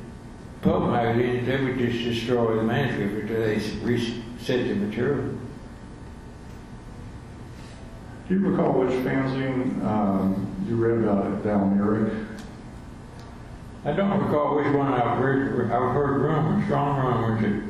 pulp 0.62 0.90
magazines, 0.90 1.46
they 1.46 1.62
would 1.62 1.78
just 1.78 2.02
destroy 2.04 2.56
the 2.56 2.62
manuscript 2.62 3.30
until 3.30 3.40
they 3.40 3.56
reset 3.84 4.68
the 4.68 4.74
material. 4.74 5.34
Do 8.28 8.34
you 8.34 8.48
recall 8.48 8.72
which 8.72 8.90
fanzine 9.04 9.84
um, 9.84 10.64
you 10.68 10.76
read 10.76 11.04
about 11.04 11.26
at 11.26 11.42
Dalmeric? 11.42 12.26
I 13.84 13.92
don't 13.92 14.18
recall 14.20 14.56
which 14.56 14.66
one 14.74 14.92
I've 14.92 15.18
heard, 15.18 15.70
I've 15.70 15.92
heard 15.92 16.20
rumors, 16.22 16.64
strong 16.64 17.06
rumors 17.06 17.42
that 17.42 17.62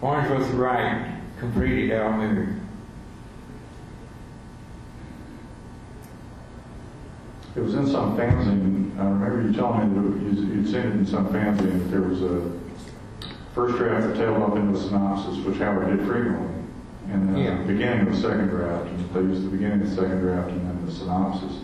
Farnsworth 0.00 0.50
Wright 0.50 1.15
completed 1.38 1.92
our 1.92 2.12
Almuric. 2.12 2.58
It 7.54 7.60
was 7.60 7.74
in 7.74 7.86
some 7.86 8.16
fanzine, 8.18 8.98
I 8.98 9.04
remember 9.04 9.42
you 9.48 9.52
telling 9.54 9.88
me 9.88 10.34
that 10.34 10.36
you- 10.36 10.54
you'd 10.54 10.66
seen 10.66 10.76
it 10.76 10.92
in 10.92 11.06
some 11.06 11.26
fanzine, 11.28 11.78
that 11.78 11.90
there 11.90 12.02
was 12.02 12.22
a 12.22 12.42
first 13.54 13.78
draft 13.78 14.08
that 14.08 14.16
tailed 14.16 14.42
up 14.42 14.56
into 14.56 14.78
a 14.78 14.80
synopsis, 14.80 15.42
which 15.44 15.58
Howard 15.58 15.86
did 15.88 16.06
frequently. 16.06 16.48
And 17.10 17.28
then 17.28 17.36
Yeah. 17.36 17.56
the 17.58 17.72
beginning 17.72 18.00
of 18.08 18.12
the 18.14 18.20
second 18.20 18.48
draft, 18.48 18.86
and 18.88 19.08
they 19.14 19.20
used 19.32 19.44
the 19.46 19.48
beginning 19.48 19.80
of 19.82 19.88
the 19.90 19.96
second 19.96 20.20
draft 20.20 20.50
and 20.50 20.60
then 20.60 20.78
the 20.84 20.92
synopsis. 20.92 21.60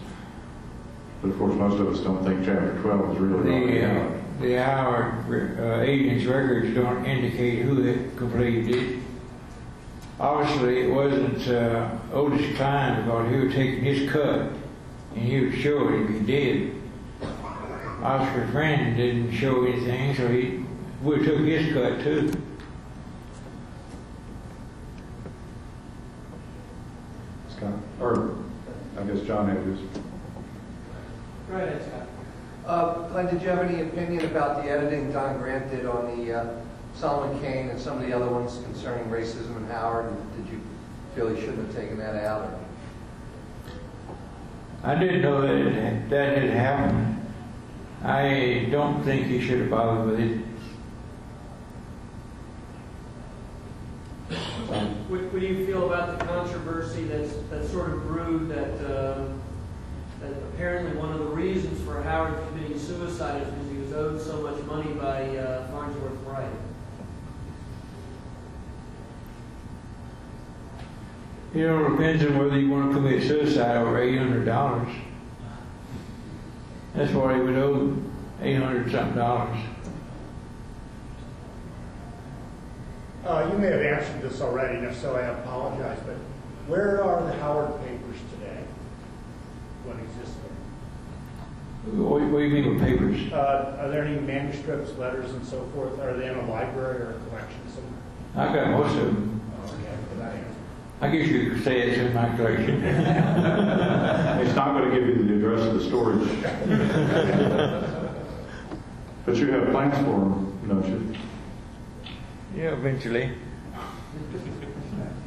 But 1.21 1.29
of 1.29 1.39
course, 1.39 1.55
most 1.55 1.79
of 1.79 1.89
us 1.89 2.01
don't 2.01 2.25
think 2.25 2.45
chapter 2.45 2.75
12 2.81 3.15
is 3.15 3.19
really 3.21 3.79
The, 3.81 3.85
uh, 3.85 4.05
the 4.41 4.55
Howard 4.55 5.59
uh, 5.61 5.81
agent's 5.83 6.25
records 6.25 6.75
don't 6.75 7.05
indicate 7.05 7.63
who 7.65 7.83
it 7.83 8.17
completed 8.17 8.75
it. 8.75 8.97
Obviously, 10.21 10.83
it 10.83 10.91
wasn't 10.91 11.49
uh, 11.49 11.91
Otis 12.13 12.57
Kline 12.57 13.05
because 13.05 13.31
he 13.31 13.37
was 13.39 13.55
taking 13.55 13.85
his 13.85 14.11
cut 14.11 14.53
and 15.15 15.25
he 15.25 15.41
would 15.41 15.55
show 15.59 15.89
it 15.89 16.03
if 16.03 16.09
he 16.11 16.21
did. 16.21 16.77
Oscar 18.03 18.49
Friend 18.49 18.97
didn't 18.97 19.33
show 19.33 19.65
anything, 19.65 20.15
so 20.17 20.29
he 20.29 20.65
we 21.03 21.25
took 21.25 21.39
his 21.39 21.73
cut 21.73 22.03
too. 22.03 22.33
Scott, 27.57 27.73
or 28.01 28.37
I 28.99 29.03
guess 29.05 29.21
John 29.27 29.49
had 29.49 29.59
his. 29.59 29.79
Go 31.49 31.57
ahead, 31.57 31.83
Scott. 31.83 32.07
Uh, 32.67 33.09
Glenn, 33.09 33.27
did 33.27 33.43
you 33.43 33.49
have 33.49 33.59
any 33.61 33.83
opinion 33.83 34.25
about 34.25 34.63
the 34.63 34.71
editing 34.71 35.13
Don 35.13 35.39
Grant 35.39 35.71
did 35.71 35.87
on 35.87 36.25
the 36.25 36.33
uh, 36.33 36.61
Solomon 36.95 37.41
Kane 37.41 37.69
and 37.71 37.81
some 37.81 38.01
of 38.01 38.07
the 38.07 38.13
other 38.13 38.29
ones 38.29 38.61
concerning 38.65 39.07
racism 39.07 39.57
and 39.57 39.71
Howard? 39.71 40.07
And 40.13 40.45
Did 40.45 40.53
you 40.53 40.61
feel 41.15 41.29
he 41.35 41.41
shouldn't 41.41 41.67
have 41.67 41.77
taken 41.77 41.99
that 41.99 42.25
out? 42.25 42.43
or- 42.43 42.59
I 44.85 44.95
didn't 44.97 45.23
know 45.23 45.41
that 45.43 45.55
it, 45.55 46.11
that 46.11 46.39
had 46.39 46.51
happened. 46.51 47.25
I 48.05 48.67
don't 48.71 49.03
think 49.05 49.27
he 49.27 49.41
should 49.41 49.61
have 49.61 49.71
bothered 49.71 50.07
with 50.11 50.21
it. 50.21 50.39
What, 55.09 55.21
what 55.33 55.41
do 55.41 55.47
you 55.47 55.67
feel 55.67 55.87
about 55.87 56.19
the 56.19 56.25
controversy 56.25 57.05
that's, 57.05 57.35
that 57.51 57.67
sort 57.69 57.91
of 57.93 58.07
brewed 58.07 58.49
that, 58.49 58.73
um, 58.87 59.41
that 60.21 60.33
apparently 60.55 60.99
one 60.99 61.13
of 61.13 61.19
the 61.19 61.27
reasons 61.27 61.81
for 61.85 62.03
Howard 62.03 62.35
committing 62.49 62.79
suicide 62.79 63.43
is 63.43 63.49
because 63.49 63.71
he 63.71 63.77
was 63.79 63.93
owed 63.93 64.21
so 64.21 64.41
much 64.41 64.63
money 64.65 64.91
by 64.95 65.37
uh, 65.37 65.69
Farnsworth 65.71 66.19
Wright? 66.27 66.49
You 71.55 71.67
know, 71.67 71.85
it 71.87 71.91
depends 71.91 72.25
on 72.25 72.39
whether 72.39 72.59
you 72.59 72.71
want 72.71 72.91
to 72.91 72.97
commit 72.97 73.23
suicide 73.25 73.77
over 73.77 74.01
eight 74.01 74.17
hundred 74.17 74.47
dollars. 74.47 74.89
That's 76.95 77.13
why 77.13 77.35
he 77.35 77.41
would 77.41 77.57
owe, 77.57 77.97
eight 78.41 78.55
hundred 78.55 78.91
something 78.91 79.17
dollars. 79.17 79.59
Uh, 83.27 83.51
you 83.53 83.59
may 83.59 83.67
have 83.69 83.81
answered 83.83 84.23
this 84.23 84.41
already, 84.41 84.79
and 84.79 84.87
if 84.87 84.99
so, 84.99 85.15
I 85.15 85.27
apologize, 85.27 85.99
but 86.07 86.17
where 86.67 87.03
are 87.05 87.23
the 87.25 87.35
Howard 87.35 87.79
papers 87.87 88.17
today? 88.35 88.65
What 89.85 89.97
exists 89.99 90.37
there? 90.43 91.93
What, 92.03 92.23
what 92.23 92.39
do 92.39 92.45
you 92.47 92.51
mean 92.51 92.75
with 92.75 92.83
papers? 92.83 93.33
Uh, 93.33 93.77
are 93.79 93.89
there 93.91 94.05
any 94.05 94.21
manuscripts, 94.21 94.97
letters, 94.99 95.31
and 95.33 95.47
so 95.47 95.63
forth? 95.75 96.01
Are 96.01 96.17
they 96.17 96.29
in 96.31 96.37
a 96.37 96.51
library 96.51 97.03
or 97.03 97.11
a 97.11 97.29
collection 97.29 97.61
somewhere? 97.69 98.01
I've 98.37 98.55
got 98.55 98.71
most 98.71 98.97
of 98.97 99.05
them. 99.07 99.41
Oh, 99.63 99.75
yeah, 99.85 99.97
for 100.09 100.15
that 100.17 100.35
answer. 100.35 100.49
I 101.03 101.09
guess 101.09 101.27
you 101.27 101.51
could 101.51 101.65
say 101.65 101.81
it's 101.81 101.99
in 101.99 102.15
my 102.15 102.29
collection. 102.37 102.83
It's 104.43 104.55
not 104.57 104.77
going 104.77 104.91
to 104.91 104.97
give 104.97 105.09
you 105.09 105.25
the 105.25 105.35
address 105.35 105.67
of 105.67 105.75
the 105.75 105.83
storage. 105.85 106.29
But 109.25 109.37
you 109.37 109.53
have 109.53 109.71
plans 109.71 109.95
for 109.99 110.19
them, 110.19 110.69
don't 110.69 110.87
you? 110.89 111.15
yeah, 112.57 112.73
eventually. 112.73 113.31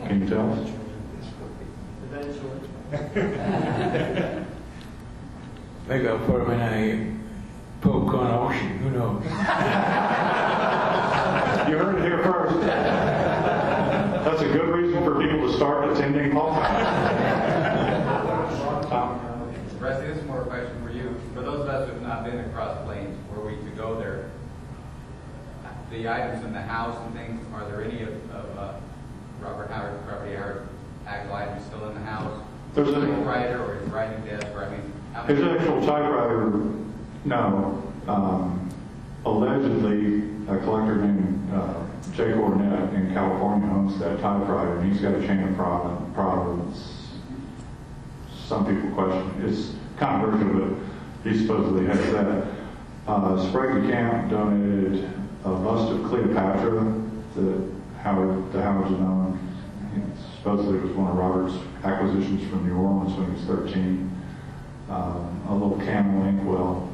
Can 0.06 0.22
you 0.22 0.28
tell 0.28 0.52
us? 0.52 0.70
Eventually. 2.12 2.60
Maybe 5.88 6.08
I'll 6.10 6.20
put 6.20 6.46
them 6.46 6.52
in 6.52 6.60
a 6.60 7.86
PulpCon 7.86 8.32
auction. 8.32 8.78
Who 8.80 8.90
knows? 8.92 9.24
You 11.70 11.78
heard 11.78 11.96
it 11.96 12.04
here 12.04 12.22
first. 12.22 12.60
That's 14.26 14.42
a 14.42 14.48
good 14.52 14.68
reason 14.76 15.04
for 15.06 15.14
people 15.46 15.52
to 15.52 15.58
start 15.58 15.92
attending 15.92 16.32
Paul. 16.32 16.54
Tom? 18.90 19.22
Rusty, 19.80 20.08
this 20.08 20.18
is 20.18 20.26
more 20.26 20.42
a 20.42 20.46
question 20.46 20.82
for 20.84 20.92
you. 20.92 21.16
For 21.34 21.42
those 21.42 21.62
of 21.62 21.68
us 21.68 21.88
who 21.88 21.94
have 21.94 22.02
not 22.02 22.24
been 22.24 22.40
across 22.40 22.84
Plains, 22.86 23.16
were 23.30 23.46
we 23.46 23.56
to 23.58 23.70
go 23.76 24.00
there, 24.00 24.32
the 25.92 26.10
items 26.10 26.44
in 26.44 26.54
the 26.54 26.62
house 26.62 26.98
and 27.06 27.14
things, 27.14 27.46
are 27.54 27.66
there 27.70 27.84
any 27.84 28.02
of, 28.02 28.10
of 28.32 28.58
uh, 28.58 28.74
Robert 29.40 29.70
Howard, 29.70 29.94
Robert 30.08 30.36
Howard 30.36 30.68
actual 31.06 31.36
items 31.36 31.64
still 31.66 31.88
in 31.90 31.96
the 31.96 32.02
house? 32.02 32.42
There's 32.74 32.90
a- 32.90 33.00
His 33.02 33.10
writer 33.26 33.64
or 33.64 33.76
his 33.76 33.88
writing 33.90 34.24
desk, 34.26 34.48
or 34.56 34.66
I 34.66 34.70
mean, 34.72 34.92
how 35.14 35.24
His 35.24 35.42
actual 35.42 35.86
typewriter, 35.86 36.52
no. 37.26 37.84
Um, 38.08 38.70
allegedly, 39.26 40.24
a 40.48 40.58
collector 40.60 40.96
named 40.96 41.52
uh, 41.54 41.85
Jay 42.16 42.32
Cornett 42.32 42.94
in 42.94 43.14
California 43.14 43.68
owns 43.68 44.00
that 44.00 44.22
typewriter, 44.22 44.78
and 44.78 44.92
he's 44.92 45.02
got 45.02 45.16
a 45.16 45.28
chain 45.28 45.44
of 45.44 45.56
proven- 45.58 46.14
provenance. 46.14 47.12
Some 48.48 48.66
people 48.66 48.90
question 48.92 49.44
it's 49.46 49.74
controversial, 49.98 50.78
but 51.24 51.30
he 51.30 51.38
supposedly 51.40 51.86
has 51.88 52.12
that. 52.14 52.48
Uh, 53.06 53.50
Sprague 53.50 53.92
Camp 53.92 54.32
donated 54.32 55.10
a 55.44 55.50
bust 55.50 55.92
of 55.92 56.06
Cleopatra 56.06 57.02
that 57.36 57.72
Howard, 58.02 58.52
the 58.52 58.64
owned. 58.64 59.40
He 59.94 60.02
Supposedly 60.38 60.78
it 60.78 60.84
was 60.84 60.92
one 60.94 61.12
of 61.12 61.18
Robert's 61.18 61.56
acquisitions 61.84 62.50
from 62.50 62.68
New 62.68 62.76
Orleans 62.76 63.18
when 63.18 63.26
he 63.28 63.34
was 63.34 63.44
13 63.46 64.12
um, 64.90 65.42
a 65.50 65.54
little 65.54 65.78
camel 65.80 66.28
inkwell 66.28 66.90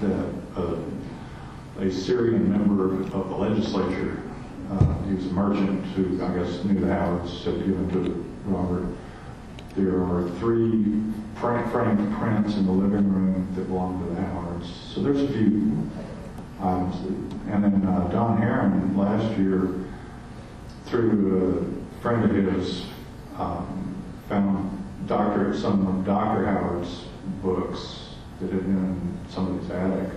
that 0.00 0.34
uh, 0.56 0.76
a 1.78 1.90
Syrian 1.90 2.50
member 2.50 2.92
of 3.02 3.28
the 3.28 3.36
legislature, 3.36 4.20
uh, 4.70 5.02
he 5.04 5.14
was 5.14 5.26
a 5.26 5.32
merchant 5.32 5.84
who 5.94 6.22
I 6.24 6.36
guess 6.36 6.64
knew 6.64 6.80
the 6.80 6.92
Howards, 6.92 7.44
had 7.44 7.58
given 7.64 7.88
to 7.92 8.24
Robert. 8.46 8.88
There 9.76 10.02
are 10.02 10.28
three 10.40 11.00
fra- 11.36 11.68
framed 11.70 12.16
prints 12.18 12.56
in 12.56 12.66
the 12.66 12.72
living 12.72 13.12
room 13.12 13.48
that 13.54 13.68
belong 13.68 14.04
to 14.04 14.14
the 14.14 14.20
Howards. 14.20 14.68
So 14.92 15.02
there's 15.02 15.22
a 15.22 15.28
few 15.28 15.88
items. 16.60 16.96
And 17.48 17.62
then 17.62 17.86
uh, 17.86 18.08
Don 18.08 18.38
Herron 18.38 18.96
last 18.96 19.38
year, 19.38 19.68
through 20.86 21.78
a 22.00 22.02
friend 22.02 22.24
of 22.24 22.54
his, 22.54 22.86
um, 23.36 23.94
found 24.28 24.84
Dr. 25.06 25.56
some 25.56 25.86
of 25.86 26.04
Dr. 26.04 26.44
Howard's 26.44 27.04
books 27.40 28.14
that 28.40 28.50
had 28.50 28.62
been 28.62 28.76
in 28.76 29.18
somebody's 29.30 29.70
attic, 29.70 30.10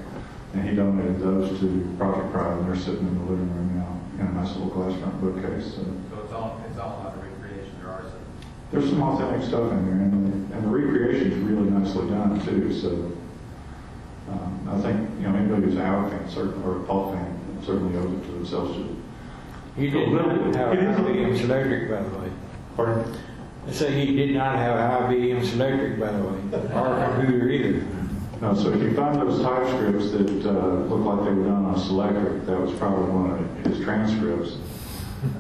and 0.54 0.68
he 0.68 0.76
donated 0.76 1.20
those 1.20 1.60
to 1.60 1.96
Project 1.98 2.32
Pride, 2.32 2.58
and 2.58 2.68
they're 2.68 2.76
sitting 2.76 3.08
in 3.08 3.16
the 3.20 3.32
living 3.32 3.50
room 3.56 3.78
now 3.78 4.24
in 4.24 4.28
a 4.28 4.34
nice 4.42 4.54
little 4.56 4.70
glass 4.70 5.00
front 5.00 5.22
bookcase. 5.22 5.76
So 5.76 5.84
So 6.14 6.22
it's 6.24 6.34
all, 6.34 6.62
it's 6.70 6.78
all 6.80 7.02
not 7.04 7.16
a 7.16 7.20
recreation, 7.28 7.74
there 7.80 7.90
are 7.90 8.04
some. 8.04 8.20
there's 8.72 8.90
some 8.90 9.02
authentic 9.02 9.48
stuff 9.48 9.72
in 9.72 9.86
there, 9.86 9.96
and 9.96 10.12
the, 10.52 10.56
and 10.56 10.64
the 10.66 10.70
recreation 10.70 11.32
is 11.32 11.38
really 11.40 11.70
nicely 11.70 12.10
done 12.10 12.40
too. 12.46 12.74
So 12.74 12.90
um, 14.32 14.70
I 14.70 14.80
think 14.82 15.10
you 15.20 15.28
know 15.28 15.36
anybody 15.36 15.64
who's 15.64 15.76
a 15.76 15.86
Howard 15.86 16.12
fan, 16.12 16.30
certainly, 16.30 16.64
or 16.66 16.82
a 16.82 16.84
Paul 16.84 17.14
fan, 17.14 17.40
certainly 17.66 17.98
owes 17.98 18.12
it 18.12 18.26
to 18.26 18.32
themselves 18.34 18.76
to. 18.76 18.98
He 19.78 19.90
did 19.90 20.10
not 20.10 20.26
have 20.56 20.78
a 20.78 20.88
high 20.98 21.02
Williams 21.10 21.42
electric, 21.44 21.90
by 21.90 22.02
the 22.04 22.10
way. 22.20 22.30
Pardon? 22.76 23.18
I 23.68 23.72
say 23.72 24.06
he 24.06 24.16
did 24.16 24.36
not 24.36 24.58
have 24.58 24.76
a 25.10 25.14
IBM's 25.14 25.54
electric, 25.54 26.00
by 26.00 26.12
the 26.12 26.24
way, 26.24 26.40
or 26.74 26.98
a 26.98 27.14
computer 27.16 27.50
either. 27.50 27.86
No, 28.42 28.56
so 28.56 28.74
if 28.74 28.82
you 28.82 28.96
find 28.96 29.22
those 29.22 29.40
typescripts 29.44 30.10
that 30.12 30.50
uh, 30.50 30.84
look 30.86 31.06
like 31.06 31.26
they 31.26 31.34
were 31.36 31.46
done 31.46 31.64
on 31.64 31.76
Selectric, 31.76 32.48
that 32.48 32.60
was 32.60 32.74
probably 32.74 33.06
one 33.12 33.32
of 33.32 33.66
his 33.68 33.84
transcripts. 33.86 34.58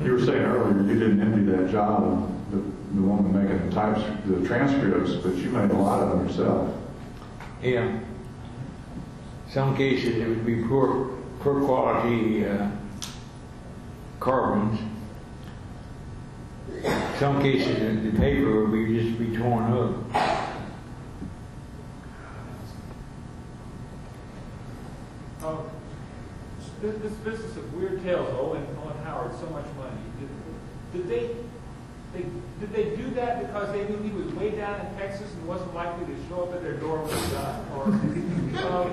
You 0.03 0.11
were 0.11 0.19
saying 0.19 0.43
earlier 0.43 0.83
you 0.83 0.99
didn't 0.99 1.19
envy 1.19 1.51
that 1.51 1.71
job, 1.71 2.31
the, 2.51 2.57
the 2.57 3.01
woman 3.01 3.33
making 3.33 3.67
the 3.67 3.75
types, 3.75 4.01
the 4.25 4.45
transcripts, 4.47 5.13
but 5.15 5.35
you 5.35 5.49
made 5.49 5.71
a 5.71 5.73
lot 5.73 6.03
of 6.03 6.09
them 6.11 6.27
yourself. 6.27 6.77
Yeah. 7.63 7.99
Some 9.49 9.75
cases 9.75 10.17
it 10.17 10.27
would 10.27 10.45
be 10.45 10.63
poor, 10.67 11.17
poor 11.39 11.59
quality 11.65 12.45
uh, 12.45 12.69
carbons. 14.19 14.79
Some 17.17 17.41
cases 17.41 17.79
the 17.79 18.11
the 18.11 18.17
paper 18.19 18.63
would 18.63 18.71
be 18.71 19.01
just 19.01 19.17
be 19.17 19.35
torn 19.35 19.73
up. 19.73 20.41
Um, 25.43 25.57
this, 26.81 26.97
this 26.97 27.13
business 27.13 27.55
of 27.57 27.73
Weird 27.73 28.03
Tales 28.03 28.27
owing, 28.39 28.65
owing 28.83 28.97
Howard 29.03 29.31
so 29.39 29.47
much 29.49 29.65
money, 29.77 30.01
did, 30.19 30.29
did 30.93 31.09
they, 31.09 31.35
they, 32.13 32.25
did 32.59 32.73
they 32.73 32.95
do 32.95 33.09
that 33.11 33.45
because 33.45 33.71
they 33.71 33.87
knew 33.87 34.01
he 34.01 34.09
was 34.09 34.33
way 34.33 34.51
down 34.51 34.79
in 34.85 34.97
Texas 34.97 35.31
and 35.33 35.47
wasn't 35.47 35.73
likely 35.73 36.05
to 36.07 36.15
show 36.27 36.43
up 36.43 36.53
at 36.53 36.61
their 36.61 36.73
door 36.73 37.03
when 37.03 37.17
he 37.17 37.31
died? 37.31 37.65
Or, 37.75 37.83
um, 38.67 38.91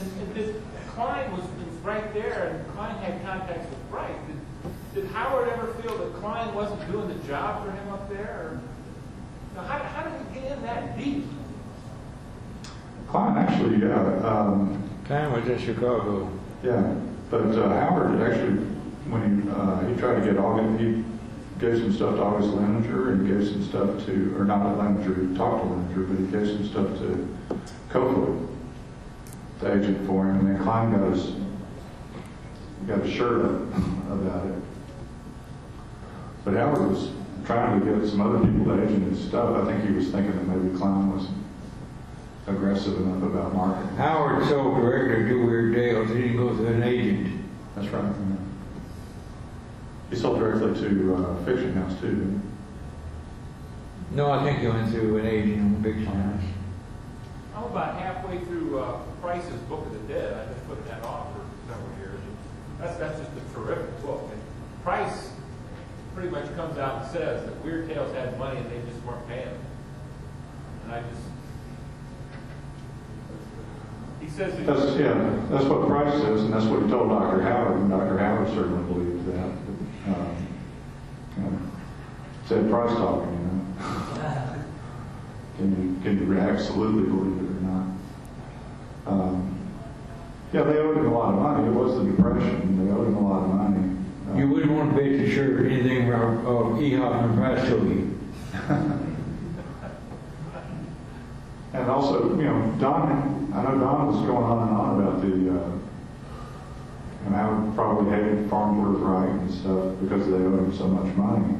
and, 0.00 0.20
and 0.20 0.34
this, 0.34 0.56
Kline 0.88 1.30
was, 1.32 1.42
was 1.42 1.74
right 1.82 2.12
there 2.12 2.48
and 2.48 2.72
Kline 2.74 2.96
had 2.96 3.22
contacts 3.24 3.70
with 3.70 3.78
Wright. 3.90 4.16
Did, 4.26 5.02
did 5.02 5.10
Howard 5.12 5.48
ever 5.48 5.72
feel 5.74 5.96
that 5.96 6.14
Kline 6.20 6.52
wasn't 6.54 6.90
doing 6.90 7.08
the 7.08 7.26
job 7.26 7.64
for 7.64 7.70
him 7.70 7.88
up 7.90 8.08
there? 8.10 8.26
Or, 8.26 8.60
now, 9.54 9.62
how, 9.62 9.78
how 9.78 10.02
did 10.02 10.20
he 10.20 10.40
get 10.40 10.52
in 10.52 10.62
that 10.62 10.98
deep? 10.98 11.24
Kline 13.08 13.38
actually, 13.38 13.78
yeah, 13.78 13.94
um, 14.24 14.90
Kline 15.06 15.32
was 15.32 15.48
in 15.48 15.58
Chicago. 15.58 16.30
Yeah, 16.62 16.94
but 17.30 17.40
uh, 17.56 17.68
Howard 17.70 18.20
actually, 18.20 18.58
when 19.08 19.42
he, 19.42 19.48
uh, 19.48 19.80
he 19.86 19.98
tried 19.98 20.20
to 20.20 20.26
get 20.26 20.38
August, 20.38 20.78
he 20.80 21.02
gave 21.58 21.78
some 21.78 21.92
stuff 21.92 22.16
to 22.16 22.22
August 22.22 22.50
Lenniger 22.50 23.12
and 23.12 23.26
gave 23.26 23.48
some 23.48 23.64
stuff 23.64 24.04
to, 24.06 24.34
or 24.38 24.44
not 24.44 24.62
to 24.62 24.82
Lenniger, 24.82 25.30
he 25.30 25.36
talked 25.36 25.64
to 25.64 25.70
Lenniger, 25.70 26.08
but 26.08 26.18
he 26.18 26.26
gave 26.26 26.46
some 26.46 26.66
stuff 26.66 26.98
to 26.98 27.28
Copeland, 27.88 28.48
the 29.60 29.74
agent 29.74 30.06
for 30.06 30.26
him, 30.26 30.40
and 30.40 30.48
then 30.48 30.62
Kline 30.62 30.92
got 30.92 31.10
his, 31.10 31.32
got 32.86 33.00
a 33.00 33.10
shirt 33.10 33.44
about 34.10 34.46
it. 34.46 34.54
But 36.44 36.54
Howard 36.54 36.90
was 36.90 37.10
trying 37.46 37.80
to 37.80 37.86
get 37.86 38.08
some 38.08 38.20
other 38.20 38.38
people 38.38 38.76
to 38.76 38.82
agent 38.82 39.10
his 39.10 39.26
stuff. 39.26 39.56
I 39.56 39.72
think 39.72 39.88
he 39.88 39.94
was 39.94 40.10
thinking 40.10 40.32
that 40.32 40.46
maybe 40.46 40.76
Kline 40.76 41.10
was 41.10 41.26
aggressive 42.50 42.96
enough 42.98 43.22
about 43.22 43.54
marketing. 43.54 43.96
Howard 43.96 44.46
sold 44.48 44.76
directly 44.76 45.28
to 45.28 45.46
Weird 45.46 45.74
Tales. 45.74 46.08
He 46.08 46.14
didn't 46.22 46.36
go 46.36 46.56
through 46.56 46.66
an 46.68 46.82
agent. 46.82 47.44
That's 47.74 47.88
right. 47.88 48.04
yeah. 48.04 48.36
He 50.10 50.16
sold 50.16 50.38
directly 50.38 50.74
to 50.80 51.14
uh, 51.14 51.44
Fiction 51.44 51.74
House 51.74 51.98
too, 52.00 52.08
didn't 52.08 52.42
he? 54.10 54.16
No, 54.16 54.30
I 54.30 54.42
think 54.42 54.58
he 54.58 54.66
went 54.66 54.90
through 54.90 55.18
an 55.18 55.26
agent 55.26 55.60
on 55.60 55.82
Big 55.82 56.04
House. 56.04 56.42
I'm 57.54 57.64
about 57.64 58.00
halfway 58.00 58.38
through 58.38 58.78
uh, 58.80 58.98
Price's 59.20 59.60
Book 59.62 59.86
of 59.86 59.92
the 59.92 60.12
Dead. 60.12 60.32
I've 60.34 60.48
been 60.48 60.76
putting 60.76 60.84
that 60.86 61.04
on 61.04 61.32
for 61.32 61.72
several 61.72 61.98
years. 61.98 62.18
That's 62.80 62.96
that's 62.96 63.18
just 63.20 63.30
a 63.32 63.54
terrific 63.54 64.02
book. 64.02 64.28
And 64.32 64.40
Price 64.82 65.30
pretty 66.14 66.30
much 66.30 66.52
comes 66.56 66.78
out 66.78 67.02
and 67.02 67.10
says 67.12 67.44
that 67.44 67.64
Weird 67.64 67.88
Tales 67.88 68.12
had 68.14 68.36
money 68.38 68.58
and 68.58 68.70
they 68.70 68.80
just 68.90 69.04
weren't 69.04 69.26
paying. 69.28 69.46
him. 69.46 69.58
And 70.84 70.92
I 70.94 71.00
just 71.02 71.22
he 71.22 71.39
says 74.36 74.56
that 74.56 74.66
That's, 74.66 74.96
yeah, 74.98 75.46
that's 75.50 75.64
what 75.64 75.86
Price 75.88 76.12
says, 76.22 76.42
and 76.42 76.52
that's 76.52 76.64
what 76.66 76.82
he 76.82 76.88
told 76.90 77.08
Dr. 77.10 77.42
Howard, 77.42 77.78
and 77.78 77.90
Dr. 77.90 78.18
Howard 78.18 78.48
certainly 78.48 78.82
believed 78.92 79.26
that. 79.26 79.44
Um, 80.14 80.46
you 81.36 81.42
know, 81.44 81.58
said 82.46 82.70
Price 82.70 82.90
talking, 82.96 83.32
you 83.32 83.84
know. 83.84 84.46
Can 85.56 85.70
you, 85.70 86.02
can 86.02 86.26
you 86.26 86.38
absolutely 86.38 87.02
believe 87.02 87.36
it 87.36 87.50
or 87.50 87.60
not? 87.60 87.86
Um, 89.06 89.58
yeah, 90.54 90.62
they 90.62 90.78
owed 90.78 90.96
him 90.96 91.06
a 91.06 91.18
lot 91.18 91.34
of 91.34 91.40
money. 91.42 91.68
It 91.68 91.72
was 91.72 91.98
the 91.98 92.04
Depression. 92.10 92.86
They 92.86 92.90
owed 92.90 93.08
him 93.08 93.16
a 93.16 93.28
lot 93.28 93.42
of 93.44 93.50
money. 93.50 93.96
Uh, 94.30 94.36
You 94.38 94.48
wouldn't 94.48 94.72
want 94.72 94.96
to 94.96 94.96
bet 94.96 95.10
your 95.10 95.28
shirt 95.30 95.70
anything 95.70 96.08
about 96.08 96.46
uh, 96.46 96.80
E. 96.80 96.94
Hoffmann 96.94 97.36
Price 97.36 97.68
told 97.68 97.88
you. 97.90 98.18
And 101.80 101.90
also, 101.90 102.36
you 102.36 102.42
know, 102.44 102.74
Don, 102.78 103.50
I 103.54 103.62
know 103.62 103.78
Don 103.78 104.06
was 104.08 104.16
going 104.26 104.44
on 104.44 104.68
and 104.68 104.76
on 104.76 105.00
about 105.00 105.22
the, 105.22 105.58
uh, 105.58 105.70
and 107.26 107.34
I 107.34 107.74
probably 107.74 108.10
hated 108.10 108.50
Farnsworth 108.50 108.98
Wright 109.00 109.30
and 109.30 109.50
stuff 109.50 109.94
because 110.02 110.26
they 110.26 110.34
owed 110.34 110.58
him 110.58 110.76
so 110.76 110.86
much 110.88 111.14
money. 111.16 111.54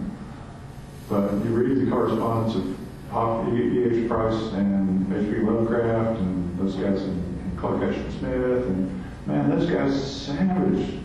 But 1.08 1.32
you 1.44 1.50
read 1.54 1.86
the 1.86 1.90
correspondence 1.90 2.54
of 2.56 2.76
Hoff- 3.10 3.48
E. 3.48 3.82
H. 3.84 4.08
Price 4.08 4.52
and 4.52 5.10
H.P. 5.12 5.40
Lovecraft 5.40 6.20
and 6.20 6.58
those 6.58 6.74
guys 6.76 7.02
and, 7.02 7.26
Clark 7.58 7.82
Ashton 7.82 8.10
Smith, 8.18 8.66
and 8.68 9.04
man, 9.26 9.50
those 9.50 9.68
guys 9.68 9.92
savaged 10.24 10.98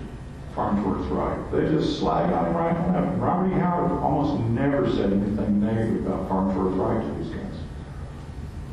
Farnsworth 0.56 1.06
Wright. 1.08 1.38
They 1.52 1.68
just 1.70 2.00
slag 2.00 2.32
on 2.32 2.46
him 2.46 2.56
right 2.56 2.76
and. 2.76 3.22
Robert 3.22 3.50
E. 3.54 3.60
Howard 3.60 3.92
almost 3.92 4.42
never 4.52 4.90
said 4.92 5.12
anything 5.12 5.60
negative 5.60 6.06
about 6.06 6.30
Farnsworth 6.30 6.76
Wright 6.76 7.02
to 7.02 7.24
these 7.24 7.34
guys 7.34 7.45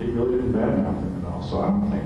he 0.02 0.10
really 0.10 0.36
didn't 0.36 0.52
badmouth 0.52 0.98
him 1.00 1.24
at 1.24 1.32
all. 1.32 1.42
So 1.42 1.60
I 1.60 1.66
don't 1.66 1.90
think 1.90 2.04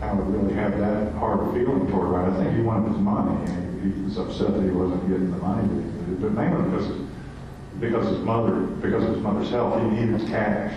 Howard 0.00 0.26
really 0.28 0.54
had 0.54 0.78
that 0.80 1.12
hard 1.14 1.52
feeling 1.54 1.86
toward 1.90 2.08
Wright. 2.08 2.28
I 2.28 2.44
think 2.44 2.56
he 2.56 2.62
wanted 2.62 2.92
his 2.92 2.98
money, 2.98 3.50
and 3.52 3.82
he, 3.82 3.98
he 3.98 4.04
was 4.04 4.18
upset 4.18 4.54
that 4.54 4.62
he 4.62 4.70
wasn't 4.70 5.08
getting 5.08 5.30
the 5.30 5.38
money 5.38 5.66
that 5.68 5.74
he 5.74 6.00
needed, 6.00 6.22
but 6.22 6.32
mainly 6.32 6.70
because 6.70 6.90
of, 6.90 7.80
because 7.80 8.08
his 8.08 8.18
mother, 8.20 8.60
because 8.60 9.04
of 9.04 9.14
his 9.14 9.22
mother's 9.22 9.50
health, 9.50 9.80
he 9.80 9.88
needed 9.88 10.26
cash. 10.28 10.74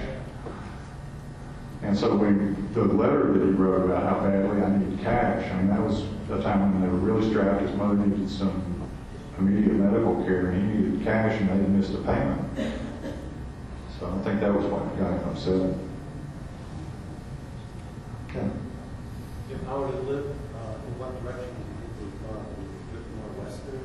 And 1.83 1.97
so 1.97 2.15
when 2.15 2.71
the 2.73 2.83
letter 2.83 3.31
that 3.33 3.45
he 3.45 3.51
wrote 3.51 3.85
about 3.85 4.03
how 4.03 4.19
badly 4.19 4.61
I 4.61 4.77
need 4.77 4.99
cash, 5.03 5.49
I 5.51 5.57
mean 5.57 5.67
that 5.69 5.79
was 5.79 6.03
the 6.27 6.41
time 6.41 6.73
when 6.73 6.81
they 6.81 6.87
were 6.87 6.97
really 6.97 7.29
strapped. 7.29 7.61
His 7.61 7.75
mother 7.75 7.95
needed 7.95 8.29
some 8.29 8.63
immediate 9.37 9.73
medical 9.73 10.23
care, 10.23 10.49
and 10.49 10.71
he 10.71 10.77
needed 10.77 11.03
cash, 11.05 11.39
and 11.39 11.49
they 11.49 11.67
missed 11.67 11.93
a 11.93 11.99
payment. 11.99 12.41
So 13.99 14.07
I 14.07 14.23
think 14.23 14.41
that 14.41 14.53
was 14.53 14.65
what 14.65 14.97
got 14.97 15.11
him 15.11 15.29
upset. 15.29 15.86
Okay. 18.29 18.49
If 19.49 19.63
Howard 19.63 19.93
had 19.93 20.03
lived, 20.05 20.27
uh, 20.55 20.75
in 20.85 20.99
what 20.99 21.23
direction 21.23 21.55
do 21.55 21.61
you 21.63 21.77
think 21.79 21.97
he 21.97 22.03
would 22.03 22.11
have 22.11 22.35
gone? 22.35 22.45
Would 22.57 22.67
he 22.67 22.75
have 22.83 22.93
lived 22.93 23.09
more 23.15 23.45
western? 23.45 23.79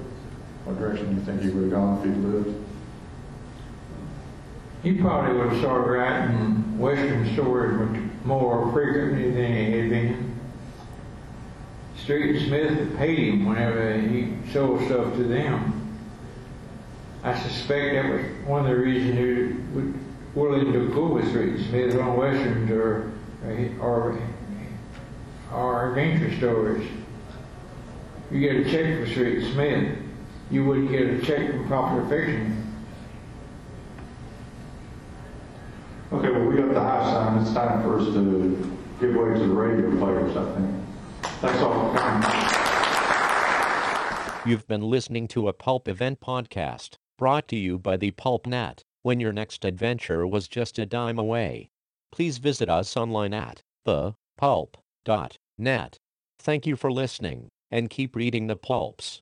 What 0.65 0.79
direction 0.79 1.07
do 1.09 1.15
you 1.15 1.25
think 1.27 1.43
he 1.43 1.49
would 1.51 1.63
have 1.65 1.73
gone 1.73 1.99
if 1.99 2.05
he'd 2.05 2.23
lived? 2.23 2.65
He 4.83 5.01
probably 5.01 5.39
would 5.39 5.49
have 5.51 5.59
started 5.61 5.91
writing 5.91 6.79
Western 6.79 7.33
stories 7.35 7.79
much 7.79 8.03
more 8.25 8.73
frequently 8.73 9.31
than 9.31 9.53
he 9.53 9.79
had 9.79 9.91
been. 9.91 10.41
Street 12.03 12.37
and 12.37 12.47
Smith 12.49 12.97
paid 12.97 13.19
him 13.19 13.47
whenever 13.47 13.97
he 14.01 14.35
sold 14.53 14.81
stuff 14.87 15.15
to 15.15 15.23
them. 15.23 15.97
I 17.23 17.39
suspect 17.39 17.95
that 17.95 18.13
was 18.13 18.25
one 18.45 18.63
of 18.63 18.67
the 18.67 18.77
reasons 18.77 19.17
he 19.17 19.79
was 19.79 19.95
willing 20.35 20.73
to 20.73 20.89
go 20.93 21.07
with 21.07 21.29
Street 21.29 21.55
and 21.55 21.67
Smith 21.67 21.95
on 22.01 22.17
Westerns 22.17 22.71
or, 22.73 23.13
or, 23.81 24.19
or 25.55 25.91
adventure 25.91 26.37
stories. 26.37 26.89
You 28.31 28.41
get 28.41 28.57
a 28.57 28.65
check 28.71 29.05
for 29.05 29.11
Street 29.11 29.45
and 29.45 29.53
Smith, 29.53 29.99
you 30.51 30.65
wouldn't 30.65 30.91
get 30.91 31.03
a 31.03 31.21
check 31.21 31.51
from 31.51 31.69
Popular 31.69 32.09
Fiction. 32.09 32.75
Okay, 36.13 36.31
well, 36.31 36.47
we 36.47 36.57
got 36.57 36.75
the 36.75 36.81
high 36.81 37.11
sign. 37.11 37.43
It's 37.43 37.53
time 37.53 37.83
for 37.83 37.99
us 37.99 38.07
to 38.07 38.77
give 39.01 39.15
way 39.15 39.35
to 39.35 39.41
the 39.41 39.47
radio 39.47 39.97
players, 39.99 40.37
I 40.37 40.45
think. 40.55 40.71
Thanks 41.23 41.59
all 41.61 41.93
for 41.93 41.99
coming. 41.99 42.29
You've 44.45 44.67
been 44.67 44.83
listening 44.83 45.29
to 45.29 45.49
a 45.49 45.53
Pulp 45.53 45.89
Event 45.89 46.21
podcast, 46.21 46.97
brought 47.17 47.49
to 47.49 47.57
you 47.57 47.79
by 47.79 47.97
the 47.97 48.11
Pulp 48.11 48.47
Net. 48.47 48.85
When 49.03 49.21
your 49.21 49.33
next 49.33 49.65
adventure 49.65 50.27
was 50.27 50.49
just 50.49 50.79
a 50.79 50.87
dime 50.87 51.19
away. 51.19 51.71
Please 52.13 52.39
visit 52.39 52.69
us 52.69 52.97
online 52.97 53.35
at 53.35 53.63
thepulp.net. 55.59 55.97
Thank 56.39 56.67
you 56.67 56.77
for 56.77 56.93
listening, 56.93 57.49
and 57.71 57.91
keep 57.91 58.17
reading 58.17 58.47
the 58.47 58.57
pulps. 58.57 59.21